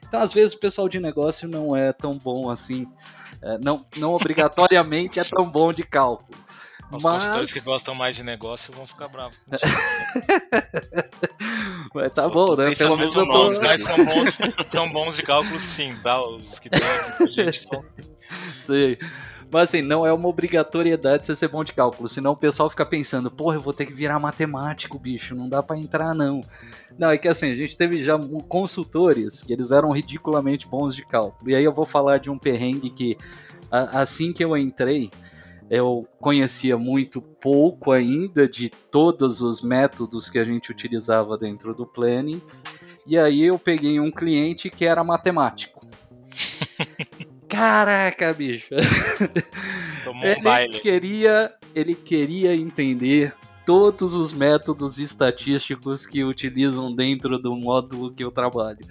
Então, 0.07 0.20
às 0.20 0.32
vezes, 0.32 0.55
o 0.55 0.61
pessoal 0.61 0.89
de 0.89 1.01
negócio 1.01 1.49
não 1.49 1.74
é 1.74 1.93
tão 1.93 2.16
bom 2.16 2.49
assim, 2.49 2.87
é, 3.43 3.59
não, 3.59 3.85
não 3.99 4.14
obrigatoriamente 4.14 5.18
é 5.18 5.24
tão 5.24 5.49
bom 5.49 5.72
de 5.72 5.82
cálculo. 5.82 6.43
Os 6.97 7.05
Mas... 7.05 7.14
consultores 7.14 7.53
que 7.53 7.61
gostam 7.61 7.95
mais 7.95 8.16
de 8.16 8.24
negócio 8.24 8.72
vão 8.72 8.86
ficar 8.86 9.09
bravos. 9.09 9.38
Mas 11.95 12.14
tá 12.14 12.22
Só 12.22 12.30
bom, 12.30 12.57
né? 12.57 12.72
Pelo 12.76 12.97
menos 12.97 13.12
são, 13.12 13.26
bons, 13.26 13.62
mas 13.62 13.82
são 13.82 14.05
bons, 14.05 14.38
são 14.66 14.90
bons 14.90 15.16
de 15.16 15.22
cálculo 15.22 15.59
sim, 15.59 15.95
tá? 16.03 16.20
Os 16.20 16.59
que 16.59 16.68
tem 16.68 16.82
aqui 16.82 17.18
com 17.18 17.24
a 17.24 17.30
gente 17.30 17.61
são 17.61 17.80
Sim. 18.53 18.97
Mas 19.55 19.68
assim, 19.68 19.82
não 19.82 20.05
é 20.05 20.12
uma 20.12 20.28
obrigatoriedade 20.28 21.26
você 21.26 21.36
ser 21.36 21.47
bom 21.47 21.62
de 21.62 21.72
cálculo, 21.72 22.09
senão 22.09 22.32
o 22.32 22.36
pessoal 22.36 22.68
fica 22.68 22.84
pensando, 22.84 23.30
porra, 23.30 23.55
eu 23.55 23.61
vou 23.61 23.72
ter 23.72 23.86
que 23.86 23.92
virar 23.92 24.18
matemático, 24.18 24.99
bicho, 24.99 25.32
não 25.32 25.49
dá 25.49 25.62
para 25.62 25.78
entrar 25.78 26.12
não. 26.12 26.40
Não, 26.99 27.09
é 27.09 27.16
que 27.16 27.28
assim, 27.28 27.53
a 27.53 27.55
gente 27.55 27.76
teve 27.76 28.03
já 28.03 28.18
consultores 28.49 29.45
que 29.45 29.53
eles 29.53 29.70
eram 29.70 29.92
ridiculamente 29.92 30.66
bons 30.66 30.97
de 30.97 31.07
cálculo. 31.07 31.49
E 31.49 31.55
aí 31.55 31.62
eu 31.62 31.72
vou 31.72 31.84
falar 31.84 32.18
de 32.18 32.28
um 32.30 32.36
perrengue 32.36 32.90
que 32.90 33.16
assim 33.70 34.32
que 34.32 34.45
eu 34.45 34.57
entrei, 34.57 35.11
eu 35.71 36.07
conhecia 36.21 36.77
muito 36.77 37.21
pouco 37.21 37.93
ainda 37.93 38.47
de 38.49 38.69
todos 38.69 39.41
os 39.41 39.62
métodos 39.62 40.29
que 40.29 40.39
a 40.39 40.45
gente 40.45 40.71
utilizava 40.71 41.37
dentro 41.39 41.75
do 41.75 41.87
planning. 41.87 42.41
E 43.07 43.19
aí 43.19 43.43
eu 43.43 43.59
peguei 43.59 43.99
um 44.01 44.11
cliente 44.11 44.71
que 44.71 44.85
era 44.85 45.03
matemático. 45.05 45.81
Caraca, 47.49 48.33
bicho. 48.33 48.75
Tomou 50.05 50.23
um 50.23 50.27
ele 50.27 50.41
baile. 50.41 50.81
queria, 50.81 51.55
ele 51.75 51.95
queria 51.95 52.55
entender 52.55 53.33
todos 53.65 54.15
os 54.15 54.33
métodos 54.33 54.99
estatísticos 54.99 56.07
que 56.07 56.25
utilizam 56.25 56.95
dentro 56.95 57.39
do 57.39 57.55
módulo 57.57 58.12
que 58.12 58.23
eu 58.23 58.31
trabalho. 58.31 58.87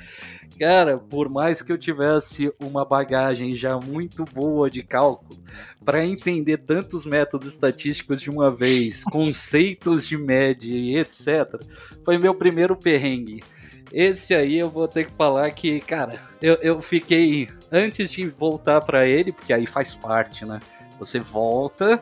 Cara, 0.60 0.98
por 0.98 1.30
mais 1.30 1.62
que 1.62 1.72
eu 1.72 1.78
tivesse 1.78 2.54
uma 2.60 2.86
bagagem 2.86 3.56
já 3.56 3.80
muito 3.80 4.24
boa 4.26 4.70
de 4.70 4.84
cálculo, 4.84 5.40
para 5.84 6.06
entender 6.06 6.58
tantos 6.58 7.06
métodos 7.06 7.48
estatísticos 7.48 8.22
de 8.22 8.30
uma 8.30 8.52
vez, 8.52 9.04
conceitos 9.12 10.08
de 10.08 10.18
média 10.18 10.74
e 10.74 10.98
etc., 10.98 11.60
foi 12.04 12.18
meu 12.18 12.36
primeiro 12.36 12.76
perrengue. 12.76 13.44
Esse 13.92 14.34
aí 14.34 14.58
eu 14.58 14.70
vou 14.70 14.88
ter 14.88 15.06
que 15.06 15.14
falar 15.14 15.52
que, 15.52 15.80
cara, 15.80 16.20
eu, 16.42 16.56
eu 16.56 16.82
fiquei 16.82 17.48
antes 17.72 18.12
de 18.12 18.28
voltar 18.28 18.82
para 18.82 19.08
ele, 19.08 19.32
porque 19.32 19.54
aí 19.54 19.68
faz 19.68 19.94
parte, 19.94 20.46
né? 20.46 20.60
Você 20.98 21.20
volta, 21.20 22.02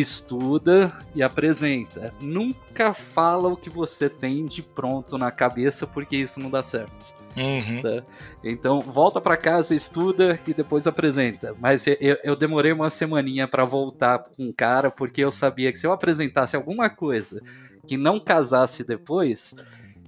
estuda 0.00 0.90
e 1.14 1.22
apresenta. 1.22 2.14
Nunca 2.18 2.94
fala 2.94 3.48
o 3.48 3.56
que 3.56 3.68
você 3.68 4.08
tem 4.08 4.46
de 4.46 4.62
pronto 4.62 5.18
na 5.18 5.30
cabeça, 5.30 5.86
porque 5.86 6.16
isso 6.16 6.40
não 6.40 6.48
dá 6.48 6.62
certo. 6.62 7.14
Uhum. 7.36 7.82
Tá? 7.82 8.02
Então, 8.42 8.80
volta 8.80 9.20
para 9.20 9.36
casa, 9.36 9.74
estuda 9.74 10.40
e 10.46 10.54
depois 10.54 10.86
apresenta. 10.86 11.54
Mas 11.58 11.86
eu, 11.86 12.16
eu 12.24 12.34
demorei 12.34 12.72
uma 12.72 12.88
semaninha 12.88 13.46
para 13.46 13.66
voltar 13.66 14.18
com 14.18 14.48
o 14.48 14.54
cara, 14.54 14.90
porque 14.90 15.22
eu 15.22 15.30
sabia 15.30 15.70
que 15.70 15.78
se 15.78 15.86
eu 15.86 15.92
apresentasse 15.92 16.56
alguma 16.56 16.88
coisa 16.88 17.42
que 17.86 17.98
não 17.98 18.18
casasse 18.18 18.84
depois, 18.84 19.54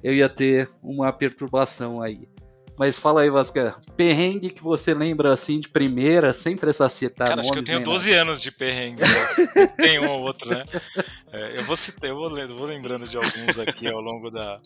eu 0.02 0.14
ia 0.14 0.28
ter 0.30 0.68
uma 0.82 1.12
perturbação 1.12 2.00
aí. 2.00 2.26
Mas 2.76 2.96
fala 2.96 3.22
aí, 3.22 3.30
Vasca, 3.30 3.80
perrengue 3.96 4.50
que 4.50 4.62
você 4.62 4.92
lembra 4.92 5.32
assim 5.32 5.60
de 5.60 5.68
primeira, 5.68 6.32
sem 6.32 6.56
precisar 6.56 6.88
citar 6.88 7.28
Cara, 7.28 7.40
acho 7.40 7.52
que 7.52 7.58
eu 7.60 7.62
tenho 7.62 7.80
12 7.80 8.10
nada. 8.10 8.22
anos 8.22 8.42
de 8.42 8.50
perrengue. 8.50 9.00
Né? 9.00 9.66
Tem 9.78 10.00
um 10.00 10.10
ou 10.10 10.22
outro, 10.22 10.48
né? 10.50 10.64
É, 11.32 11.58
eu, 11.58 11.64
vou 11.64 11.76
citar, 11.76 12.10
eu 12.10 12.16
vou, 12.16 12.28
vou 12.28 12.66
lembrando 12.66 13.06
de 13.06 13.16
alguns 13.16 13.58
aqui 13.60 13.86
ao 13.86 14.00
longo 14.00 14.28
da, 14.28 14.60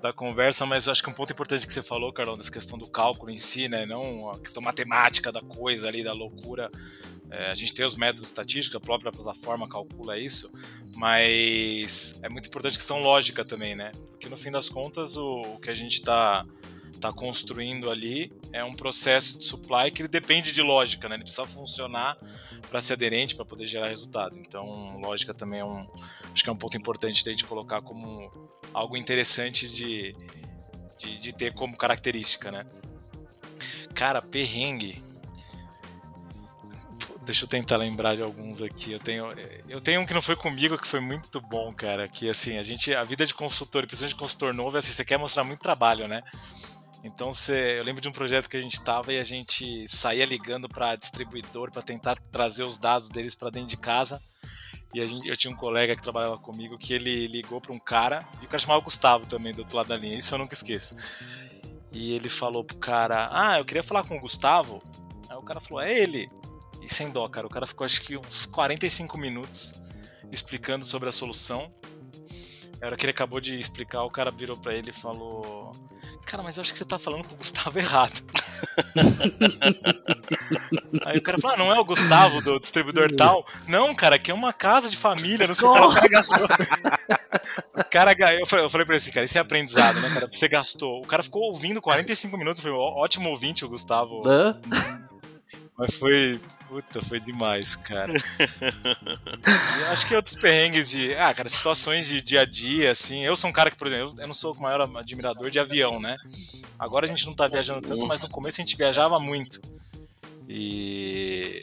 da 0.00 0.12
conversa, 0.12 0.64
mas 0.64 0.88
acho 0.88 1.02
que 1.02 1.10
um 1.10 1.12
ponto 1.12 1.32
importante 1.32 1.66
que 1.66 1.72
você 1.72 1.82
falou, 1.82 2.12
Carlão, 2.12 2.36
dessa 2.36 2.50
questão 2.50 2.78
do 2.78 2.86
cálculo 2.86 3.30
em 3.30 3.36
si, 3.36 3.68
né? 3.68 3.84
Não 3.84 4.30
a 4.30 4.38
questão 4.38 4.62
matemática 4.62 5.30
da 5.30 5.42
coisa 5.42 5.88
ali, 5.88 6.02
da 6.02 6.14
loucura. 6.14 6.70
É, 7.30 7.50
a 7.50 7.54
gente 7.54 7.74
tem 7.74 7.84
os 7.84 7.94
métodos 7.94 8.22
estatísticos, 8.22 8.76
a 8.76 8.80
própria 8.80 9.12
plataforma 9.12 9.68
calcula 9.68 10.18
isso, 10.18 10.50
mas 10.96 12.18
é 12.22 12.28
muito 12.28 12.48
importante 12.48 12.72
a 12.72 12.76
questão 12.76 13.02
lógica 13.02 13.44
também, 13.44 13.74
né? 13.76 13.92
Porque 14.12 14.28
no 14.28 14.36
fim 14.36 14.50
das 14.50 14.68
contas, 14.68 15.16
o, 15.16 15.42
o 15.42 15.58
que 15.60 15.70
a 15.70 15.74
gente 15.74 15.92
está 15.92 16.44
tá 17.00 17.12
construindo 17.12 17.90
ali 17.90 18.30
é 18.52 18.62
um 18.62 18.74
processo 18.74 19.38
de 19.38 19.44
supply 19.44 19.90
que 19.90 20.02
ele 20.02 20.08
depende 20.08 20.52
de 20.52 20.60
lógica, 20.60 21.08
né? 21.08 21.14
Ele 21.16 21.22
precisa 21.22 21.46
funcionar 21.46 22.16
para 22.68 22.80
ser 22.80 22.92
aderente, 22.92 23.34
para 23.34 23.44
poder 23.44 23.66
gerar 23.66 23.88
resultado. 23.88 24.38
Então, 24.38 25.00
lógica 25.00 25.32
também 25.32 25.60
é 25.60 25.64
um, 25.64 25.86
acho 26.32 26.44
que 26.44 26.50
é 26.50 26.52
um 26.52 26.56
ponto 26.56 26.76
importante 26.76 27.24
de 27.24 27.44
colocar 27.44 27.80
como 27.80 28.30
algo 28.72 28.96
interessante 28.96 29.68
de, 29.68 30.14
de, 30.98 31.18
de 31.18 31.32
ter 31.32 31.54
como 31.54 31.76
característica, 31.76 32.50
né? 32.50 32.66
Cara, 33.94 34.20
perrengue. 34.20 35.02
Deixa 37.22 37.44
eu 37.44 37.48
tentar 37.48 37.76
lembrar 37.76 38.16
de 38.16 38.22
alguns 38.22 38.62
aqui. 38.62 38.92
Eu 38.92 38.98
tenho, 38.98 39.26
eu 39.68 39.80
tenho 39.80 40.00
um 40.00 40.06
que 40.06 40.14
não 40.14 40.22
foi 40.22 40.34
comigo 40.34 40.76
que 40.76 40.86
foi 40.86 41.00
muito 41.00 41.40
bom, 41.40 41.72
cara. 41.72 42.08
Que 42.08 42.28
assim, 42.28 42.58
a 42.58 42.62
gente, 42.62 42.94
a 42.94 43.04
vida 43.04 43.24
de 43.24 43.34
consultor, 43.34 43.86
principalmente 43.86 44.14
de 44.14 44.20
consultor 44.20 44.54
novo, 44.54 44.76
é 44.76 44.78
assim, 44.78 44.92
você 44.92 45.04
quer 45.04 45.18
mostrar 45.18 45.44
muito 45.44 45.60
trabalho, 45.60 46.08
né? 46.08 46.22
Então 47.02 47.30
eu 47.48 47.82
lembro 47.82 48.02
de 48.02 48.08
um 48.08 48.12
projeto 48.12 48.48
que 48.48 48.56
a 48.56 48.60
gente 48.60 48.74
estava 48.74 49.12
e 49.12 49.18
a 49.18 49.22
gente 49.22 49.88
saía 49.88 50.26
ligando 50.26 50.68
para 50.68 50.96
distribuidor 50.96 51.70
para 51.70 51.80
tentar 51.80 52.16
trazer 52.30 52.64
os 52.64 52.78
dados 52.78 53.08
deles 53.08 53.34
para 53.34 53.50
dentro 53.50 53.70
de 53.70 53.76
casa. 53.78 54.22
E 54.92 55.00
a 55.00 55.06
gente, 55.06 55.28
eu 55.28 55.36
tinha 55.36 55.52
um 55.52 55.56
colega 55.56 55.94
que 55.94 56.02
trabalhava 56.02 56.36
comigo 56.36 56.76
que 56.76 56.92
ele 56.92 57.28
ligou 57.28 57.60
para 57.60 57.72
um 57.72 57.78
cara, 57.78 58.26
e 58.42 58.44
o 58.44 58.48
cara 58.48 58.58
chamava 58.58 58.80
Gustavo 58.80 59.24
também, 59.24 59.54
do 59.54 59.60
outro 59.60 59.76
lado 59.76 59.86
da 59.86 59.96
linha, 59.96 60.16
isso 60.16 60.34
eu 60.34 60.38
nunca 60.38 60.52
esqueço. 60.52 60.96
E 61.92 62.12
ele 62.14 62.28
falou 62.28 62.64
pro 62.64 62.76
cara: 62.76 63.28
Ah, 63.32 63.58
eu 63.58 63.64
queria 63.64 63.82
falar 63.82 64.04
com 64.04 64.16
o 64.16 64.20
Gustavo. 64.20 64.82
Aí 65.28 65.36
o 65.36 65.42
cara 65.42 65.60
falou: 65.60 65.80
É 65.82 65.92
ele. 65.92 66.28
E 66.82 66.92
sem 66.92 67.10
dó, 67.10 67.28
cara. 67.28 67.46
O 67.46 67.50
cara 67.50 67.66
ficou 67.66 67.84
acho 67.84 68.00
que 68.02 68.16
uns 68.16 68.46
45 68.46 69.18
minutos 69.18 69.80
explicando 70.30 70.84
sobre 70.84 71.08
a 71.08 71.12
solução. 71.12 71.72
Na 72.80 72.88
hora 72.88 72.96
que 72.96 73.04
ele 73.04 73.10
acabou 73.10 73.40
de 73.40 73.54
explicar, 73.56 74.04
o 74.04 74.10
cara 74.10 74.30
virou 74.30 74.56
para 74.56 74.74
ele 74.74 74.90
e 74.90 74.94
falou: 74.94 75.72
Cara, 76.24 76.42
mas 76.42 76.56
eu 76.56 76.62
acho 76.62 76.72
que 76.72 76.78
você 76.78 76.84
tá 76.84 76.98
falando 76.98 77.24
com 77.24 77.34
o 77.34 77.38
Gustavo 77.38 77.78
errado. 77.78 78.22
Aí 81.04 81.18
o 81.18 81.22
cara 81.22 81.38
falou: 81.38 81.56
ah, 81.56 81.58
não 81.58 81.74
é 81.74 81.80
o 81.80 81.84
Gustavo 81.84 82.40
do 82.40 82.58
distribuidor 82.58 83.10
tal? 83.16 83.44
Não, 83.66 83.94
cara, 83.94 84.16
aqui 84.16 84.30
é 84.30 84.34
uma 84.34 84.52
casa 84.52 84.88
de 84.88 84.96
família, 84.96 85.46
não 85.46 85.54
sei 85.54 85.68
o 85.68 85.72
que. 85.72 85.80
O 85.80 85.94
cara 85.94 86.08
gastou. 86.08 86.48
O 87.74 87.84
cara, 87.84 88.12
eu 88.38 88.46
falei, 88.46 88.64
eu 88.64 88.70
falei 88.70 88.86
pra 88.86 88.94
ele 88.94 89.02
assim, 89.02 89.10
cara, 89.10 89.24
isso 89.24 89.38
é 89.38 89.40
aprendizado, 89.40 90.00
né, 90.00 90.10
cara? 90.10 90.28
Você 90.30 90.48
gastou. 90.48 91.00
O 91.00 91.06
cara 91.06 91.22
ficou 91.22 91.42
ouvindo 91.42 91.82
45 91.82 92.36
minutos, 92.36 92.60
foi 92.60 92.70
ótimo 92.70 93.30
ouvinte 93.30 93.64
o 93.64 93.68
Gustavo. 93.68 94.22
Hã? 94.26 94.60
Mas 95.80 95.94
foi. 95.94 96.38
Puta, 96.68 97.00
foi 97.00 97.18
demais, 97.18 97.74
cara. 97.74 98.12
acho 99.90 100.06
que 100.06 100.14
outros 100.14 100.34
perrengues 100.34 100.90
de. 100.90 101.14
Ah, 101.14 101.32
cara, 101.32 101.48
situações 101.48 102.06
de 102.06 102.20
dia 102.20 102.42
a 102.42 102.44
dia, 102.44 102.90
assim. 102.90 103.24
Eu 103.24 103.34
sou 103.34 103.48
um 103.48 103.52
cara 103.52 103.70
que, 103.70 103.78
por 103.78 103.86
exemplo, 103.86 104.14
eu 104.20 104.26
não 104.26 104.34
sou 104.34 104.52
o 104.52 104.60
maior 104.60 104.82
admirador 104.98 105.48
de 105.48 105.58
avião, 105.58 105.98
né? 105.98 106.18
Agora 106.78 107.06
a 107.06 107.08
gente 107.08 107.24
não 107.24 107.34
tá 107.34 107.48
viajando 107.48 107.80
tanto, 107.80 108.06
mas 108.06 108.20
no 108.20 108.28
começo 108.28 108.60
a 108.60 108.64
gente 108.64 108.76
viajava 108.76 109.18
muito. 109.18 109.58
E, 110.46 111.62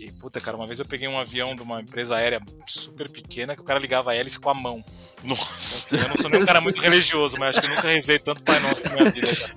e, 0.00 0.10
puta, 0.18 0.40
cara, 0.40 0.56
uma 0.56 0.66
vez 0.66 0.80
eu 0.80 0.88
peguei 0.88 1.06
um 1.06 1.20
avião 1.20 1.54
de 1.54 1.62
uma 1.62 1.80
empresa 1.80 2.16
aérea 2.16 2.40
super 2.66 3.08
pequena 3.08 3.54
que 3.54 3.62
o 3.62 3.64
cara 3.64 3.78
ligava 3.78 4.10
a 4.10 4.16
hélice 4.16 4.40
com 4.40 4.50
a 4.50 4.54
mão. 4.54 4.84
Nossa. 5.24 5.96
Assim, 5.96 5.96
eu 5.96 6.08
não 6.08 6.16
sou 6.16 6.30
nem 6.30 6.42
um 6.42 6.46
cara 6.46 6.60
muito 6.60 6.80
religioso, 6.80 7.36
mas 7.38 7.56
acho 7.56 7.66
que 7.66 7.74
nunca 7.74 7.88
rezei 7.88 8.18
tanto 8.18 8.42
Pai 8.42 8.60
Nosso 8.60 8.84
na 8.84 8.90
minha 8.90 9.10
vida, 9.10 9.34
cara. 9.34 9.54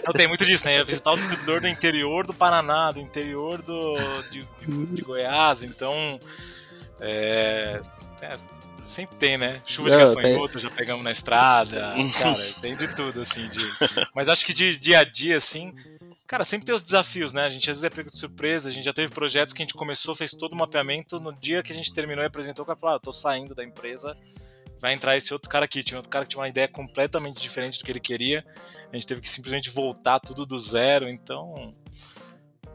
Então 0.00 0.12
tem 0.14 0.28
muito 0.28 0.44
disso, 0.44 0.64
né? 0.64 0.76
Ia 0.76 0.84
visitar 0.84 1.12
o 1.12 1.16
distribuidor 1.16 1.60
do 1.60 1.68
interior 1.68 2.26
do 2.26 2.34
Paraná, 2.34 2.92
do 2.92 3.00
interior 3.00 3.62
do, 3.62 3.96
de, 4.30 4.46
de 4.66 5.02
Goiás, 5.02 5.62
então. 5.62 6.20
É, 7.00 7.80
é, 8.20 8.36
sempre 8.84 9.16
tem, 9.16 9.38
né? 9.38 9.60
Chuva 9.64 9.90
de 9.90 9.96
gafanhoto, 9.96 10.58
já 10.58 10.70
pegamos 10.70 11.04
na 11.04 11.10
estrada. 11.10 11.94
Cara, 12.20 12.36
tem 12.60 12.76
de 12.76 12.88
tudo, 12.94 13.20
assim. 13.20 13.46
De... 13.46 13.60
Mas 14.14 14.28
acho 14.28 14.44
que 14.44 14.52
de 14.52 14.78
dia 14.78 15.00
a 15.00 15.04
dia, 15.04 15.36
assim, 15.36 15.74
Cara, 16.28 16.44
sempre 16.44 16.66
tem 16.66 16.74
os 16.74 16.82
desafios, 16.82 17.32
né? 17.32 17.44
A 17.44 17.48
gente 17.48 17.70
às 17.70 17.78
vezes 17.78 17.84
é 17.84 17.88
pego 17.88 18.10
de 18.10 18.18
surpresa, 18.18 18.68
a 18.68 18.72
gente 18.72 18.84
já 18.84 18.92
teve 18.92 19.10
projetos 19.10 19.54
que 19.54 19.62
a 19.62 19.64
gente 19.64 19.72
começou, 19.72 20.14
fez 20.14 20.32
todo 20.32 20.52
o 20.52 20.56
mapeamento, 20.56 21.18
no 21.18 21.32
dia 21.32 21.62
que 21.62 21.72
a 21.72 21.74
gente 21.74 21.90
terminou 21.94 22.22
e 22.22 22.26
apresentou, 22.26 22.64
o 22.64 22.66
cara 22.66 22.78
falou, 22.78 22.96
ah, 22.96 23.00
tô 23.00 23.14
saindo 23.14 23.54
da 23.54 23.64
empresa, 23.64 24.14
vai 24.78 24.92
entrar 24.92 25.16
esse 25.16 25.32
outro 25.32 25.48
cara 25.48 25.64
aqui. 25.64 25.82
Tinha 25.82 25.96
outro 25.96 26.10
cara 26.10 26.26
que 26.26 26.32
tinha 26.32 26.42
uma 26.42 26.48
ideia 26.48 26.68
completamente 26.68 27.40
diferente 27.40 27.78
do 27.78 27.84
que 27.84 27.90
ele 27.90 27.98
queria, 27.98 28.44
a 28.92 28.94
gente 28.94 29.06
teve 29.06 29.22
que 29.22 29.28
simplesmente 29.28 29.70
voltar 29.70 30.20
tudo 30.20 30.44
do 30.44 30.58
zero, 30.58 31.08
então 31.08 31.74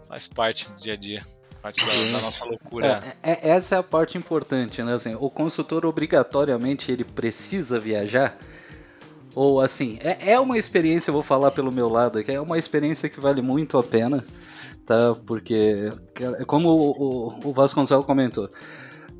faz 0.07 0.27
parte 0.27 0.71
do 0.71 0.81
dia 0.81 0.93
a 0.93 0.97
dia. 0.97 1.23
Parte 1.61 1.85
da, 1.85 1.93
da 1.93 2.21
nossa 2.21 2.43
loucura. 2.45 3.15
É, 3.21 3.33
é, 3.33 3.49
essa 3.51 3.75
é 3.75 3.77
a 3.77 3.83
parte 3.83 4.17
importante, 4.17 4.81
né? 4.81 4.95
Assim, 4.95 5.13
o 5.13 5.29
consultor 5.29 5.85
obrigatoriamente 5.85 6.91
ele 6.91 7.03
precisa 7.03 7.79
viajar 7.79 8.35
ou 9.35 9.59
assim, 9.59 9.97
é, 10.01 10.33
é 10.33 10.39
uma 10.39 10.57
experiência, 10.57 11.09
eu 11.09 11.13
vou 11.13 11.23
falar 11.23 11.51
pelo 11.51 11.71
meu 11.71 11.89
lado 11.89 12.19
aqui, 12.19 12.31
é 12.31 12.41
uma 12.41 12.57
experiência 12.57 13.09
que 13.09 13.19
vale 13.19 13.41
muito 13.41 13.77
a 13.77 13.83
pena, 13.83 14.23
tá? 14.85 15.15
Porque, 15.25 15.91
como 16.45 16.69
o, 16.69 16.91
o, 16.91 17.49
o 17.49 17.53
Vasconcelos 17.53 18.05
comentou, 18.05 18.49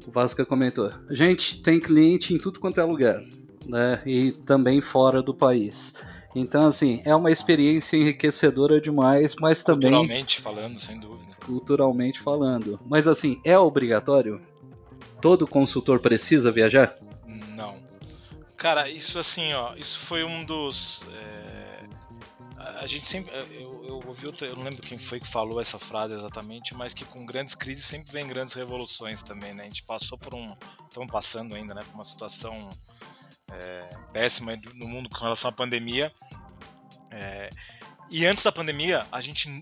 o 0.08 0.12
Vasca 0.12 0.46
comentou, 0.46 0.92
a 1.10 1.14
gente 1.14 1.62
tem 1.62 1.80
cliente 1.80 2.34
em 2.34 2.38
tudo 2.38 2.60
quanto 2.60 2.80
é 2.80 2.84
lugar, 2.84 3.22
né? 3.66 4.02
E 4.06 4.32
também 4.32 4.82
fora 4.82 5.22
do 5.22 5.34
país. 5.34 5.94
Então, 6.36 6.66
assim, 6.66 7.02
é 7.06 7.16
uma 7.16 7.32
experiência 7.32 7.96
enriquecedora 7.96 8.82
demais, 8.82 9.36
mas 9.40 9.64
também. 9.64 9.92
Culturalmente 9.92 10.42
falando, 10.42 10.80
sem 10.80 11.00
dúvida. 11.00 11.32
Culturalmente 11.46 12.20
falando. 12.20 12.80
Mas, 12.88 13.08
assim, 13.08 13.40
é 13.46 13.58
obrigatório? 13.58 14.42
Todo 15.22 15.48
consultor 15.48 16.00
precisa 16.00 16.52
viajar? 16.52 16.98
Cara, 18.64 18.88
isso 18.88 19.20
assim, 19.20 19.52
ó, 19.52 19.76
isso 19.76 20.00
foi 20.00 20.24
um 20.24 20.46
dos. 20.46 21.06
É, 21.12 21.84
a 22.80 22.86
gente 22.86 23.06
sempre. 23.06 23.30
Eu, 23.36 23.84
eu 23.86 24.02
ouvi, 24.08 24.26
eu 24.40 24.56
não 24.56 24.64
lembro 24.64 24.82
quem 24.82 24.98
foi 24.98 25.20
que 25.20 25.28
falou 25.28 25.60
essa 25.60 25.78
frase 25.78 26.14
exatamente, 26.14 26.74
mas 26.74 26.94
que 26.94 27.04
com 27.04 27.26
grandes 27.26 27.56
crises 27.56 27.84
sempre 27.84 28.14
vem 28.14 28.26
grandes 28.26 28.54
revoluções 28.54 29.22
também, 29.22 29.54
né? 29.54 29.64
A 29.64 29.66
gente 29.66 29.84
passou 29.84 30.18
por 30.18 30.34
um. 30.34 30.56
Estamos 30.88 31.12
passando 31.12 31.54
ainda, 31.56 31.74
né? 31.74 31.82
Por 31.84 31.94
uma 31.94 32.06
situação 32.06 32.70
é, 33.52 33.90
péssima 34.14 34.56
no 34.76 34.88
mundo 34.88 35.10
com 35.10 35.18
relação 35.18 35.50
à 35.50 35.52
pandemia. 35.52 36.10
É, 37.12 37.50
e 38.10 38.26
antes 38.26 38.46
da 38.46 38.52
pandemia, 38.54 39.06
a 39.12 39.20
gente 39.20 39.62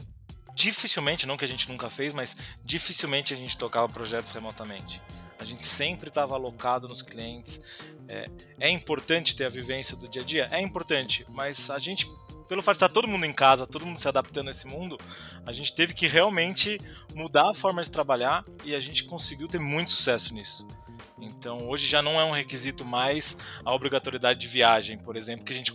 dificilmente, 0.53 1.25
não 1.25 1.37
que 1.37 1.45
a 1.45 1.47
gente 1.47 1.67
nunca 1.71 1.89
fez, 1.89 2.13
mas 2.13 2.37
dificilmente 2.63 3.33
a 3.33 3.37
gente 3.37 3.57
tocava 3.57 3.89
projetos 3.89 4.31
remotamente. 4.31 5.01
A 5.41 5.43
gente 5.43 5.65
sempre 5.65 6.09
estava 6.09 6.35
alocado 6.35 6.87
nos 6.87 7.01
clientes. 7.01 7.81
É, 8.07 8.29
é, 8.59 8.69
importante 8.69 9.35
ter 9.35 9.45
a 9.45 9.49
vivência 9.49 9.97
do 9.97 10.07
dia 10.07 10.21
a 10.21 10.25
dia? 10.25 10.47
É 10.51 10.61
importante, 10.61 11.25
mas 11.29 11.71
a 11.71 11.79
gente, 11.79 12.07
pelo 12.47 12.61
fato 12.61 12.75
de 12.75 12.83
estar 12.83 12.89
todo 12.89 13.07
mundo 13.07 13.25
em 13.25 13.33
casa, 13.33 13.65
todo 13.65 13.83
mundo 13.83 13.97
se 13.97 14.07
adaptando 14.07 14.49
a 14.49 14.51
esse 14.51 14.67
mundo, 14.67 14.99
a 15.43 15.51
gente 15.51 15.73
teve 15.73 15.95
que 15.95 16.05
realmente 16.05 16.79
mudar 17.15 17.49
a 17.49 17.53
forma 17.55 17.81
de 17.81 17.89
trabalhar 17.89 18.45
e 18.63 18.75
a 18.75 18.79
gente 18.79 19.03
conseguiu 19.05 19.47
ter 19.47 19.59
muito 19.59 19.89
sucesso 19.89 20.31
nisso. 20.35 20.67
Então, 21.19 21.67
hoje 21.67 21.87
já 21.87 22.03
não 22.03 22.19
é 22.19 22.23
um 22.23 22.31
requisito 22.31 22.85
mais 22.85 23.39
a 23.65 23.73
obrigatoriedade 23.73 24.39
de 24.39 24.47
viagem, 24.47 24.99
por 24.99 25.15
exemplo, 25.15 25.43
que 25.43 25.53
a 25.53 25.55
gente 25.55 25.73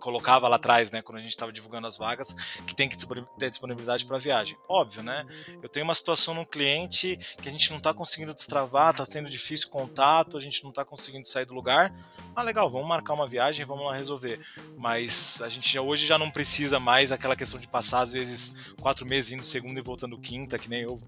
colocava 0.00 0.48
lá 0.48 0.56
atrás, 0.56 0.90
né, 0.90 1.02
quando 1.02 1.18
a 1.18 1.20
gente 1.20 1.30
estava 1.30 1.52
divulgando 1.52 1.86
as 1.86 1.96
vagas, 1.96 2.34
que 2.66 2.74
tem 2.74 2.88
que 2.88 2.96
ter 3.38 3.50
disponibilidade 3.50 4.04
para 4.04 4.18
viagem. 4.18 4.56
Óbvio, 4.68 5.02
né? 5.02 5.24
Eu 5.62 5.68
tenho 5.68 5.84
uma 5.84 5.94
situação 5.94 6.34
no 6.34 6.44
cliente 6.44 7.16
que 7.40 7.48
a 7.48 7.52
gente 7.52 7.70
não 7.70 7.78
está 7.78 7.94
conseguindo 7.94 8.34
destravar, 8.34 8.90
está 8.90 9.04
sendo 9.04 9.28
difícil 9.28 9.68
contato, 9.68 10.36
a 10.36 10.40
gente 10.40 10.62
não 10.62 10.70
está 10.70 10.84
conseguindo 10.84 11.28
sair 11.28 11.44
do 11.44 11.54
lugar. 11.54 11.94
Ah, 12.34 12.42
legal, 12.42 12.70
vamos 12.70 12.88
marcar 12.88 13.14
uma 13.14 13.28
viagem, 13.28 13.66
vamos 13.66 13.84
lá 13.84 13.96
resolver. 13.96 14.40
Mas 14.76 15.40
a 15.42 15.48
gente 15.48 15.72
já, 15.72 15.80
hoje 15.80 16.06
já 16.06 16.18
não 16.18 16.30
precisa 16.30 16.80
mais 16.80 17.12
aquela 17.12 17.36
questão 17.36 17.60
de 17.60 17.68
passar 17.68 18.00
às 18.00 18.12
vezes 18.12 18.72
quatro 18.80 19.06
meses 19.06 19.32
indo 19.32 19.44
segunda 19.44 19.78
e 19.78 19.82
voltando 19.82 20.18
quinta, 20.18 20.58
que 20.58 20.68
nem 20.68 20.82
eu 20.82 20.98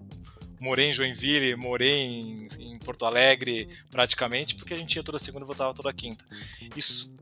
morei 0.63 0.89
em 0.89 0.93
Joinville, 0.93 1.55
morei 1.57 1.89
em, 1.89 2.47
em, 2.59 2.79
Porto 2.79 3.05
Alegre 3.05 3.67
praticamente, 3.91 4.55
porque 4.55 4.73
a 4.73 4.77
gente 4.77 4.95
ia 4.95 5.03
toda 5.03 5.19
segunda 5.19 5.43
e 5.43 5.47
voltava 5.47 5.73
toda 5.73 5.93
quinta. 5.93 6.25
Isso 6.75 7.13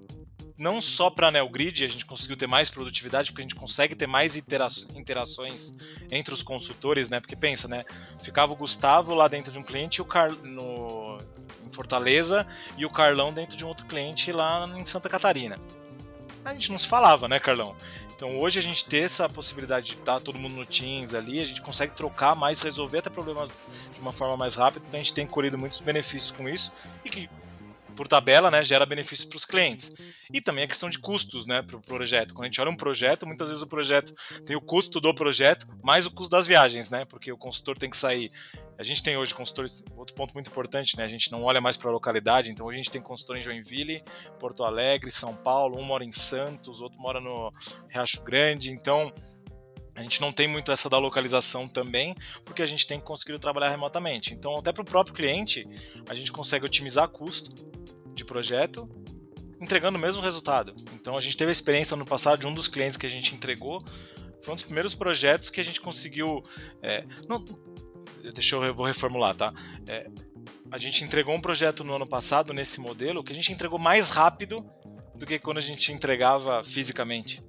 não 0.62 0.80
só 0.80 1.10
para 1.10 1.28
a 1.28 1.32
Neogrid 1.32 1.84
a 1.84 1.88
gente 1.88 2.06
conseguiu 2.06 2.38
ter 2.38 2.48
mais 2.48 2.70
produtividade, 2.70 3.32
porque 3.32 3.42
a 3.42 3.44
gente 3.44 3.56
consegue 3.56 3.96
ter 3.96 4.08
mais 4.08 4.38
intera 4.38 4.68
interações 4.96 5.76
entre 6.12 6.34
os 6.34 6.44
consultores, 6.44 7.10
né? 7.10 7.20
Porque 7.20 7.36
pensa, 7.36 7.68
né? 7.68 7.84
Ficava 8.22 8.54
o 8.54 8.56
Gustavo 8.56 9.16
lá 9.16 9.28
dentro 9.28 9.52
de 9.52 9.58
um 9.58 9.64
cliente 9.64 9.98
e 9.98 10.02
o 10.02 10.06
Car 10.06 10.32
no, 10.32 11.18
em 11.68 11.74
Fortaleza 11.74 12.48
e 12.78 12.86
o 12.86 12.90
Carlão 12.92 13.34
dentro 13.34 13.58
de 13.58 13.66
um 13.66 13.68
outro 13.68 13.88
cliente 13.88 14.32
lá 14.32 14.68
em 14.78 14.86
Santa 14.86 15.10
Catarina. 15.10 15.60
A 16.46 16.54
gente 16.54 16.72
não 16.72 16.78
se 16.78 16.88
falava, 16.88 17.28
né, 17.28 17.40
Carlão? 17.40 17.76
Então 18.16 18.38
hoje 18.38 18.60
a 18.60 18.62
gente 18.62 18.86
ter 18.86 19.04
essa 19.04 19.28
possibilidade 19.28 19.88
de 19.88 19.94
estar 19.94 20.20
todo 20.20 20.38
mundo 20.38 20.56
no 20.56 20.66
Teams 20.66 21.16
ali, 21.16 21.40
a 21.40 21.44
gente 21.44 21.60
consegue 21.60 21.94
trocar 21.94 22.36
mais, 22.36 22.62
resolver 22.62 23.00
até 23.00 23.10
problemas 23.10 23.66
de 23.92 24.00
uma 24.00 24.14
forma 24.14 24.38
mais 24.38 24.58
rápida, 24.58 24.86
então 24.88 25.00
a 25.00 25.04
gente 25.04 25.16
tem 25.16 25.26
colhido 25.26 25.58
muitos 25.58 25.82
benefícios 25.82 26.30
com 26.30 26.48
isso 26.48 26.72
e 27.04 27.10
que 27.10 27.28
por 27.96 28.08
tabela, 28.08 28.50
né, 28.50 28.64
gera 28.64 28.86
benefícios 28.86 29.28
para 29.28 29.38
os 29.38 29.46
clientes. 29.46 29.94
E 30.34 30.42
também 30.42 30.64
a 30.64 30.68
questão 30.68 30.90
de 30.90 30.98
custos 30.98 31.46
né, 31.46 31.62
para 31.62 31.78
o 31.78 31.82
projeto. 31.82 32.34
Quando 32.34 32.46
a 32.46 32.48
gente 32.48 32.62
olha 32.62 32.72
um 32.72 32.76
projeto, 32.76 33.26
muitas 33.26 33.50
vezes 33.50 33.62
o 33.62 33.68
projeto 33.68 34.14
tem 34.46 34.56
o 34.56 34.62
custo 34.62 35.00
do 35.00 35.14
projeto 35.14 35.68
mais 35.84 36.06
o 36.06 36.12
custo 36.12 36.32
das 36.32 36.48
viagens, 36.48 36.90
né? 36.90 37.06
Porque 37.06 37.32
o 37.32 37.38
consultor 37.38 37.78
tem 37.78 37.90
que 37.90 37.98
sair. 37.98 38.32
A 38.78 38.84
gente 38.84 39.04
tem 39.04 39.18
hoje 39.18 39.34
consultores, 39.34 39.84
outro 39.96 40.16
ponto 40.16 40.34
muito 40.34 40.50
importante, 40.50 40.98
né? 40.98 41.04
A 41.04 41.08
gente 41.08 41.32
não 41.32 41.44
olha 41.44 41.60
mais 41.60 41.78
para 41.78 41.90
a 41.90 41.94
localidade, 41.94 42.52
então 42.52 42.70
a 42.70 42.74
gente 42.74 42.90
tem 42.90 43.02
consultor 43.02 43.38
em 43.38 43.44
Joinville, 43.44 44.04
Porto 44.40 44.64
Alegre, 44.64 45.12
São 45.12 45.36
Paulo, 45.36 45.78
um 45.78 45.84
mora 45.84 46.04
em 46.04 46.12
Santos, 46.12 46.82
outro 46.82 47.00
mora 47.00 47.20
no 47.20 47.52
Riacho 47.90 48.24
Grande, 48.24 48.72
então 48.72 49.14
a 49.96 50.04
gente 50.04 50.22
não 50.22 50.32
tem 50.32 50.48
muito 50.48 50.72
essa 50.72 50.90
da 50.90 50.98
localização 50.98 51.68
também, 51.68 52.16
porque 52.46 52.62
a 52.62 52.66
gente 52.66 52.88
tem 52.88 53.00
conseguido 53.00 53.40
trabalhar 53.40 53.70
remotamente. 53.70 54.34
Então, 54.34 54.58
até 54.58 54.72
para 54.72 54.82
o 54.82 54.86
próprio 54.86 55.14
cliente, 55.14 55.68
a 56.08 56.16
gente 56.16 56.32
consegue 56.32 56.66
otimizar 56.66 57.10
custo 57.10 57.52
projeto, 58.32 58.90
entregando 59.60 59.98
o 59.98 60.02
mesmo 60.02 60.22
resultado. 60.22 60.74
Então, 60.94 61.18
a 61.18 61.22
gente 61.22 61.36
teve 61.36 61.50
a 61.50 61.52
experiência 61.52 61.98
no 61.98 62.06
passado 62.06 62.40
de 62.40 62.48
um 62.48 62.54
dos 62.54 62.70
clientes 62.70 62.96
que 62.96 63.06
a 63.06 63.10
gente 63.10 63.36
entregou, 63.36 63.84
foi 64.42 64.54
um 64.54 64.56
dos 64.56 64.64
primeiros 64.64 64.96
projetos 64.96 65.50
que 65.50 65.60
a 65.60 65.64
gente 65.64 65.82
conseguiu. 65.82 66.42
É, 66.82 67.06
não, 67.28 67.44
deixa 68.34 68.56
eu, 68.56 68.64
eu 68.64 68.74
vou 68.74 68.88
reformular, 68.88 69.36
tá? 69.36 69.54
É, 69.86 70.10
a 70.72 70.78
gente 70.78 71.04
entregou 71.04 71.36
um 71.36 71.42
projeto 71.42 71.84
no 71.84 71.94
ano 71.94 72.08
passado 72.08 72.54
nesse 72.54 72.80
modelo 72.80 73.22
que 73.22 73.34
a 73.34 73.36
gente 73.36 73.52
entregou 73.52 73.78
mais 73.78 74.12
rápido 74.12 74.66
do 75.14 75.26
que 75.26 75.38
quando 75.38 75.58
a 75.58 75.62
gente 75.62 75.92
entregava 75.92 76.64
fisicamente. 76.64 77.44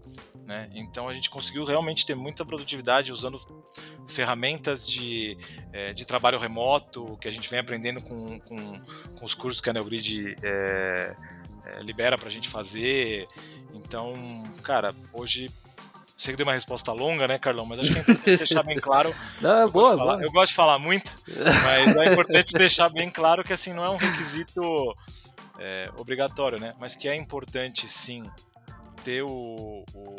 Né? 0.47 0.69
Então 0.75 1.09
a 1.09 1.13
gente 1.13 1.31
conseguiu 1.31 1.65
realmente 1.65 2.05
ter 2.05 2.15
muita 2.15 2.45
produtividade 2.45 3.13
usando 3.13 3.39
ferramentas 4.07 4.87
de, 4.87 5.37
é, 5.73 5.93
de 5.93 6.05
trabalho 6.05 6.39
remoto 6.39 7.17
que 7.21 7.29
a 7.29 7.31
gente 7.31 7.49
vem 7.49 7.61
aprendendo 7.61 8.03
com, 8.03 8.41
com, 8.41 8.81
com 9.19 9.25
os 9.25 9.35
cursos 9.35 9.61
que 9.61 9.71
a 9.71 9.73
Neogrid 9.73 10.37
é, 10.43 11.17
é, 11.65 11.83
libera 11.83 12.19
para 12.19 12.29
a 12.29 12.31
gente 12.31 12.49
fazer. 12.49 13.29
Então, 13.73 14.43
cara, 14.63 14.95
hoje 15.13 15.51
sei 16.17 16.33
que 16.33 16.37
deu 16.37 16.47
uma 16.47 16.53
resposta 16.53 16.93
longa, 16.93 17.27
né, 17.27 17.39
Carlão? 17.39 17.65
Mas 17.65 17.81
acho 17.81 17.93
que 17.93 17.99
é 17.99 18.03
importante 18.03 18.37
deixar 18.39 18.63
bem 18.63 18.79
claro. 18.79 19.15
Não, 19.41 19.59
é 19.59 19.69
boa, 19.69 19.97
falar, 19.97 20.17
boa. 20.17 20.23
Eu 20.23 20.33
gosto 20.33 20.51
de 20.51 20.55
falar 20.55 20.79
muito, 20.79 21.13
mas 21.65 21.97
é 21.97 22.13
importante 22.13 22.53
deixar 22.53 22.89
bem 22.89 23.11
claro 23.11 23.43
que 23.43 23.53
assim 23.53 23.73
não 23.73 23.85
é 23.85 23.91
um 23.91 23.97
requisito 23.97 24.63
é, 25.59 25.91
obrigatório, 25.97 26.61
né? 26.61 26.75
Mas 26.79 26.95
que 26.95 27.09
é 27.09 27.15
importante 27.15 27.89
sim 27.89 28.29
ter 29.03 29.23
o, 29.23 29.85
o, 29.95 30.17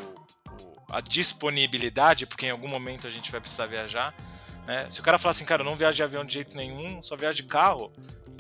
a 0.90 1.02
disponibilidade, 1.02 2.26
porque 2.26 2.46
em 2.46 2.52
algum 2.52 2.68
momento 2.68 3.08
a 3.08 3.10
gente 3.10 3.32
vai 3.32 3.40
precisar 3.40 3.66
viajar. 3.66 4.14
Né? 4.68 4.88
Se 4.90 5.00
o 5.00 5.04
cara 5.04 5.18
falar 5.18 5.32
assim, 5.32 5.46
cara, 5.46 5.62
eu 5.62 5.66
não 5.66 5.76
viajo 5.76 5.96
de 5.96 6.04
avião 6.04 6.24
de 6.24 6.34
jeito 6.34 6.56
nenhum, 6.56 7.02
só 7.02 7.16
viajo 7.16 7.38
de 7.38 7.44
carro, 7.44 7.92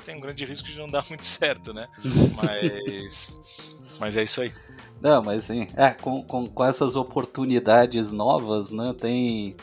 tem 0.06 0.16
um 0.16 0.20
grande 0.20 0.46
risco 0.46 0.68
de 0.68 0.78
não 0.78 0.88
dar 0.88 1.06
muito 1.10 1.26
certo, 1.26 1.74
né? 1.74 1.88
Mas, 2.36 3.42
mas 4.00 4.18
é 4.18 4.24
isso 4.24 4.42
aí. 4.42 4.54
Não, 5.02 5.22
mas 5.22 5.46
sim. 5.46 5.68
É, 5.76 5.92
com, 5.92 6.24
com, 6.24 6.48
com 6.48 6.64
essas 6.64 6.96
oportunidades 6.96 8.12
novas, 8.12 8.72
né? 8.72 8.94
Tem, 8.98 9.56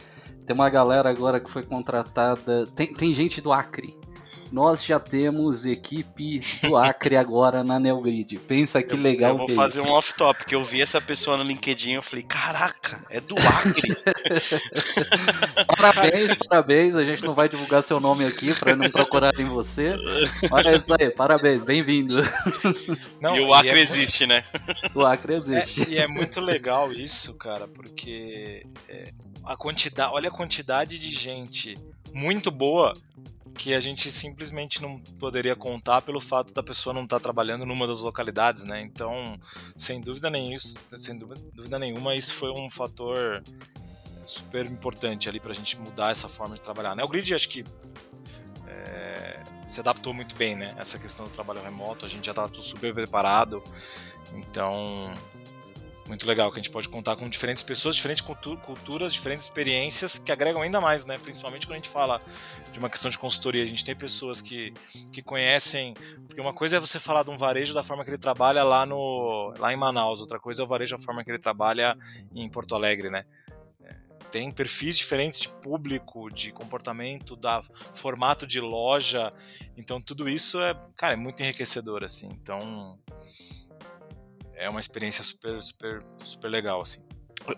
tem 0.47 0.55
uma 0.55 0.68
galera 0.68 1.09
agora 1.09 1.41
que 1.41 1.51
foi 1.51 1.62
contratada. 1.62 2.66
Tem, 2.74 2.93
tem 2.93 3.12
gente 3.12 3.41
do 3.41 3.53
Acre 3.53 4.00
nós 4.53 4.85
já 4.85 4.99
temos 4.99 5.65
equipe 5.65 6.41
do 6.63 6.77
Acre 6.77 7.17
agora 7.17 7.63
na 7.63 7.79
Neogrid. 7.79 8.39
Pensa 8.39 8.83
que 8.83 8.95
eu, 8.95 8.99
legal. 8.99 9.31
Eu 9.31 9.37
vou 9.39 9.47
que 9.47 9.53
é 9.53 9.55
fazer 9.55 9.81
isso. 9.81 9.89
um 9.89 9.93
off-top, 9.93 10.45
que 10.45 10.55
eu 10.55 10.65
vi 10.65 10.83
essa 10.83 11.01
pessoa 11.01 11.37
no 11.37 11.45
LinkedIn 11.45 11.93
eu 11.93 12.03
falei, 12.03 12.25
caraca, 12.25 13.05
é 13.11 13.21
do 13.21 13.37
Acre. 13.39 13.97
parabéns, 15.79 16.35
parabéns. 16.49 16.97
A 16.97 17.05
gente 17.05 17.23
não 17.23 17.35
vai 17.35 17.49
divulgar 17.49 17.83
seu 17.83 18.01
nome 18.01 18.25
aqui 18.25 18.53
para 18.59 18.75
não 18.75 18.91
procurarem 18.91 19.47
você. 19.47 19.97
Mas 20.51 20.67
é 20.67 20.77
isso 20.77 20.95
aí, 20.99 21.11
parabéns, 21.11 21.63
bem-vindo. 21.63 22.21
E 23.21 23.41
o 23.41 23.55
Acre 23.55 23.71
e 23.71 23.79
é 23.79 23.83
existe, 23.83 24.27
muito... 24.27 24.35
né? 24.35 24.45
O 24.95 25.07
Acre 25.07 25.35
existe. 25.35 25.83
É, 25.83 25.91
e 25.91 25.99
é 25.99 26.07
muito 26.09 26.41
legal 26.41 26.93
isso, 26.93 27.35
cara, 27.35 27.69
porque 27.69 28.67
é, 28.89 29.11
a 29.45 29.57
quantidade, 29.57 30.13
olha 30.13 30.29
a 30.29 30.33
quantidade 30.33 30.99
de 30.99 31.11
gente 31.11 31.79
muito 32.13 32.51
boa 32.51 32.93
que 33.61 33.75
a 33.75 33.81
gente 33.81 34.11
simplesmente 34.11 34.81
não 34.81 34.99
poderia 35.19 35.55
contar 35.55 36.01
pelo 36.01 36.19
fato 36.19 36.51
da 36.55 36.63
pessoa 36.63 36.95
não 36.95 37.05
estar 37.05 37.19
tá 37.19 37.23
trabalhando 37.23 37.67
numa 37.67 37.87
das 37.87 38.01
localidades, 38.01 38.65
né? 38.65 38.81
Então, 38.81 39.39
sem 39.77 40.01
dúvida 40.01 40.31
nenhuma, 40.31 40.59
sem 40.59 41.19
dúvida 41.19 41.79
nenhuma, 41.79 42.15
isso 42.15 42.33
foi 42.37 42.51
um 42.51 42.71
fator 42.71 43.45
super 44.25 44.65
importante 44.65 45.29
ali 45.29 45.39
para 45.39 45.51
a 45.51 45.55
gente 45.55 45.79
mudar 45.79 46.11
essa 46.11 46.27
forma 46.27 46.55
de 46.55 46.63
trabalhar. 46.63 46.97
Né? 46.97 47.05
O 47.05 47.09
Grid 47.09 47.35
acho 47.35 47.51
que 47.51 47.63
é, 48.67 49.43
se 49.69 49.79
adaptou 49.81 50.15
muito 50.15 50.35
bem, 50.37 50.57
né? 50.57 50.75
Essa 50.79 50.99
questão 50.99 51.27
do 51.27 51.31
trabalho 51.31 51.63
remoto, 51.63 52.07
a 52.07 52.09
gente 52.09 52.25
já 52.25 52.33
estava 52.33 52.51
super 52.55 52.95
preparado, 52.95 53.63
então 54.33 55.13
muito 56.11 56.27
legal 56.27 56.51
que 56.51 56.59
a 56.59 56.61
gente 56.61 56.73
pode 56.73 56.89
contar 56.89 57.15
com 57.15 57.29
diferentes 57.29 57.63
pessoas, 57.63 57.95
diferentes 57.95 58.21
culturas, 58.21 59.13
diferentes 59.13 59.45
experiências 59.45 60.19
que 60.19 60.33
agregam 60.33 60.61
ainda 60.61 60.81
mais, 60.81 61.07
né? 61.07 61.17
Principalmente 61.19 61.69
quando 61.69 61.75
a 61.75 61.77
gente 61.77 61.89
fala 61.89 62.21
de 62.73 62.81
uma 62.81 62.91
questão 62.91 63.09
de 63.09 63.17
consultoria, 63.17 63.63
a 63.63 63.67
gente 63.67 63.85
tem 63.85 63.95
pessoas 63.95 64.43
que, 64.43 64.75
que 65.13 65.23
conhecem, 65.23 65.95
porque 66.27 66.41
uma 66.41 66.53
coisa 66.53 66.79
é 66.79 66.81
você 66.81 66.99
falar 66.99 67.23
de 67.23 67.31
um 67.31 67.37
varejo 67.37 67.73
da 67.73 67.85
forma 67.85 68.03
que 68.03 68.11
ele 68.11 68.19
trabalha 68.19 68.65
lá 68.65 68.85
no 68.85 69.55
lá 69.57 69.73
em 69.73 69.77
Manaus, 69.77 70.21
outra 70.21 70.41
coisa 70.41 70.63
é 70.63 70.65
o 70.65 70.67
varejo 70.67 70.97
da 70.97 71.03
forma 71.03 71.23
que 71.23 71.31
ele 71.31 71.39
trabalha 71.39 71.97
em 72.35 72.51
Porto 72.51 72.75
Alegre, 72.75 73.09
né? 73.09 73.25
É, 73.81 73.95
tem 74.33 74.51
perfis 74.51 74.99
diferentes 74.99 75.39
de 75.39 75.49
público, 75.49 76.29
de 76.29 76.51
comportamento, 76.51 77.37
da 77.37 77.63
formato 77.95 78.49
de 78.49 78.61
loja, 78.61 79.33
então 79.77 80.01
tudo 80.01 80.29
isso 80.29 80.61
é, 80.61 80.75
cara, 80.97 81.13
é 81.13 81.17
muito 81.17 81.41
enriquecedor 81.41 82.03
assim. 82.03 82.31
Então, 82.33 82.99
é 84.61 84.69
uma 84.69 84.81
experiência 84.81 85.25
super, 85.25 85.61
super, 85.63 85.99
super 86.23 86.49
legal, 86.49 86.83
assim. 86.83 87.01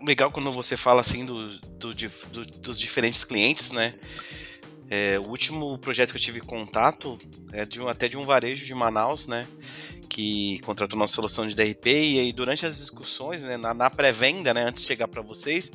Legal 0.07 0.30
quando 0.30 0.50
você 0.53 0.76
fala 0.76 1.00
assim 1.00 1.26
do, 1.26 1.48
do, 1.59 1.92
do 1.92 2.46
dos 2.61 2.78
diferentes 2.78 3.24
clientes, 3.24 3.72
né? 3.72 3.92
É, 4.88 5.18
o 5.18 5.22
último 5.22 5.76
projeto 5.78 6.11
que 6.11 6.16
eu 6.16 6.20
tive 6.20 6.40
contato 6.40 7.18
é 7.53 7.64
de 7.64 7.80
um, 7.80 7.88
até 7.88 8.09
de 8.09 8.16
um 8.16 8.24
varejo 8.24 8.64
de 8.64 8.74
Manaus, 8.74 9.26
né? 9.26 9.48
Que 10.09 10.61
contratou 10.61 10.98
nossa 10.98 11.14
solução 11.14 11.48
de 11.48 11.57
DRP 11.57 11.86
e 11.86 12.20
aí 12.20 12.32
durante 12.32 12.64
as 12.64 12.76
discussões, 12.76 13.42
né, 13.42 13.57
na, 13.57 13.72
na 13.72 13.88
pré-venda, 13.88 14.53
né, 14.53 14.64
antes 14.64 14.82
de 14.82 14.88
chegar 14.88 15.09
para 15.09 15.22
vocês, 15.22 15.72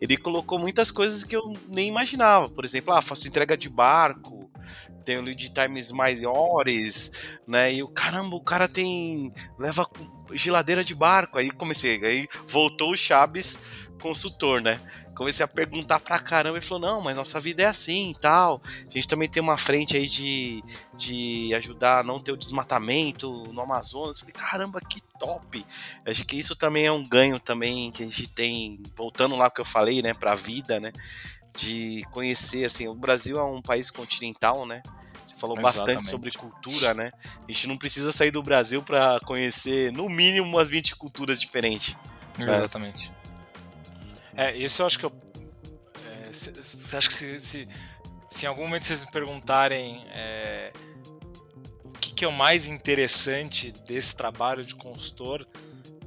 ele 0.00 0.16
colocou 0.16 0.58
muitas 0.58 0.90
coisas 0.90 1.22
que 1.22 1.36
eu 1.36 1.52
nem 1.68 1.88
imaginava. 1.88 2.48
Por 2.48 2.64
exemplo, 2.64 2.94
ah, 2.94 3.02
faço 3.02 3.28
entrega 3.28 3.56
de 3.56 3.68
barco, 3.68 4.50
tenho 5.04 5.22
lead 5.22 5.52
times 5.52 5.92
maiores, 5.92 7.12
né? 7.46 7.74
E 7.74 7.82
o 7.82 7.88
caramba, 7.88 8.34
o 8.34 8.40
cara 8.40 8.66
tem 8.66 9.32
leva 9.58 9.86
geladeira 10.32 10.84
de 10.84 10.94
barco. 10.94 11.38
Aí 11.38 11.50
comecei, 11.50 12.02
aí 12.04 12.28
voltou 12.46 12.92
o 12.92 12.96
Chaves 12.96 13.88
consultor, 14.00 14.60
né? 14.60 14.80
Comecei 15.14 15.44
a 15.44 15.48
perguntar 15.48 16.00
pra 16.00 16.18
caramba 16.18 16.58
e 16.58 16.60
falou: 16.60 16.88
não, 16.88 17.00
mas 17.00 17.16
nossa 17.16 17.38
vida 17.38 17.62
é 17.62 17.66
assim 17.66 18.10
e 18.10 18.14
tal. 18.14 18.60
A 18.66 18.90
gente 18.90 19.06
também 19.06 19.28
tem 19.28 19.42
uma 19.42 19.56
frente 19.56 19.96
aí 19.96 20.08
de, 20.08 20.62
de 20.96 21.54
ajudar 21.54 22.00
a 22.00 22.02
não 22.02 22.20
ter 22.20 22.32
o 22.32 22.36
desmatamento 22.36 23.44
no 23.52 23.60
Amazonas. 23.60 24.18
Falei, 24.18 24.34
caramba, 24.34 24.80
que 24.80 25.00
top! 25.18 25.64
Acho 26.04 26.24
que 26.26 26.36
isso 26.36 26.56
também 26.56 26.86
é 26.86 26.92
um 26.92 27.06
ganho 27.06 27.38
também 27.38 27.90
que 27.92 28.02
a 28.02 28.06
gente 28.06 28.26
tem, 28.28 28.82
voltando 28.96 29.36
lá 29.36 29.50
que 29.50 29.60
eu 29.60 29.64
falei, 29.64 30.02
né, 30.02 30.12
pra 30.12 30.34
vida, 30.34 30.80
né? 30.80 30.92
De 31.56 32.02
conhecer, 32.10 32.64
assim, 32.64 32.88
o 32.88 32.94
Brasil 32.94 33.38
é 33.38 33.44
um 33.44 33.62
país 33.62 33.90
continental, 33.90 34.66
né? 34.66 34.82
Falou 35.44 35.58
Exatamente. 35.58 35.96
bastante 35.96 36.10
sobre 36.10 36.30
cultura, 36.32 36.94
né? 36.94 37.12
A 37.46 37.52
gente 37.52 37.66
não 37.66 37.76
precisa 37.76 38.10
sair 38.10 38.30
do 38.30 38.42
Brasil 38.42 38.82
para 38.82 39.20
conhecer, 39.20 39.92
no 39.92 40.08
mínimo, 40.08 40.48
umas 40.48 40.70
20 40.70 40.96
culturas 40.96 41.38
diferentes. 41.38 41.94
Né? 42.38 42.50
Exatamente. 42.50 43.12
É, 44.34 44.56
isso 44.56 44.80
eu 44.80 44.86
acho 44.86 44.98
que 44.98 45.04
eu. 45.04 45.12
Você 46.32 46.96
é, 46.96 46.98
acha 46.98 47.08
que 47.08 47.12
se, 47.12 47.38
se, 47.40 47.68
se, 48.30 48.46
em 48.46 48.48
algum 48.48 48.62
momento 48.62 48.86
vocês 48.86 49.04
me 49.04 49.10
perguntarem 49.10 50.02
é, 50.14 50.72
o 51.84 51.90
que, 51.90 52.14
que, 52.14 52.24
é 52.24 52.28
o 52.28 52.32
mais 52.32 52.70
interessante 52.70 53.70
desse 53.86 54.16
trabalho 54.16 54.64
de 54.64 54.74
consultor, 54.74 55.46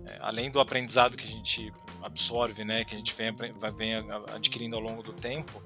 é, 0.08 0.18
além 0.20 0.50
do 0.50 0.60
aprendizado 0.60 1.16
que 1.16 1.24
a 1.24 1.30
gente 1.30 1.72
absorve, 2.02 2.66
né, 2.66 2.84
que 2.84 2.96
a 2.96 2.98
gente 2.98 3.14
vem, 3.14 3.32
vem 3.76 3.94
adquirindo 4.34 4.76
ao 4.76 4.82
longo 4.82 5.04
do 5.04 5.14
tempo, 5.14 5.62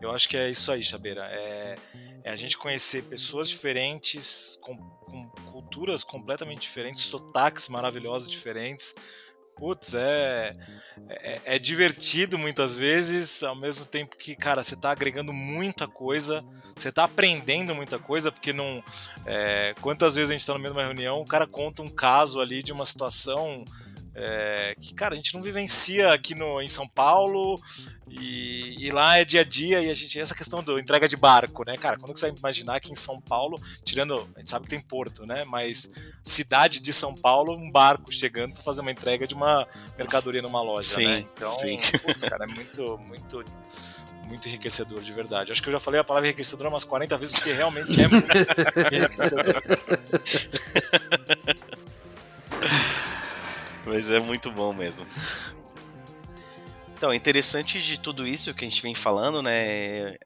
eu 0.00 0.10
acho 0.10 0.28
que 0.28 0.36
é 0.36 0.50
isso 0.50 0.70
aí, 0.70 0.82
Chabeira. 0.82 1.26
É, 1.30 1.76
é 2.24 2.30
a 2.30 2.36
gente 2.36 2.56
conhecer 2.58 3.02
pessoas 3.04 3.48
diferentes, 3.48 4.58
com, 4.60 4.76
com 4.76 5.28
culturas 5.52 6.04
completamente 6.04 6.62
diferentes, 6.62 7.02
sotaques 7.02 7.68
maravilhosos 7.68 8.28
diferentes, 8.28 8.94
putz, 9.56 9.94
é, 9.94 10.52
é, 11.08 11.40
é, 11.44 11.58
divertido 11.58 12.38
muitas 12.38 12.74
vezes, 12.74 13.42
ao 13.42 13.56
mesmo 13.56 13.86
tempo 13.86 14.16
que, 14.16 14.36
cara, 14.36 14.62
você 14.62 14.74
está 14.74 14.90
agregando 14.90 15.32
muita 15.32 15.88
coisa, 15.88 16.44
você 16.76 16.90
está 16.90 17.04
aprendendo 17.04 17.74
muita 17.74 17.98
coisa, 17.98 18.30
porque 18.30 18.52
não. 18.52 18.84
É, 19.24 19.74
quantas 19.80 20.14
vezes 20.14 20.30
a 20.30 20.34
gente 20.34 20.42
está 20.42 20.52
no 20.52 20.60
meio 20.60 20.74
de 20.74 20.78
uma 20.78 20.84
reunião, 20.86 21.20
o 21.20 21.26
cara 21.26 21.46
conta 21.46 21.82
um 21.82 21.88
caso 21.88 22.40
ali 22.40 22.62
de 22.62 22.72
uma 22.72 22.84
situação 22.84 23.64
é, 24.18 24.74
que, 24.80 24.94
cara, 24.94 25.12
a 25.12 25.16
gente 25.16 25.34
não 25.34 25.42
vivencia 25.42 26.10
aqui 26.10 26.34
no, 26.34 26.62
em 26.62 26.68
São 26.68 26.88
Paulo 26.88 27.60
e, 28.08 28.86
e, 28.86 28.90
lá 28.90 29.18
é 29.18 29.26
dia 29.26 29.42
a 29.42 29.44
dia 29.44 29.78
e 29.82 29.90
a 29.90 29.94
gente, 29.94 30.18
essa 30.18 30.34
questão 30.34 30.62
do 30.62 30.78
entrega 30.78 31.06
de 31.06 31.18
barco, 31.18 31.64
né, 31.66 31.76
cara, 31.76 31.98
quando 31.98 32.16
você 32.16 32.30
vai 32.30 32.38
imaginar 32.38 32.80
que 32.80 32.90
em 32.90 32.94
São 32.94 33.20
Paulo, 33.20 33.60
tirando, 33.84 34.26
a 34.34 34.38
gente 34.38 34.48
sabe 34.48 34.64
que 34.64 34.70
tem 34.70 34.80
porto, 34.80 35.26
né, 35.26 35.44
mas 35.44 35.90
cidade 36.22 36.80
de 36.80 36.94
São 36.94 37.14
Paulo, 37.14 37.54
um 37.54 37.70
barco 37.70 38.10
chegando 38.10 38.54
para 38.54 38.62
fazer 38.62 38.80
uma 38.80 38.90
entrega 38.90 39.26
de 39.26 39.34
uma 39.34 39.68
mercadoria 39.98 40.40
numa 40.40 40.62
loja, 40.62 40.94
sim, 40.94 41.06
né, 41.06 41.18
então, 41.18 41.52
sim. 41.58 41.78
Putz, 41.98 42.22
cara, 42.24 42.44
é 42.44 42.48
muito, 42.48 42.96
muito 43.06 43.44
muito 44.26 44.48
enriquecedor, 44.48 45.02
de 45.02 45.12
verdade. 45.12 45.52
Acho 45.52 45.62
que 45.62 45.68
eu 45.68 45.72
já 45.72 45.78
falei 45.78 46.00
a 46.00 46.04
palavra 46.04 46.26
enriquecedor 46.26 46.66
umas 46.66 46.82
40 46.82 47.16
vezes, 47.16 47.32
porque 47.32 47.52
realmente 47.52 48.02
é 48.02 48.08
muito 48.08 48.26
enriquecedor. 48.92 49.62
Mas 53.86 54.10
é 54.10 54.18
muito 54.18 54.50
bom 54.50 54.74
mesmo. 54.74 55.06
Então, 56.96 57.14
interessante 57.14 57.80
de 57.80 58.00
tudo 58.00 58.26
isso 58.26 58.54
que 58.54 58.64
a 58.64 58.68
gente 58.68 58.82
vem 58.82 58.94
falando, 58.94 59.42
né? 59.42 60.16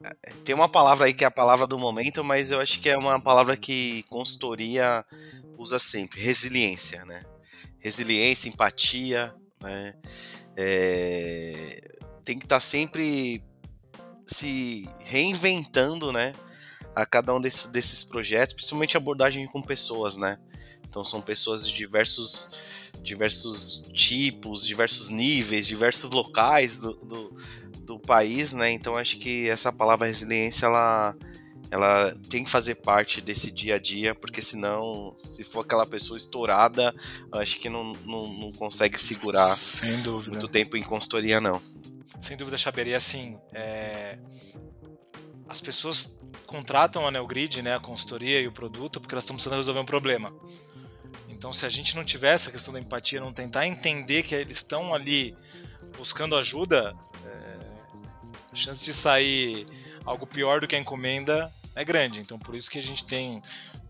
Tem 0.44 0.54
uma 0.54 0.68
palavra 0.68 1.06
aí 1.06 1.12
que 1.12 1.24
é 1.24 1.26
a 1.26 1.30
palavra 1.30 1.66
do 1.66 1.78
momento, 1.78 2.24
mas 2.24 2.50
eu 2.50 2.60
acho 2.60 2.80
que 2.80 2.88
é 2.88 2.96
uma 2.96 3.20
palavra 3.20 3.56
que 3.56 4.04
consultoria 4.04 5.04
usa 5.58 5.78
sempre: 5.78 6.20
resiliência, 6.20 7.04
né? 7.04 7.24
Resiliência, 7.78 8.48
empatia, 8.48 9.34
né? 9.60 9.94
É... 10.56 11.98
Tem 12.24 12.38
que 12.38 12.46
estar 12.46 12.56
tá 12.56 12.60
sempre 12.60 13.42
se 14.26 14.88
reinventando, 15.00 16.12
né? 16.12 16.32
A 16.94 17.04
cada 17.04 17.34
um 17.34 17.40
desses, 17.40 17.70
desses 17.72 18.04
projetos, 18.04 18.54
principalmente 18.54 18.96
abordagem 18.96 19.44
com 19.46 19.60
pessoas, 19.60 20.16
né? 20.16 20.38
Então 20.88 21.04
são 21.04 21.20
pessoas 21.20 21.66
de 21.66 21.72
diversos, 21.72 22.50
diversos 23.02 23.88
tipos, 23.92 24.66
diversos 24.66 25.08
níveis, 25.08 25.66
diversos 25.66 26.10
locais 26.10 26.78
do, 26.78 26.94
do, 26.94 27.36
do 27.84 27.98
país, 27.98 28.52
né? 28.52 28.70
Então 28.70 28.96
acho 28.96 29.18
que 29.18 29.48
essa 29.48 29.72
palavra 29.72 30.06
resiliência 30.06 30.66
ela, 30.66 31.16
ela 31.70 32.14
tem 32.28 32.44
que 32.44 32.50
fazer 32.50 32.76
parte 32.76 33.20
desse 33.20 33.50
dia 33.50 33.76
a 33.76 33.78
dia, 33.78 34.14
porque 34.14 34.42
senão, 34.42 35.14
se 35.18 35.44
for 35.44 35.60
aquela 35.60 35.86
pessoa 35.86 36.16
estourada, 36.16 36.94
acho 37.32 37.58
que 37.58 37.68
não, 37.68 37.92
não, 38.04 38.32
não 38.32 38.52
consegue 38.52 38.98
segurar 39.00 39.56
Sem 39.56 40.00
dúvida. 40.02 40.32
muito 40.32 40.48
tempo 40.48 40.76
em 40.76 40.82
consultoria, 40.82 41.40
não. 41.40 41.60
Sem 42.20 42.36
dúvida, 42.36 42.58
Xaberia, 42.58 42.96
assim, 42.96 43.38
é... 43.52 44.18
as 45.48 45.60
pessoas 45.60 46.20
contratam 46.46 47.06
a 47.06 47.10
Neogrid, 47.10 47.62
né, 47.62 47.76
a 47.76 47.80
consultoria 47.80 48.40
e 48.40 48.46
o 48.48 48.52
produto, 48.52 49.00
porque 49.00 49.14
elas 49.14 49.24
estão 49.24 49.36
precisando 49.36 49.58
resolver 49.58 49.80
um 49.80 49.84
problema. 49.84 50.32
Então, 51.40 51.54
se 51.54 51.64
a 51.64 51.70
gente 51.70 51.96
não 51.96 52.04
tiver 52.04 52.34
essa 52.34 52.50
questão 52.50 52.70
da 52.70 52.78
empatia, 52.78 53.18
não 53.18 53.32
tentar 53.32 53.66
entender 53.66 54.22
que 54.22 54.34
eles 54.34 54.58
estão 54.58 54.92
ali 54.92 55.34
buscando 55.96 56.36
ajuda, 56.36 56.94
é, 57.24 57.56
a 58.52 58.54
chance 58.54 58.84
de 58.84 58.92
sair 58.92 59.66
algo 60.04 60.26
pior 60.26 60.60
do 60.60 60.66
que 60.66 60.76
a 60.76 60.78
encomenda 60.78 61.50
é 61.74 61.82
grande. 61.82 62.20
Então, 62.20 62.38
por 62.38 62.54
isso 62.54 62.70
que 62.70 62.78
a 62.78 62.82
gente 62.82 63.06
tem. 63.06 63.40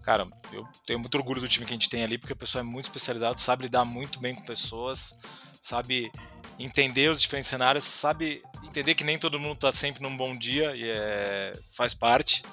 Cara, 0.00 0.28
eu 0.52 0.64
tenho 0.86 1.00
muito 1.00 1.16
orgulho 1.16 1.40
do 1.40 1.48
time 1.48 1.66
que 1.66 1.72
a 1.72 1.74
gente 1.74 1.88
tem 1.88 2.04
ali, 2.04 2.18
porque 2.18 2.34
a 2.34 2.36
pessoa 2.36 2.60
é 2.60 2.64
muito 2.64 2.84
especializada, 2.84 3.36
sabe 3.36 3.64
lidar 3.64 3.84
muito 3.84 4.20
bem 4.20 4.32
com 4.32 4.42
pessoas, 4.42 5.18
sabe 5.60 6.08
entender 6.56 7.10
os 7.10 7.20
diferentes 7.20 7.50
cenários, 7.50 7.82
sabe 7.82 8.44
entender 8.64 8.94
que 8.94 9.02
nem 9.02 9.18
todo 9.18 9.40
mundo 9.40 9.54
está 9.54 9.72
sempre 9.72 10.04
num 10.04 10.16
bom 10.16 10.38
dia 10.38 10.76
e 10.76 10.88
é, 10.88 11.58
faz 11.72 11.94
parte, 11.94 12.44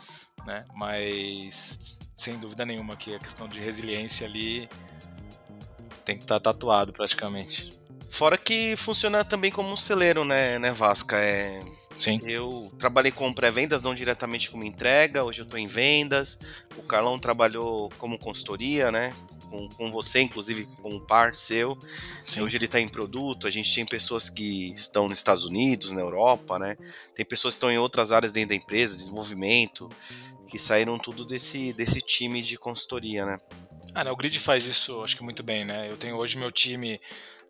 né? 0.44 0.66
Mas 0.74 2.00
sem 2.18 2.38
dúvida 2.40 2.66
nenhuma 2.66 2.96
que 2.96 3.14
a 3.14 3.20
questão 3.20 3.48
de 3.48 3.60
resiliência 3.60 4.28
ali 4.28 4.68
tem 6.04 6.18
que 6.18 6.24
estar 6.24 6.40
tá 6.40 6.52
tatuado 6.52 6.92
praticamente. 6.92 7.78
Fora 8.10 8.38
que 8.38 8.76
funciona 8.76 9.24
também 9.24 9.52
como 9.52 9.72
um 9.72 9.78
celeiro, 9.78 10.26
né, 10.26 10.58
né 10.58 10.72
Vasca? 10.72 11.16
É... 11.18 11.64
Sim. 11.98 12.20
Eu 12.24 12.72
trabalhei 12.78 13.12
com 13.12 13.34
pré-vendas, 13.34 13.82
não 13.82 13.96
diretamente 13.96 14.52
como 14.52 14.64
entrega, 14.64 15.24
hoje 15.24 15.42
eu 15.42 15.46
estou 15.46 15.60
em 15.60 15.68
vendas. 15.68 16.40
O 16.78 16.84
Carlão 16.84 17.18
trabalhou 17.18 17.90
como 17.98 18.20
consultoria, 18.20 18.92
né? 18.92 19.16
Com, 19.50 19.70
com 19.70 19.92
você, 19.92 20.22
inclusive 20.22 20.66
com 20.82 20.96
um 20.96 21.00
par 21.00 21.34
seu. 21.34 21.78
Sim. 22.24 22.42
Hoje 22.42 22.58
ele 22.58 22.66
está 22.66 22.80
em 22.80 22.88
produto. 22.88 23.48
A 23.48 23.50
gente 23.50 23.74
tem 23.74 23.86
pessoas 23.86 24.30
que 24.30 24.74
estão 24.74 25.08
nos 25.08 25.20
Estados 25.20 25.46
Unidos, 25.46 25.92
na 25.92 26.02
Europa, 26.02 26.60
né? 26.60 26.78
Tem 27.16 27.26
pessoas 27.26 27.54
que 27.54 27.58
estão 27.58 27.72
em 27.72 27.78
outras 27.78 28.12
áreas 28.12 28.34
dentro 28.34 28.50
da 28.50 28.56
empresa, 28.56 28.98
desenvolvimento, 28.98 29.90
que 30.48 30.60
saíram 30.60 30.98
tudo 30.98 31.26
desse, 31.26 31.74
desse 31.74 32.02
time 32.02 32.42
de 32.42 32.58
consultoria, 32.58 33.26
né? 33.26 33.38
Ah, 33.94 34.04
né, 34.04 34.12
o 34.12 34.16
Grid 34.16 34.40
faz 34.40 34.66
isso, 34.66 35.02
acho 35.04 35.18
que 35.18 35.24
muito 35.24 35.44
bem, 35.44 35.66
né? 35.66 35.90
Eu 35.90 35.98
tenho 35.98 36.16
hoje 36.18 36.38
meu 36.38 36.52
time 36.52 37.00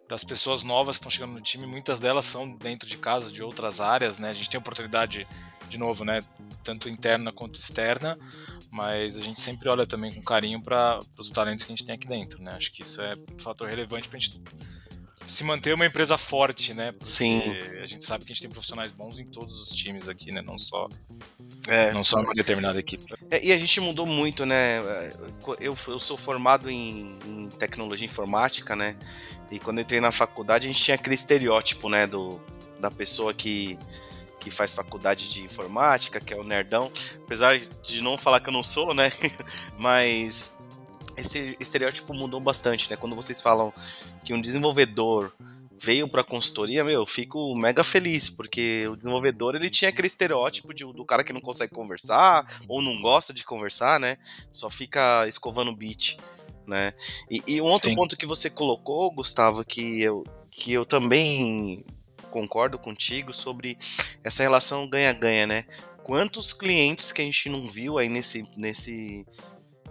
das 0.08 0.24
pessoas 0.24 0.64
novas 0.64 0.96
que 0.96 1.02
estão 1.02 1.12
chegando 1.12 1.34
no 1.34 1.42
time, 1.42 1.66
muitas 1.66 2.00
delas 2.00 2.26
são 2.26 2.56
dentro 2.56 2.88
de 2.88 2.98
casa, 2.98 3.32
de 3.32 3.44
outras 3.44 3.82
áreas, 3.82 4.18
né? 4.18 4.30
A 4.30 4.34
gente 4.34 4.50
tem 4.50 4.58
oportunidade, 4.58 5.28
de 5.68 5.78
novo, 5.78 6.04
né? 6.04 6.24
Tanto 6.64 6.90
interna 6.90 7.32
quanto 7.32 7.60
externa, 7.60 8.18
mas 8.72 9.16
a 9.16 9.24
gente 9.24 9.40
sempre 9.42 9.70
olha 9.70 9.86
também 9.86 10.14
com 10.14 10.22
carinho 10.22 10.62
para 10.62 11.00
os 11.18 11.32
talentos 11.32 11.64
que 11.66 11.72
a 11.72 11.76
gente 11.76 11.86
tem 11.86 11.96
aqui 11.96 12.08
dentro, 12.08 12.42
né? 12.42 12.54
Acho 12.54 12.72
que 12.72 12.84
isso 12.84 13.02
é 13.02 13.14
um 13.14 13.40
fator 13.40 13.68
relevante 13.70 14.08
para 14.08 14.18
a 14.18 14.20
gente 14.20 14.42
se 15.28 15.44
manter 15.44 15.74
uma 15.74 15.86
empresa 15.86 16.18
forte, 16.18 16.74
né? 16.74 16.94
Porque 16.94 17.06
Sim. 17.06 17.42
A 17.82 17.86
gente 17.86 18.06
sabe 18.06 18.24
que 18.24 18.32
a 18.32 18.34
gente 18.34 18.44
tem 18.44 18.50
profissionais 18.50 18.92
bons 18.92 19.20
em 19.20 19.26
todos 19.26 19.62
os 19.62 19.70
times 19.70 20.08
aqui, 20.08 20.32
né? 20.32 20.42
Não 20.42 20.58
só, 20.58 20.88
É. 21.68 21.92
não 21.92 22.04
só 22.04 22.22
uma 22.22 22.34
determinada 22.34 22.80
equipe. 22.80 23.14
É, 23.30 23.46
e 23.46 23.52
a 23.52 23.58
gente 23.58 23.80
mudou 23.82 24.06
muito, 24.06 24.46
né? 24.46 24.80
Eu, 25.60 25.78
eu 25.88 26.00
sou 26.00 26.18
formado 26.18 26.70
em, 26.70 27.20
em, 27.26 27.50
tecnologia 27.50 28.06
informática, 28.06 28.76
né? 28.76 28.96
E 29.52 29.60
quando 29.60 29.82
entrei 29.82 30.00
na 30.00 30.12
faculdade, 30.12 30.66
a 30.66 30.72
gente 30.72 30.82
tinha 30.82 30.96
aquele 30.96 31.16
estereótipo, 31.16 31.90
né? 31.90 32.08
Do, 32.08 32.40
da 32.80 32.90
pessoa 32.90 33.34
que, 33.34 33.78
que 34.40 34.52
faz 34.52 34.74
faculdade 34.74 35.30
de 35.30 35.44
informática, 35.44 36.20
que 36.20 36.34
é 36.34 36.38
o 36.38 36.44
nerdão. 36.44 36.92
Apesar 37.26 37.60
de 37.60 38.02
não 38.02 38.18
falar 38.18 38.40
que 38.40 38.50
eu 38.50 38.54
não 38.54 38.64
sou, 38.64 38.94
né? 38.94 39.12
Mas 39.78 40.58
esse 41.18 41.58
estereótipo 41.60 42.14
mudou 42.14 42.40
bastante, 42.40 42.90
né? 42.90 42.96
Quando 42.96 43.16
vocês 43.16 43.42
falam 43.42 43.74
que 44.24 44.34
um 44.34 44.42
desenvolvedor 44.42 45.34
veio 45.80 46.08
para 46.08 46.24
consultoria, 46.24 46.84
meu, 46.84 47.02
eu 47.02 47.06
fico 47.06 47.56
mega 47.56 47.84
feliz, 47.84 48.30
porque 48.30 48.88
o 48.88 48.96
desenvolvedor 48.96 49.56
ele 49.56 49.70
tinha 49.70 49.90
aquele 49.90 50.08
estereótipo 50.08 50.74
de, 50.74 50.84
do 50.84 51.06
cara 51.06 51.24
que 51.24 51.34
não 51.34 51.42
consegue 51.42 51.74
conversar 51.74 52.62
ou 52.68 52.82
não 52.82 53.00
gosta 53.00 53.34
de 53.34 53.44
conversar, 53.44 54.00
né? 54.00 54.18
Só 54.52 54.70
fica 54.70 55.28
escovando 55.28 55.76
beat, 55.76 56.18
né? 56.66 56.94
E, 57.30 57.42
e 57.48 57.62
um 57.62 57.66
outro 57.66 57.90
Sim. 57.90 57.96
ponto 57.96 58.18
que 58.18 58.26
você 58.26 58.50
colocou, 58.50 59.12
Gustavo, 59.12 59.64
que 59.64 60.02
eu, 60.02 60.24
que 60.50 60.74
eu 60.74 60.86
também 60.86 61.86
concordo 62.38 62.78
contigo 62.78 63.34
sobre 63.34 63.78
essa 64.24 64.44
relação 64.44 64.88
ganha-ganha, 64.88 65.48
né? 65.48 65.66
Quantos 66.04 66.54
clientes 66.54 67.12
que 67.12 67.22
a 67.22 67.26
gente 67.26 67.50
não 67.50 67.68
viu 67.68 67.98
aí 67.98 68.08
nesse, 68.08 68.48
nesse 68.56 69.26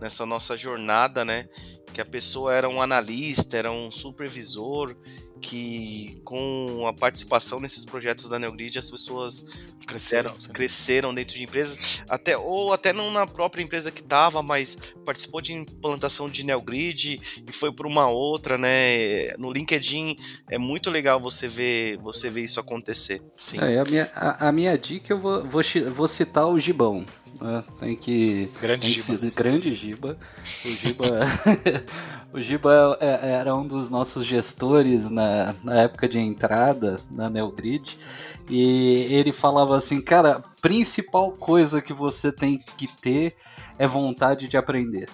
nessa 0.00 0.24
nossa 0.24 0.56
jornada, 0.56 1.24
né? 1.24 1.48
Que 1.92 2.00
a 2.00 2.04
pessoa 2.04 2.54
era 2.54 2.68
um 2.68 2.80
analista, 2.80 3.56
era 3.56 3.72
um 3.72 3.90
supervisor, 3.90 4.94
que 5.40 6.20
com 6.24 6.86
a 6.86 6.92
participação 6.92 7.58
nesses 7.58 7.84
projetos 7.84 8.28
da 8.28 8.38
Neogrid 8.38 8.78
as 8.78 8.90
pessoas 8.90 9.46
cresceram, 9.86 10.34
cresceram 10.52 11.14
dentro 11.14 11.36
de 11.36 11.44
empresas, 11.44 12.02
até 12.08 12.36
ou 12.36 12.72
até 12.72 12.92
não 12.92 13.10
na 13.10 13.26
própria 13.26 13.62
empresa 13.62 13.90
que 13.90 14.00
estava, 14.00 14.42
mas 14.42 14.94
participou 15.04 15.40
de 15.40 15.52
implantação 15.52 16.28
de 16.28 16.44
Neogrid 16.44 17.20
e 17.46 17.52
foi 17.52 17.72
para 17.72 17.86
uma 17.86 18.08
outra, 18.08 18.58
né? 18.58 19.28
No 19.38 19.52
LinkedIn 19.52 20.16
é 20.50 20.58
muito 20.58 20.90
legal 20.90 21.20
você 21.20 21.46
ver, 21.48 21.96
você 21.98 22.28
ver 22.28 22.42
isso 22.42 22.60
acontecer. 22.60 23.22
Sim. 23.36 23.58
É, 23.60 23.78
a, 23.78 23.84
minha, 23.88 24.10
a, 24.14 24.48
a 24.48 24.52
minha 24.52 24.76
dica 24.76 25.12
eu 25.12 25.18
vou, 25.18 25.44
vou, 25.44 25.62
vou 25.94 26.08
citar 26.08 26.46
o 26.48 26.58
Gibão. 26.58 27.06
Né? 27.40 27.64
Tem 27.78 27.96
que. 27.96 28.50
Grande 28.60 28.80
tem 28.80 29.02
Giba. 29.02 29.18
Que, 29.18 29.30
grande 29.30 29.74
Giba. 29.74 30.18
O 30.64 30.68
Giba, 30.68 31.06
o 32.32 32.40
Giba 32.40 32.98
é, 33.00 33.32
era 33.32 33.54
um 33.54 33.66
dos 33.66 33.90
nossos 33.90 34.24
gestores 34.26 35.10
na, 35.10 35.54
na 35.62 35.82
época 35.82 36.08
de 36.08 36.18
entrada 36.18 36.98
na 37.10 37.28
Neogrid. 37.28 37.98
E 38.48 39.08
ele 39.10 39.32
falava 39.32 39.76
assim, 39.76 40.00
cara, 40.00 40.42
principal 40.62 41.32
coisa 41.32 41.82
que 41.82 41.92
você 41.92 42.30
tem 42.30 42.58
que 42.58 42.86
ter 42.86 43.36
é 43.78 43.86
vontade 43.86 44.48
de 44.48 44.56
aprender. 44.56 45.08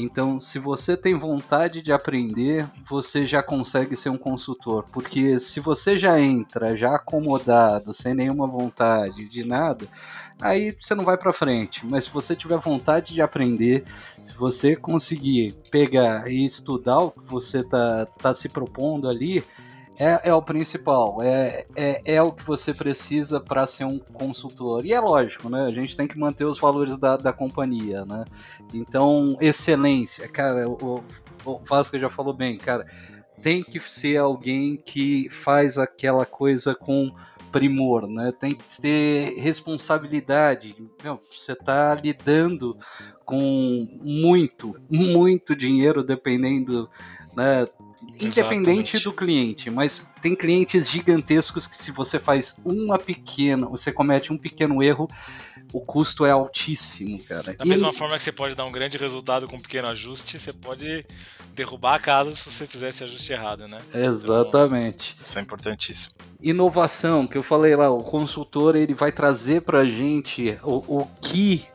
Então, 0.00 0.40
se 0.40 0.60
você 0.60 0.96
tem 0.96 1.16
vontade 1.16 1.82
de 1.82 1.92
aprender, 1.92 2.68
você 2.88 3.26
já 3.26 3.42
consegue 3.42 3.96
ser 3.96 4.10
um 4.10 4.16
consultor. 4.16 4.84
Porque 4.92 5.40
se 5.40 5.58
você 5.58 5.98
já 5.98 6.20
entra 6.20 6.76
já 6.76 6.94
acomodado, 6.94 7.92
sem 7.92 8.14
nenhuma 8.14 8.46
vontade 8.46 9.24
de 9.28 9.44
nada, 9.44 9.88
aí 10.40 10.76
você 10.78 10.94
não 10.94 11.04
vai 11.04 11.16
para 11.16 11.32
frente. 11.32 11.84
Mas 11.86 12.04
se 12.04 12.10
você 12.10 12.34
tiver 12.34 12.58
vontade 12.58 13.14
de 13.14 13.22
aprender, 13.22 13.84
se 14.22 14.34
você 14.34 14.76
conseguir 14.76 15.54
pegar 15.70 16.30
e 16.30 16.44
estudar 16.44 16.98
o 16.98 17.10
que 17.10 17.24
você 17.24 17.62
tá, 17.62 18.06
tá 18.06 18.32
se 18.32 18.48
propondo 18.48 19.08
ali, 19.08 19.44
é, 19.98 20.28
é 20.28 20.34
o 20.34 20.40
principal, 20.40 21.18
é, 21.20 21.66
é, 21.74 22.00
é 22.04 22.22
o 22.22 22.30
que 22.30 22.44
você 22.44 22.72
precisa 22.72 23.40
para 23.40 23.66
ser 23.66 23.84
um 23.84 23.98
consultor. 23.98 24.86
E 24.86 24.92
é 24.92 25.00
lógico, 25.00 25.48
né? 25.48 25.64
A 25.64 25.70
gente 25.70 25.96
tem 25.96 26.06
que 26.06 26.16
manter 26.16 26.44
os 26.44 26.58
valores 26.58 26.96
da, 26.98 27.16
da 27.16 27.32
companhia, 27.32 28.04
né? 28.04 28.24
Então, 28.72 29.36
excelência, 29.40 30.28
cara, 30.28 30.68
o, 30.68 31.02
o 31.44 31.58
Vasco 31.68 31.98
já 31.98 32.08
falou 32.08 32.32
bem, 32.32 32.56
cara. 32.56 32.86
tem 33.42 33.62
que 33.62 33.80
ser 33.80 34.18
alguém 34.18 34.76
que 34.76 35.28
faz 35.30 35.76
aquela 35.78 36.24
coisa 36.24 36.76
com 36.76 37.12
primor, 37.50 38.06
né? 38.06 38.32
Tem 38.32 38.52
que 38.52 38.66
ter 38.80 39.34
responsabilidade. 39.38 40.76
Meu, 41.02 41.20
você 41.30 41.52
está 41.52 41.94
lidando 41.94 42.76
com 43.24 43.88
muito, 44.02 44.74
muito 44.90 45.54
dinheiro, 45.54 46.04
dependendo, 46.04 46.88
né? 47.36 47.66
Independente 48.00 48.96
Exatamente. 48.96 49.04
do 49.04 49.12
cliente, 49.12 49.70
mas 49.70 50.08
tem 50.22 50.34
clientes 50.36 50.88
gigantescos 50.88 51.66
que 51.66 51.74
se 51.74 51.90
você 51.90 52.18
faz 52.18 52.56
uma 52.64 52.96
pequena, 52.96 53.66
você 53.66 53.90
comete 53.90 54.32
um 54.32 54.38
pequeno 54.38 54.80
erro, 54.82 55.08
o 55.72 55.80
custo 55.80 56.24
é 56.24 56.30
altíssimo, 56.30 57.22
cara. 57.24 57.54
Da 57.54 57.64
e 57.64 57.68
mesma 57.68 57.92
forma 57.92 58.16
que 58.16 58.22
você 58.22 58.32
pode 58.32 58.54
dar 58.54 58.64
um 58.64 58.72
grande 58.72 58.96
resultado 58.96 59.48
com 59.48 59.56
um 59.56 59.60
pequeno 59.60 59.88
ajuste, 59.88 60.38
você 60.38 60.52
pode 60.52 61.04
derrubar 61.58 61.94
a 61.94 61.98
casa 61.98 62.30
se 62.30 62.48
você 62.48 62.66
fizer 62.66 62.88
esse 62.88 63.04
ajuste 63.04 63.32
errado, 63.32 63.68
né? 63.68 63.80
Exatamente. 63.92 65.12
Então, 65.12 65.24
isso 65.24 65.38
é 65.38 65.42
importantíssimo. 65.42 66.14
Inovação, 66.40 67.26
que 67.26 67.36
eu 67.36 67.42
falei 67.42 67.74
lá, 67.74 67.90
o 67.90 68.02
consultor 68.02 68.76
ele 68.76 68.94
vai 68.94 69.10
trazer 69.10 69.62
pra 69.62 69.84
gente 69.84 70.56
o, 70.62 71.00
o 71.00 71.06
que 71.20 71.66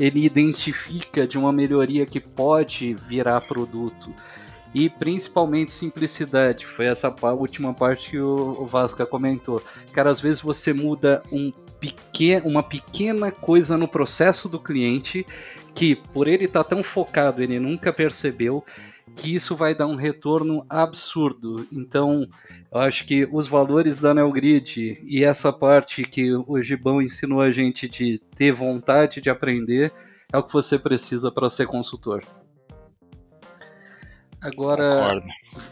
ele 0.00 0.24
identifica 0.24 1.26
de 1.26 1.38
uma 1.38 1.52
melhoria 1.52 2.06
que 2.06 2.20
pode 2.20 2.94
virar 2.94 3.42
produto. 3.42 4.12
E 4.74 4.90
principalmente 4.90 5.72
simplicidade. 5.72 6.66
Foi 6.66 6.86
essa 6.86 7.14
última 7.32 7.72
parte 7.72 8.10
que 8.10 8.18
o 8.18 8.66
Vasca 8.66 9.06
comentou. 9.06 9.62
Cara, 9.92 10.10
às 10.10 10.20
vezes 10.20 10.42
você 10.42 10.72
muda 10.72 11.22
um 11.32 11.50
pequeno, 11.80 12.46
uma 12.46 12.62
pequena 12.62 13.30
coisa 13.30 13.78
no 13.78 13.88
processo 13.88 14.48
do 14.48 14.58
cliente 14.58 15.26
que, 15.74 15.94
por 15.94 16.26
ele 16.26 16.44
estar 16.44 16.64
tá 16.64 16.70
tão 16.70 16.82
focado, 16.82 17.42
ele 17.42 17.58
nunca 17.58 17.92
percebeu 17.92 18.64
que 19.16 19.34
isso 19.34 19.56
vai 19.56 19.74
dar 19.74 19.86
um 19.86 19.96
retorno 19.96 20.64
absurdo. 20.68 21.66
Então, 21.72 22.28
eu 22.70 22.80
acho 22.80 23.06
que 23.06 23.26
os 23.32 23.48
valores 23.48 23.98
da 24.00 24.12
NeoGrid 24.12 25.02
e 25.04 25.24
essa 25.24 25.52
parte 25.52 26.04
que 26.04 26.32
o 26.34 26.62
Gibão 26.62 27.00
ensinou 27.00 27.40
a 27.40 27.50
gente 27.50 27.88
de 27.88 28.18
ter 28.36 28.52
vontade 28.52 29.20
de 29.20 29.30
aprender 29.30 29.92
é 30.32 30.36
o 30.36 30.42
que 30.42 30.52
você 30.52 30.78
precisa 30.78 31.32
para 31.32 31.48
ser 31.48 31.66
consultor. 31.66 32.22
Agora, 34.42 35.20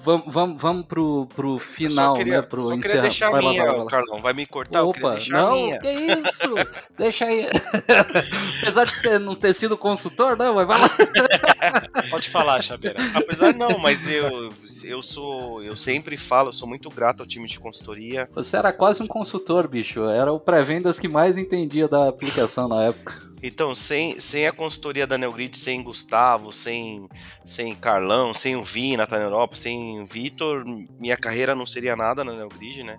vamos, 0.03 0.33
vamos, 0.33 0.61
vamos 0.61 0.87
pro, 0.87 1.27
pro 1.27 1.59
final, 1.59 2.15
queria, 2.15 2.41
né? 2.41 2.43
Pro 2.43 2.63
só 2.63 2.77
queria 2.79 3.01
deixar 3.03 3.31
vai 3.31 3.41
a 3.41 3.49
minha, 3.49 3.73
lá, 3.73 3.87
Carlão. 3.87 4.21
Vai 4.21 4.33
me 4.33 4.47
cortar? 4.47 4.83
Opa, 4.83 4.89
eu 4.89 5.03
queria 5.03 5.11
deixar 5.11 5.43
não, 5.43 5.49
a 5.49 5.55
minha. 5.55 5.81
que 5.81 5.89
isso? 5.91 6.55
Deixa 6.97 7.27
aí. 7.27 7.47
Apesar 8.63 8.87
de 8.87 9.03
ter, 9.03 9.21
não 9.21 9.35
ter 9.35 9.53
sido 9.53 9.77
consultor, 9.77 10.37
não, 10.37 10.55
mas 10.55 10.67
vai 10.67 10.81
lá. 10.81 10.91
Pode 12.11 12.31
falar, 12.31 12.63
Chabeira. 12.63 12.99
Apesar 13.15 13.55
não, 13.55 13.79
mas 13.79 14.09
eu, 14.09 14.53
eu 14.85 15.03
sou, 15.03 15.63
eu 15.63 15.77
sempre 15.77 16.17
falo, 16.17 16.49
eu 16.49 16.53
sou 16.53 16.69
muito 16.69 16.89
grato 16.91 17.21
ao 17.21 17.27
time 17.27 17.47
de 17.47 17.59
consultoria. 17.59 18.29
Você 18.35 18.57
era 18.57 18.73
quase 18.73 19.03
um 19.03 19.07
consultor, 19.07 19.69
bicho. 19.69 20.05
Era 20.05 20.33
o 20.33 20.41
pré-vendas 20.41 20.99
que 20.99 21.09
mais 21.09 21.37
entendia 21.37 21.89
da 21.89 22.09
aplicação 22.09 22.69
na 22.69 22.85
época. 22.85 23.35
Então, 23.47 23.75
sem, 23.75 24.19
sem 24.19 24.47
a 24.47 24.53
consultoria 24.53 25.07
da 25.07 25.19
Neogrid, 25.19 25.55
sem 25.55 25.83
Gustavo, 25.83 26.51
sem, 26.51 27.07
sem 27.45 27.75
Carlão, 27.75 28.33
sem 28.33 28.57
o 28.57 28.63
Vina, 28.63 29.07
tá 29.07 29.19
na 29.19 29.25
Europa, 29.25 29.55
sem 29.55 30.03
Vitor, 30.07 30.65
minha 30.99 31.15
carreira 31.15 31.55
não 31.55 31.67
seria 31.67 31.95
nada 31.95 32.25
na 32.25 32.33
Neogrid, 32.33 32.83
né? 32.83 32.99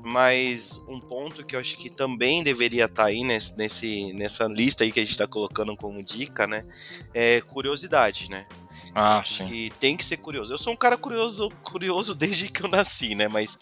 Mas 0.00 0.86
um 0.88 0.98
ponto 0.98 1.44
que 1.44 1.54
eu 1.54 1.60
acho 1.60 1.76
que 1.76 1.90
também 1.90 2.42
deveria 2.42 2.86
estar 2.86 3.02
tá 3.02 3.08
aí 3.10 3.22
nesse, 3.22 3.58
nesse, 3.58 4.12
nessa 4.14 4.46
lista 4.46 4.84
aí 4.84 4.90
que 4.90 5.00
a 5.00 5.02
gente 5.02 5.12
está 5.12 5.26
colocando 5.26 5.76
como 5.76 6.02
dica, 6.02 6.46
né? 6.46 6.64
É 7.12 7.42
curiosidade, 7.42 7.93
né? 8.30 8.46
Ah, 8.94 9.22
sim. 9.24 9.48
E 9.48 9.70
tem 9.70 9.96
que 9.96 10.04
ser 10.04 10.18
curioso. 10.18 10.52
Eu 10.52 10.58
sou 10.58 10.72
um 10.72 10.76
cara 10.76 10.96
curioso, 10.96 11.50
curioso 11.62 12.14
desde 12.16 12.48
que 12.48 12.62
eu 12.62 12.68
nasci, 12.68 13.14
né? 13.14 13.26
Mas 13.28 13.58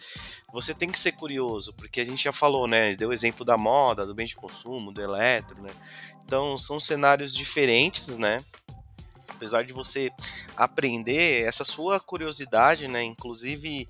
você 0.52 0.74
tem 0.74 0.90
que 0.90 0.98
ser 0.98 1.12
curioso, 1.12 1.74
porque 1.74 2.00
a 2.00 2.04
gente 2.04 2.22
já 2.22 2.32
falou, 2.32 2.68
né? 2.68 2.94
Deu 2.94 3.12
exemplo 3.12 3.44
da 3.44 3.56
moda, 3.56 4.04
do 4.04 4.14
bem 4.14 4.26
de 4.26 4.36
consumo, 4.36 4.92
do 4.92 5.00
eletro, 5.00 5.62
né? 5.62 5.70
Então 6.24 6.58
são 6.58 6.78
cenários 6.78 7.34
diferentes, 7.34 8.18
né? 8.18 8.44
Apesar 9.28 9.64
de 9.64 9.72
você 9.72 10.10
aprender 10.56 11.42
essa 11.44 11.64
sua 11.64 11.98
curiosidade, 11.98 12.86
né? 12.86 13.02
Inclusive 13.02 13.88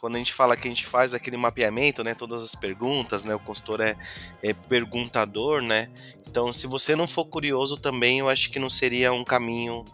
quando 0.00 0.14
a 0.14 0.18
gente 0.18 0.32
fala 0.32 0.56
que 0.56 0.66
a 0.66 0.70
gente 0.70 0.86
faz 0.86 1.12
aquele 1.14 1.36
mapeamento, 1.36 2.02
né? 2.02 2.14
Todas 2.14 2.42
as 2.42 2.54
perguntas, 2.54 3.24
né? 3.24 3.34
O 3.34 3.38
consultor 3.38 3.80
é, 3.80 3.96
é 4.42 4.52
perguntador, 4.52 5.62
né? 5.62 5.90
Então, 6.30 6.52
se 6.52 6.68
você 6.68 6.94
não 6.94 7.08
for 7.08 7.24
curioso 7.24 7.76
também, 7.76 8.20
eu 8.20 8.28
acho 8.28 8.52
que 8.52 8.60
não 8.60 8.70
seria 8.70 9.12
um 9.12 9.24
caminho 9.24 9.84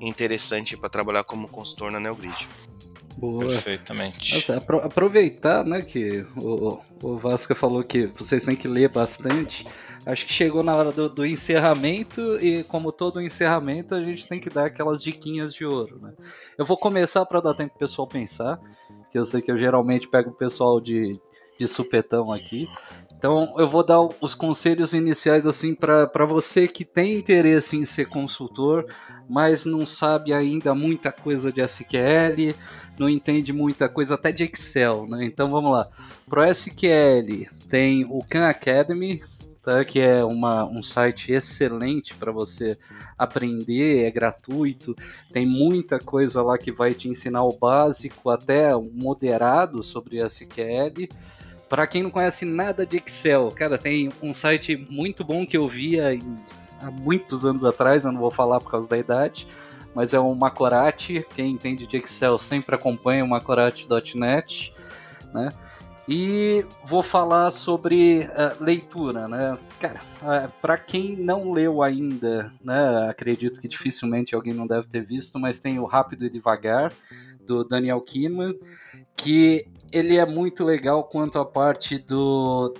interessante 0.00 0.76
para 0.76 0.88
trabalhar 0.88 1.22
como 1.22 1.46
consultor 1.46 1.92
na 1.92 2.00
NeoGrid. 2.00 2.48
Boa. 3.16 3.46
Perfeitamente. 3.46 4.34
Nossa, 4.34 4.56
apro 4.56 4.78
aproveitar, 4.78 5.64
né, 5.64 5.82
que 5.82 6.26
o, 6.36 6.80
o 7.00 7.16
Vasca 7.16 7.54
falou 7.54 7.84
que 7.84 8.06
vocês 8.06 8.42
têm 8.42 8.56
que 8.56 8.66
ler 8.66 8.88
bastante. 8.88 9.64
Acho 10.04 10.26
que 10.26 10.32
chegou 10.32 10.64
na 10.64 10.74
hora 10.74 10.90
do, 10.90 11.08
do, 11.08 11.24
encerramento 11.24 12.44
e, 12.44 12.64
como 12.64 12.90
todo 12.90 13.22
encerramento, 13.22 13.94
a 13.94 14.00
gente 14.00 14.26
tem 14.26 14.40
que 14.40 14.50
dar 14.50 14.66
aquelas 14.66 15.00
diquinhas 15.00 15.54
de 15.54 15.64
ouro, 15.64 16.00
né? 16.02 16.12
Eu 16.58 16.64
vou 16.64 16.76
começar 16.76 17.24
para 17.24 17.40
dar 17.40 17.54
tempo 17.54 17.70
pro 17.70 17.86
pessoal 17.86 18.08
pensar, 18.08 18.60
que 19.12 19.18
eu 19.18 19.24
sei 19.24 19.40
que 19.40 19.52
eu 19.52 19.56
geralmente 19.56 20.08
pego 20.08 20.30
o 20.30 20.34
pessoal 20.34 20.80
de, 20.80 21.20
de 21.58 21.66
supetão 21.66 22.32
aqui. 22.32 22.68
Então, 23.16 23.54
eu 23.56 23.66
vou 23.66 23.82
dar 23.82 24.00
os 24.20 24.34
conselhos 24.34 24.92
iniciais 24.92 25.46
assim 25.46 25.74
para 25.74 26.26
você 26.26 26.68
que 26.68 26.84
tem 26.84 27.14
interesse 27.14 27.76
em 27.76 27.84
ser 27.84 28.06
consultor, 28.06 28.84
mas 29.28 29.64
não 29.64 29.86
sabe 29.86 30.32
ainda 30.32 30.74
muita 30.74 31.10
coisa 31.10 31.50
de 31.50 31.62
SQL, 31.62 32.54
não 32.98 33.08
entende 33.08 33.50
muita 33.52 33.88
coisa 33.88 34.14
até 34.14 34.30
de 34.30 34.44
Excel, 34.44 35.06
né? 35.08 35.24
Então 35.24 35.50
vamos 35.50 35.72
lá. 35.72 35.88
Pro 36.28 36.44
SQL 36.44 37.48
tem 37.68 38.04
o 38.04 38.22
Khan 38.22 38.46
Academy, 38.46 39.22
tá? 39.62 39.84
que 39.84 40.00
é 40.00 40.22
uma, 40.22 40.66
um 40.66 40.82
site 40.82 41.32
excelente 41.32 42.14
para 42.14 42.30
você 42.30 42.78
aprender, 43.16 44.04
é 44.04 44.10
gratuito, 44.10 44.94
tem 45.32 45.46
muita 45.46 45.98
coisa 45.98 46.42
lá 46.42 46.58
que 46.58 46.70
vai 46.70 46.92
te 46.92 47.08
ensinar 47.08 47.42
o 47.44 47.56
básico, 47.56 48.28
até 48.28 48.76
o 48.76 48.82
moderado 48.82 49.82
sobre 49.82 50.18
SQL. 50.18 51.08
Para 51.74 51.88
quem 51.88 52.04
não 52.04 52.10
conhece 52.12 52.44
nada 52.44 52.86
de 52.86 52.98
Excel, 52.98 53.50
cara, 53.50 53.76
tem 53.76 54.12
um 54.22 54.32
site 54.32 54.76
muito 54.88 55.24
bom 55.24 55.44
que 55.44 55.56
eu 55.56 55.66
via 55.66 56.16
há 56.80 56.88
muitos 56.88 57.44
anos 57.44 57.64
atrás, 57.64 58.04
eu 58.04 58.12
não 58.12 58.20
vou 58.20 58.30
falar 58.30 58.60
por 58.60 58.70
causa 58.70 58.88
da 58.88 58.96
idade, 58.96 59.44
mas 59.92 60.14
é 60.14 60.20
um 60.20 60.36
Macorati. 60.36 61.26
Quem 61.34 61.50
entende 61.50 61.84
de 61.84 61.96
Excel 61.96 62.38
sempre 62.38 62.76
acompanha 62.76 63.24
o 63.24 63.28
Macorati.net, 63.28 64.72
né? 65.34 65.52
E 66.08 66.64
vou 66.84 67.02
falar 67.02 67.50
sobre 67.50 68.20
uh, 68.20 68.62
leitura, 68.62 69.26
né? 69.26 69.58
Cara, 69.80 70.00
uh, 70.22 70.30
eh, 70.30 70.48
para 70.62 70.78
quem 70.78 71.16
não 71.16 71.50
leu 71.50 71.82
ainda, 71.82 72.52
né? 72.62 73.08
Acredito 73.10 73.60
que 73.60 73.66
dificilmente 73.66 74.32
alguém 74.32 74.54
não 74.54 74.68
deve 74.68 74.86
ter 74.86 75.04
visto, 75.04 75.40
mas 75.40 75.58
tem 75.58 75.80
o 75.80 75.86
Rápido 75.86 76.24
e 76.24 76.30
Devagar 76.30 76.92
do 77.44 77.64
Daniel 77.64 78.00
Kahneman, 78.00 78.54
que 79.16 79.66
ele 79.94 80.16
é 80.16 80.26
muito 80.26 80.64
legal 80.64 81.04
quanto 81.04 81.38
à 81.38 81.44
parte 81.46 81.98
do, 81.98 82.74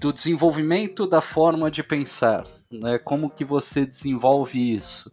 do 0.00 0.12
desenvolvimento 0.12 1.04
da 1.04 1.20
forma 1.20 1.68
de 1.68 1.82
pensar, 1.82 2.46
né? 2.70 2.96
Como 2.96 3.28
que 3.28 3.44
você 3.44 3.84
desenvolve 3.84 4.72
isso? 4.72 5.10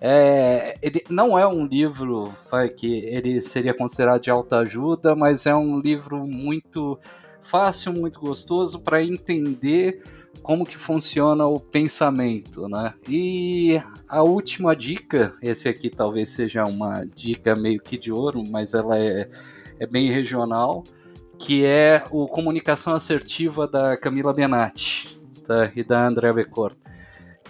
É, 0.00 0.78
ele 0.80 1.04
não 1.10 1.38
é 1.38 1.46
um 1.46 1.66
livro 1.66 2.34
vai, 2.50 2.70
que 2.70 3.04
ele 3.04 3.42
seria 3.42 3.74
considerado 3.74 4.22
de 4.22 4.30
alta 4.30 4.60
ajuda, 4.60 5.14
mas 5.14 5.44
é 5.44 5.54
um 5.54 5.78
livro 5.78 6.26
muito 6.26 6.98
fácil, 7.42 7.92
muito 7.92 8.18
gostoso 8.18 8.80
para 8.80 9.04
entender 9.04 10.02
como 10.42 10.64
que 10.64 10.78
funciona 10.78 11.46
o 11.46 11.60
pensamento, 11.60 12.66
né? 12.66 12.94
E 13.06 13.78
a 14.08 14.22
última 14.22 14.74
dica, 14.74 15.34
esse 15.42 15.68
aqui 15.68 15.90
talvez 15.90 16.30
seja 16.30 16.64
uma 16.64 17.04
dica 17.04 17.54
meio 17.54 17.80
que 17.80 17.98
de 17.98 18.10
ouro, 18.10 18.42
mas 18.48 18.72
ela 18.72 18.98
é, 18.98 19.28
é 19.84 19.86
bem 19.86 20.10
regional, 20.10 20.82
que 21.38 21.64
é 21.64 22.04
o 22.10 22.26
Comunicação 22.26 22.94
Assertiva 22.94 23.68
da 23.68 23.96
Camila 23.96 24.32
Benatti 24.32 25.20
tá? 25.46 25.70
e 25.76 25.84
da 25.84 26.06
Andrea 26.06 26.32
Becor. 26.32 26.72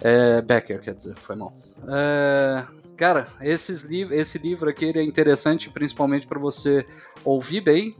É, 0.01 0.41
Becker, 0.41 0.81
quer 0.81 0.93
dizer, 0.93 1.15
foi 1.17 1.35
mal. 1.35 1.53
É, 1.87 2.65
cara, 2.97 3.27
esses 3.41 3.83
liv 3.83 4.11
esse 4.11 4.37
livro 4.37 4.69
aqui 4.69 4.85
é 4.85 5.03
interessante 5.03 5.69
principalmente 5.69 6.27
para 6.27 6.39
você 6.39 6.85
ouvir 7.23 7.61
bem 7.61 7.95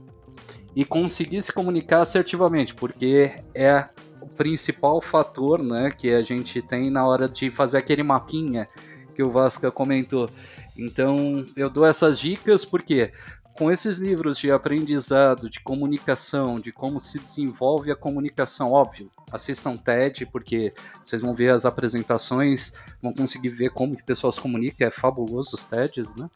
e 0.74 0.84
conseguir 0.84 1.40
se 1.40 1.52
comunicar 1.52 2.00
assertivamente, 2.00 2.74
porque 2.74 3.40
é 3.54 3.88
o 4.20 4.26
principal 4.26 5.00
fator 5.00 5.62
né, 5.62 5.90
que 5.90 6.12
a 6.12 6.22
gente 6.22 6.60
tem 6.60 6.90
na 6.90 7.06
hora 7.06 7.26
de 7.26 7.50
fazer 7.50 7.78
aquele 7.78 8.02
mapinha 8.02 8.68
que 9.14 9.22
o 9.22 9.30
Vasca 9.30 9.70
comentou. 9.70 10.28
Então, 10.76 11.46
eu 11.56 11.70
dou 11.70 11.86
essas 11.86 12.18
dicas 12.18 12.66
porque 12.66 13.10
com 13.56 13.70
esses 13.70 13.98
livros 13.98 14.38
de 14.38 14.50
aprendizado, 14.50 15.48
de 15.48 15.60
comunicação, 15.60 16.56
de 16.56 16.72
como 16.72 17.00
se 17.00 17.18
desenvolve 17.18 17.90
a 17.90 17.96
comunicação, 17.96 18.72
óbvio, 18.72 19.10
assistam 19.32 19.76
TED, 19.76 20.26
porque 20.26 20.74
vocês 21.04 21.22
vão 21.22 21.34
ver 21.34 21.50
as 21.50 21.64
apresentações, 21.64 22.72
vão 23.02 23.12
conseguir 23.12 23.48
ver 23.48 23.70
como 23.70 23.96
que 23.96 24.02
o 24.02 24.06
pessoal 24.06 24.32
se 24.32 24.40
comunica, 24.40 24.84
é 24.84 24.90
fabuloso 24.90 25.54
os 25.54 25.66
TEDs, 25.66 26.14
né? 26.16 26.28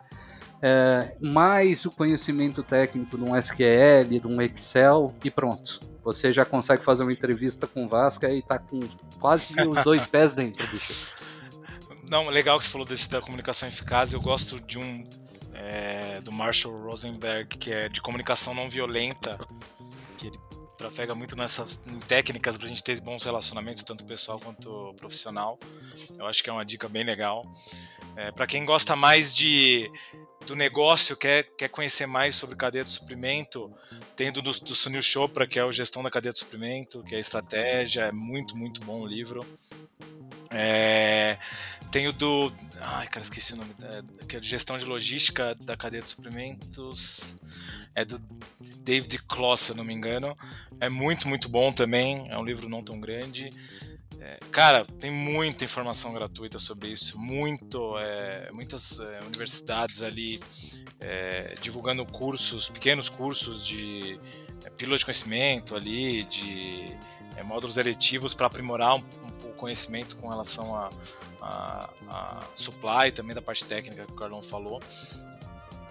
é, 0.62 1.14
mais 1.21 1.87
o 1.87 1.91
conhecimento 1.91 2.62
técnico 2.62 3.16
de 3.16 3.25
um 3.25 3.37
SQL, 3.37 4.21
de 4.21 4.27
um 4.27 4.41
Excel 4.43 5.14
e 5.25 5.31
pronto. 5.31 5.81
Você 6.05 6.33
já 6.33 6.45
consegue 6.45 6.83
fazer 6.83 7.03
uma 7.03 7.12
entrevista 7.12 7.66
com 7.66 7.85
o 7.85 7.89
Vasca 7.89 8.31
e 8.33 8.43
tá 8.43 8.59
com 8.59 8.81
quase 9.18 9.55
os 9.68 9.83
dois 9.83 10.05
pés 10.07 10.33
dentro, 10.33 10.66
bicho. 10.68 11.12
Não, 12.09 12.29
legal 12.29 12.59
que 12.59 12.64
você 12.64 12.71
falou 12.71 12.87
desse 12.87 13.09
da 13.11 13.21
comunicação 13.21 13.68
eficaz. 13.68 14.12
Eu 14.12 14.21
gosto 14.21 14.61
de 14.61 14.79
um 14.79 15.05
é, 15.61 16.21
do 16.23 16.33
Marshall 16.33 16.75
Rosenberg 16.83 17.57
que 17.59 17.73
é 17.73 17.89
de 17.89 18.01
comunicação 18.01 18.55
não 18.55 18.69
violenta, 18.69 19.39
que 20.17 20.29
ele 20.29 20.39
trafega 20.79 21.15
muito 21.15 21.37
nessas 21.37 21.79
técnicas 22.09 22.57
para 22.57 22.67
a 22.67 22.69
gente 22.69 22.83
ter 22.83 22.99
bons 23.03 23.23
relacionamentos, 23.23 23.83
tanto 23.83 24.05
pessoal 24.05 24.41
quanto 24.41 24.95
profissional. 24.95 25.59
Eu 26.19 26.27
acho 26.27 26.43
que 26.43 26.49
é 26.49 26.53
uma 26.53 26.65
dica 26.65 26.89
bem 26.89 27.05
legal. 27.05 27.45
É, 28.17 28.33
para 28.33 28.47
quem 28.47 28.65
gosta 28.65 28.97
mais 28.97 29.37
de 29.37 29.91
do 30.47 30.57
negócio, 30.57 31.17
quer, 31.17 31.45
quer 31.57 31.69
conhecer 31.69 32.07
mais 32.07 32.35
sobre 32.35 32.57
cadeia 32.57 32.83
de 32.83 32.91
suprimento, 32.91 33.71
tem 34.17 34.33
do, 34.33 34.41
do 34.41 34.75
Sunil 34.75 35.03
Chopra, 35.03 35.47
que 35.47 35.59
é 35.59 35.65
o 35.65 35.71
Gestão 35.71 36.03
da 36.03 36.11
Cadeia 36.11 36.33
de 36.33 36.39
Suprimento, 36.39 37.05
que 37.05 37.15
é 37.15 37.19
estratégia, 37.19 38.05
é 38.05 38.13
muito, 38.13 38.57
muito 38.57 38.81
bom 38.81 39.01
o 39.03 39.07
livro. 39.07 39.45
É, 40.51 41.38
tem 41.90 42.09
o 42.09 42.12
do. 42.12 42.53
Ai, 42.80 43.07
cara, 43.09 43.22
esqueci 43.22 43.53
o 43.55 43.57
nome. 43.57 43.74
É, 43.82 44.26
que 44.26 44.36
é 44.36 44.42
Gestão 44.42 44.76
de 44.78 44.84
Logística 44.84 45.55
da 45.55 45.76
Cadeia 45.76 46.03
de 46.03 46.09
Suprimentos. 46.09 47.38
É 47.94 48.05
do 48.05 48.20
David 48.84 49.18
Kloss, 49.26 49.61
se 49.61 49.72
eu 49.72 49.76
não 49.76 49.84
me 49.84 49.94
engano. 49.94 50.36
É 50.80 50.88
muito, 50.88 51.28
muito 51.28 51.48
bom 51.48 51.72
também. 51.72 52.28
É 52.30 52.38
um 52.38 52.44
livro 52.44 52.68
não 52.68 52.82
tão 52.82 53.01
grande. 53.01 53.51
É, 54.20 54.38
cara, 54.51 54.84
tem 54.84 55.11
muita 55.11 55.64
informação 55.64 56.12
gratuita 56.12 56.59
sobre 56.59 56.88
isso, 56.88 57.18
muito, 57.18 57.98
é, 57.98 58.51
muitas 58.53 59.01
é, 59.01 59.20
universidades 59.24 60.03
ali 60.03 60.38
é, 61.01 61.55
divulgando 61.59 62.05
cursos, 62.05 62.68
pequenos 62.68 63.09
cursos 63.09 63.66
de 63.66 64.20
é, 64.62 64.68
pílula 64.68 64.98
de 64.98 65.07
conhecimento 65.07 65.74
ali, 65.74 66.24
de 66.24 66.94
módulos 67.44 67.78
eletivos 67.78 68.34
para 68.34 68.46
aprimorar 68.46 68.96
um, 68.96 69.03
conhecimento 69.61 70.17
com 70.17 70.29
relação 70.29 70.75
a, 70.75 70.91
a, 71.41 71.91
a 72.09 72.41
supply, 72.55 73.13
também 73.13 73.35
da 73.35 73.43
parte 73.43 73.65
técnica 73.65 74.07
que 74.07 74.13
o 74.13 74.17
Carlão 74.17 74.43
falou. 74.43 74.81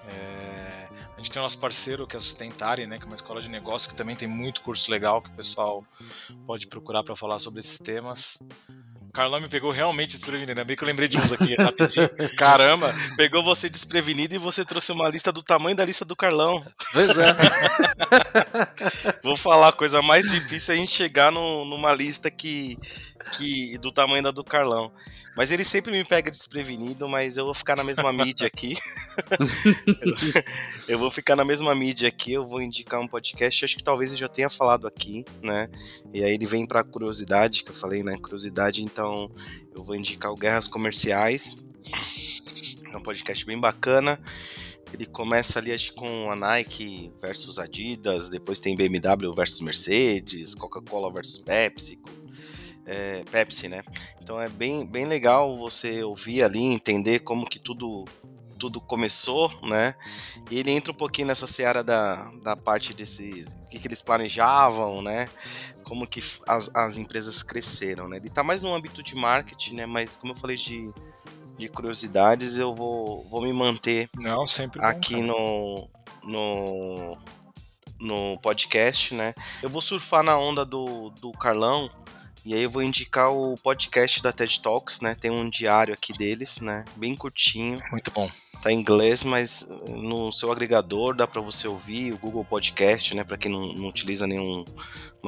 É, 0.07 0.89
a 1.15 1.17
gente 1.17 1.31
tem 1.31 1.39
o 1.39 1.43
nosso 1.43 1.59
parceiro 1.59 2.07
que 2.07 2.15
é 2.15 2.17
a 2.17 2.21
Sustentare, 2.21 2.87
né, 2.87 2.97
que 2.97 3.03
é 3.03 3.05
uma 3.05 3.15
escola 3.15 3.39
de 3.39 3.49
negócio 3.49 3.89
que 3.89 3.95
também 3.95 4.15
tem 4.15 4.27
muito 4.27 4.61
curso 4.61 4.89
legal 4.89 5.21
que 5.21 5.29
o 5.29 5.33
pessoal 5.33 5.85
pode 6.47 6.65
procurar 6.65 7.03
para 7.03 7.15
falar 7.15 7.37
sobre 7.37 7.59
esses 7.59 7.77
temas. 7.77 8.39
O 9.09 9.11
Carlão 9.11 9.41
me 9.41 9.49
pegou 9.49 9.71
realmente 9.71 10.15
desprevenido, 10.15 10.51
ainda 10.51 10.63
bem 10.63 10.77
que 10.77 10.83
eu 10.83 10.87
lembrei 10.87 11.07
de 11.07 11.17
uns 11.17 11.31
aqui 11.31 11.55
rapidinho. 11.55 12.07
Caramba, 12.37 12.93
pegou 13.17 13.43
você 13.43 13.67
desprevenido 13.67 14.35
e 14.35 14.37
você 14.37 14.63
trouxe 14.63 14.91
uma 14.91 15.09
lista 15.09 15.31
do 15.31 15.41
tamanho 15.41 15.75
da 15.75 15.83
lista 15.83 16.05
do 16.05 16.15
Carlão. 16.15 16.63
Pois 16.93 17.09
é. 17.17 17.35
Vou 19.23 19.35
falar, 19.35 19.69
a 19.69 19.73
coisa 19.73 19.99
mais 20.03 20.29
difícil 20.29 20.75
é 20.75 20.77
a 20.77 20.79
gente 20.79 20.91
chegar 20.91 21.31
no, 21.31 21.65
numa 21.65 21.91
lista 21.91 22.29
que, 22.29 22.77
que 23.33 23.77
do 23.77 23.91
tamanho 23.91 24.23
da 24.23 24.31
do 24.31 24.43
Carlão. 24.43 24.91
Mas 25.35 25.51
ele 25.51 25.63
sempre 25.63 25.91
me 25.91 26.03
pega 26.03 26.29
desprevenido, 26.29 27.07
mas 27.07 27.37
eu 27.37 27.45
vou 27.45 27.53
ficar 27.53 27.75
na 27.75 27.83
mesma 27.83 28.11
mídia 28.11 28.47
aqui. 28.47 28.77
eu 30.87 30.97
vou 30.97 31.09
ficar 31.09 31.35
na 31.35 31.45
mesma 31.45 31.73
mídia 31.75 32.09
aqui, 32.09 32.33
eu 32.33 32.47
vou 32.47 32.61
indicar 32.61 32.99
um 32.99 33.07
podcast, 33.07 33.63
acho 33.63 33.77
que 33.77 33.83
talvez 33.83 34.11
eu 34.11 34.17
já 34.17 34.27
tenha 34.27 34.49
falado 34.49 34.87
aqui, 34.87 35.23
né? 35.41 35.69
E 36.13 36.23
aí 36.23 36.33
ele 36.33 36.45
vem 36.45 36.65
para 36.65 36.83
curiosidade, 36.83 37.63
que 37.63 37.71
eu 37.71 37.75
falei, 37.75 38.03
né? 38.03 38.17
Curiosidade, 38.17 38.83
então 38.83 39.31
eu 39.73 39.83
vou 39.83 39.95
indicar 39.95 40.31
o 40.31 40.35
Guerras 40.35 40.67
Comerciais. 40.67 41.65
É 42.91 42.97
um 42.97 43.03
podcast 43.03 43.45
bem 43.45 43.59
bacana. 43.59 44.19
Ele 44.93 45.05
começa 45.05 45.59
ali 45.59 45.71
acho, 45.71 45.93
com 45.93 46.31
a 46.31 46.35
Nike 46.35 47.13
versus 47.21 47.59
Adidas, 47.59 48.29
depois 48.29 48.59
tem 48.59 48.75
BMW 48.75 49.31
versus 49.33 49.61
Mercedes, 49.61 50.55
Coca-Cola 50.55 51.11
versus 51.11 51.37
Pepsi, 51.37 52.01
é, 52.89 53.23
Pepsi, 53.31 53.69
né? 53.69 53.83
Então 54.21 54.41
é 54.41 54.49
bem, 54.49 54.85
bem 54.85 55.05
legal 55.05 55.57
você 55.57 56.03
ouvir 56.03 56.43
ali, 56.43 56.59
entender 56.59 57.19
como 57.19 57.45
que 57.45 57.59
tudo 57.59 58.05
tudo 58.57 58.81
começou, 58.81 59.49
né? 59.63 59.95
E 60.51 60.59
ele 60.59 60.71
entra 60.71 60.91
um 60.91 60.95
pouquinho 60.95 61.29
nessa 61.29 61.47
seara 61.47 61.81
da, 61.81 62.29
da 62.43 62.57
parte 62.57 62.93
desse 62.93 63.47
o 63.63 63.67
que, 63.69 63.79
que 63.79 63.87
eles 63.87 64.01
planejavam, 64.01 65.01
né? 65.01 65.29
Como 65.83 66.05
que 66.05 66.21
as, 66.45 66.69
as 66.75 66.97
empresas 66.97 67.41
cresceram, 67.41 68.09
né? 68.09 68.17
Ele 68.17 68.29
tá 68.29 68.43
mais 68.43 68.61
no 68.61 68.73
âmbito 68.73 69.01
de 69.01 69.15
marketing, 69.15 69.75
né? 69.75 69.85
Mas 69.85 70.17
como 70.17 70.33
eu 70.33 70.37
falei 70.37 70.57
de, 70.57 70.91
de 71.57 71.69
curiosidades, 71.69 72.57
eu 72.57 72.75
vou, 72.75 73.25
vou 73.29 73.41
me 73.41 73.53
manter 73.53 74.09
Não, 74.17 74.45
sempre 74.45 74.83
aqui 74.83 75.21
no, 75.21 75.87
no 76.23 77.17
no 78.01 78.37
podcast, 78.39 79.13
né? 79.13 79.33
Eu 79.61 79.69
vou 79.69 79.81
surfar 79.81 80.23
na 80.23 80.37
onda 80.37 80.65
do, 80.65 81.09
do 81.11 81.31
Carlão, 81.33 81.89
e 82.45 82.53
aí 82.53 82.63
eu 82.63 82.69
vou 82.69 82.81
indicar 82.81 83.31
o 83.31 83.57
podcast 83.57 84.21
da 84.21 84.31
TED 84.31 84.61
Talks, 84.61 85.01
né? 85.01 85.15
Tem 85.15 85.29
um 85.29 85.49
diário 85.49 85.93
aqui 85.93 86.13
deles, 86.13 86.59
né? 86.59 86.85
Bem 86.95 87.15
curtinho. 87.15 87.79
Muito 87.91 88.11
bom. 88.11 88.29
Tá 88.61 88.71
em 88.71 88.79
inglês, 88.79 89.23
mas 89.23 89.69
no 89.87 90.31
seu 90.31 90.51
agregador 90.51 91.15
dá 91.15 91.25
para 91.25 91.41
você 91.41 91.67
ouvir 91.67 92.13
o 92.13 92.17
Google 92.17 92.43
Podcast, 92.43 93.15
né? 93.15 93.23
Para 93.23 93.37
quem 93.37 93.51
não, 93.51 93.73
não 93.73 93.87
utiliza 93.87 94.27
nenhuma 94.27 94.65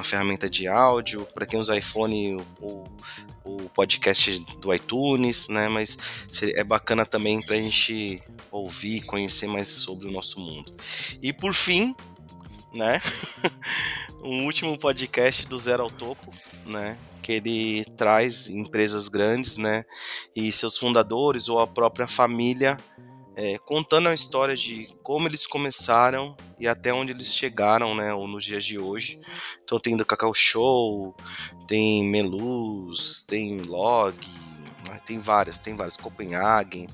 ferramenta 0.04 0.50
de 0.50 0.68
áudio, 0.68 1.28
para 1.34 1.46
quem 1.46 1.60
usa 1.60 1.78
iPhone, 1.78 2.38
o, 2.60 2.84
o 3.44 3.58
podcast 3.70 4.38
do 4.60 4.74
iTunes, 4.74 5.48
né? 5.48 5.70
Mas 5.70 6.28
é 6.44 6.64
bacana 6.64 7.06
também 7.06 7.42
para 7.42 7.56
a 7.56 7.60
gente 7.62 8.22
ouvir, 8.52 9.02
conhecer 9.02 9.48
mais 9.48 9.68
sobre 9.70 10.08
o 10.08 10.12
nosso 10.12 10.40
mundo. 10.40 10.74
E 11.22 11.32
por 11.32 11.54
fim, 11.54 11.96
né? 12.74 13.02
um 14.24 14.46
último 14.46 14.78
podcast 14.78 15.46
do 15.48 15.58
Zero 15.58 15.84
ao 15.84 15.90
Topo, 15.90 16.32
né? 16.66 16.98
Que 17.22 17.34
ele 17.34 17.86
traz 17.96 18.50
empresas 18.50 19.08
grandes, 19.08 19.58
né? 19.58 19.86
E 20.36 20.52
seus 20.52 20.78
fundadores 20.78 21.50
ou 21.50 21.60
a 21.60 21.68
própria 21.68 22.08
família 22.08 22.78
é, 23.36 23.58
contando 23.60 24.10
a 24.10 24.14
história 24.14 24.56
de 24.56 24.88
como 25.04 25.28
eles 25.28 25.48
começaram 25.48 26.36
e 26.60 26.68
até 26.68 26.94
onde 26.94 27.12
eles 27.12 27.34
chegaram, 27.34 27.96
né? 27.96 28.14
Ou 28.14 28.28
nos 28.28 28.44
dias 28.44 28.64
de 28.64 28.78
hoje. 28.78 29.20
Então 29.64 29.80
tem 29.80 29.96
do 29.96 30.06
Cacau 30.06 30.34
Show, 30.34 31.16
tem 31.68 32.04
Melus, 32.04 33.24
tem 33.24 33.62
Log, 33.62 34.18
tem 35.06 35.20
várias, 35.20 35.60
tem 35.60 35.76
várias, 35.76 35.98
Copenhagen, 35.98 36.88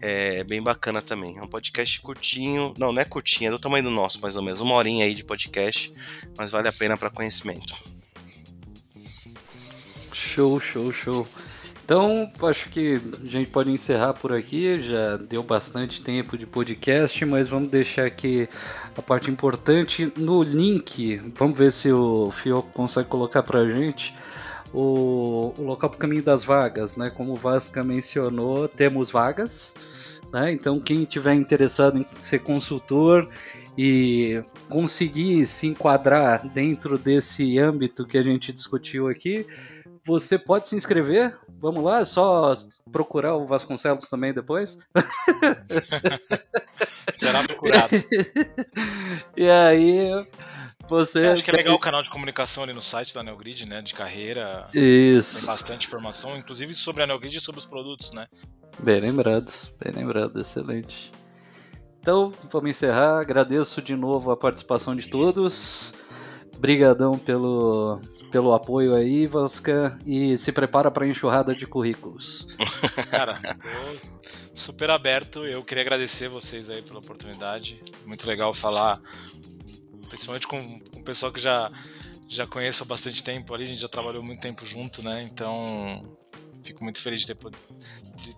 é 0.00 0.44
bem 0.44 0.62
bacana 0.62 1.02
também. 1.02 1.38
É 1.38 1.42
um 1.42 1.48
podcast 1.48 2.00
curtinho, 2.00 2.74
não, 2.78 2.92
não 2.92 3.00
é 3.02 3.04
curtinho, 3.04 3.48
é 3.48 3.50
do 3.50 3.58
tamanho 3.58 3.84
do 3.84 3.90
nosso, 3.90 4.20
mais 4.20 4.36
ou 4.36 4.42
menos, 4.42 4.60
uma 4.60 4.74
horinha 4.74 5.04
aí 5.04 5.14
de 5.14 5.24
podcast, 5.24 5.92
mas 6.36 6.50
vale 6.50 6.68
a 6.68 6.72
pena 6.72 6.96
para 6.96 7.10
conhecimento. 7.10 7.74
Show, 10.12 10.60
show, 10.60 10.92
show. 10.92 11.26
Então, 11.88 12.30
acho 12.42 12.68
que 12.68 13.00
a 13.22 13.26
gente 13.26 13.48
pode 13.48 13.70
encerrar 13.70 14.12
por 14.12 14.30
aqui. 14.30 14.78
Já 14.78 15.16
deu 15.16 15.42
bastante 15.42 16.02
tempo 16.02 16.36
de 16.36 16.46
podcast, 16.46 17.24
mas 17.24 17.48
vamos 17.48 17.70
deixar 17.70 18.04
aqui 18.04 18.46
a 18.94 19.00
parte 19.00 19.30
importante 19.30 20.12
no 20.14 20.42
link. 20.42 21.16
Vamos 21.34 21.56
ver 21.56 21.72
se 21.72 21.90
o 21.90 22.30
Fio 22.30 22.62
consegue 22.74 23.08
colocar 23.08 23.42
para 23.42 23.60
a 23.60 23.70
gente 23.70 24.14
o, 24.72 25.52
o 25.56 25.62
local 25.62 25.90
para 25.90 25.96
o 25.96 26.00
caminho 26.00 26.22
das 26.22 26.44
vagas, 26.44 26.96
né? 26.96 27.10
Como 27.10 27.32
o 27.32 27.36
Vasca 27.36 27.82
mencionou, 27.82 28.68
temos 28.68 29.10
vagas. 29.10 29.74
Né? 30.32 30.52
Então, 30.52 30.78
quem 30.78 31.04
tiver 31.04 31.34
interessado 31.34 31.98
em 31.98 32.06
ser 32.20 32.40
consultor 32.40 33.28
e 33.76 34.42
conseguir 34.68 35.46
se 35.46 35.66
enquadrar 35.66 36.46
dentro 36.48 36.98
desse 36.98 37.58
âmbito 37.58 38.06
que 38.06 38.18
a 38.18 38.22
gente 38.22 38.52
discutiu 38.52 39.08
aqui, 39.08 39.46
você 40.04 40.38
pode 40.38 40.68
se 40.68 40.76
inscrever. 40.76 41.36
Vamos 41.60 41.82
lá, 41.82 42.00
é 42.00 42.04
só 42.04 42.52
procurar 42.90 43.36
o 43.36 43.46
Vasconcelos 43.46 44.08
também 44.08 44.32
depois. 44.32 44.78
Será 47.12 47.42
procurado. 47.42 47.96
e 49.36 49.48
aí 49.48 50.10
você 50.88 51.26
acho 51.26 51.44
que 51.44 51.50
é 51.50 51.54
legal 51.54 51.74
o 51.74 51.78
canal 51.78 52.02
de 52.02 52.10
comunicação 52.10 52.64
ali 52.64 52.72
no 52.72 52.80
site 52.80 53.14
da 53.14 53.22
Neogrid, 53.22 53.66
né? 53.66 53.82
De 53.82 53.94
carreira. 53.94 54.66
Isso. 54.74 55.38
Tem 55.38 55.46
bastante 55.46 55.86
informação, 55.86 56.36
inclusive 56.36 56.74
sobre 56.74 57.02
a 57.02 57.06
Neogrid 57.06 57.36
e 57.36 57.40
sobre 57.40 57.60
os 57.60 57.66
produtos, 57.66 58.12
né? 58.12 58.26
Bem 58.78 59.00
lembrados, 59.00 59.72
bem 59.82 59.92
lembrado, 59.92 60.40
excelente. 60.40 61.12
Então, 62.00 62.32
vamos 62.50 62.70
encerrar. 62.70 63.20
Agradeço 63.20 63.82
de 63.82 63.94
novo 63.94 64.30
a 64.30 64.36
participação 64.36 64.94
de 64.94 65.10
todos. 65.10 65.92
Obrigadão 66.56 67.18
pelo, 67.18 68.00
pelo 68.30 68.54
apoio 68.54 68.94
aí, 68.94 69.26
Vasca. 69.26 69.98
E 70.06 70.36
se 70.38 70.52
prepara 70.52 70.90
para 70.90 71.04
a 71.04 71.08
enxurrada 71.08 71.54
de 71.54 71.66
currículos. 71.66 72.46
Cara, 73.10 73.32
super 74.54 74.90
aberto. 74.90 75.44
Eu 75.44 75.62
queria 75.64 75.82
agradecer 75.82 76.28
vocês 76.28 76.70
aí 76.70 76.82
pela 76.82 77.00
oportunidade. 77.00 77.82
Muito 78.06 78.26
legal 78.26 78.54
falar 78.54 79.00
principalmente 80.08 80.46
com, 80.46 80.80
com 80.80 81.00
o 81.00 81.04
pessoal 81.04 81.32
que 81.32 81.40
já, 81.40 81.70
já 82.28 82.46
conheço 82.46 82.82
há 82.82 82.86
bastante 82.86 83.22
tempo 83.22 83.54
ali, 83.54 83.64
a 83.64 83.66
gente 83.66 83.80
já 83.80 83.88
trabalhou 83.88 84.22
muito 84.22 84.40
tempo 84.40 84.64
junto, 84.64 85.02
né? 85.02 85.22
Então, 85.22 86.16
fico 86.62 86.82
muito 86.82 87.00
feliz 87.00 87.20
de 87.20 87.34
ter, 87.34 87.36
de 88.16 88.36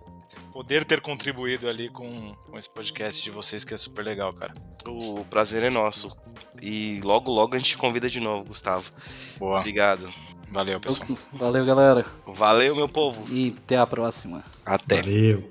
poder 0.51 0.85
ter 0.85 1.01
contribuído 1.01 1.67
ali 1.69 1.89
com, 1.89 2.35
com 2.35 2.57
esse 2.57 2.69
podcast 2.69 3.23
de 3.23 3.29
vocês, 3.29 3.63
que 3.63 3.73
é 3.73 3.77
super 3.77 4.03
legal, 4.03 4.33
cara. 4.33 4.53
O 4.85 5.25
prazer 5.25 5.63
é 5.63 5.69
nosso. 5.69 6.15
E 6.61 6.99
logo, 7.03 7.31
logo 7.31 7.55
a 7.55 7.57
gente 7.57 7.77
convida 7.77 8.09
de 8.09 8.19
novo, 8.19 8.45
Gustavo. 8.45 8.91
Boa. 9.37 9.59
Obrigado. 9.59 10.09
Valeu, 10.49 10.79
pessoal. 10.79 11.17
Valeu, 11.31 11.65
galera. 11.65 12.05
Valeu, 12.27 12.75
meu 12.75 12.89
povo. 12.89 13.25
E 13.33 13.55
até 13.63 13.77
a 13.77 13.87
próxima. 13.87 14.43
Até. 14.65 15.01
Valeu. 15.01 15.49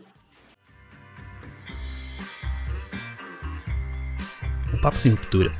O 4.72 4.80
Papo 4.80 4.98
Sem 4.98 5.12
Ruptura 5.12 5.59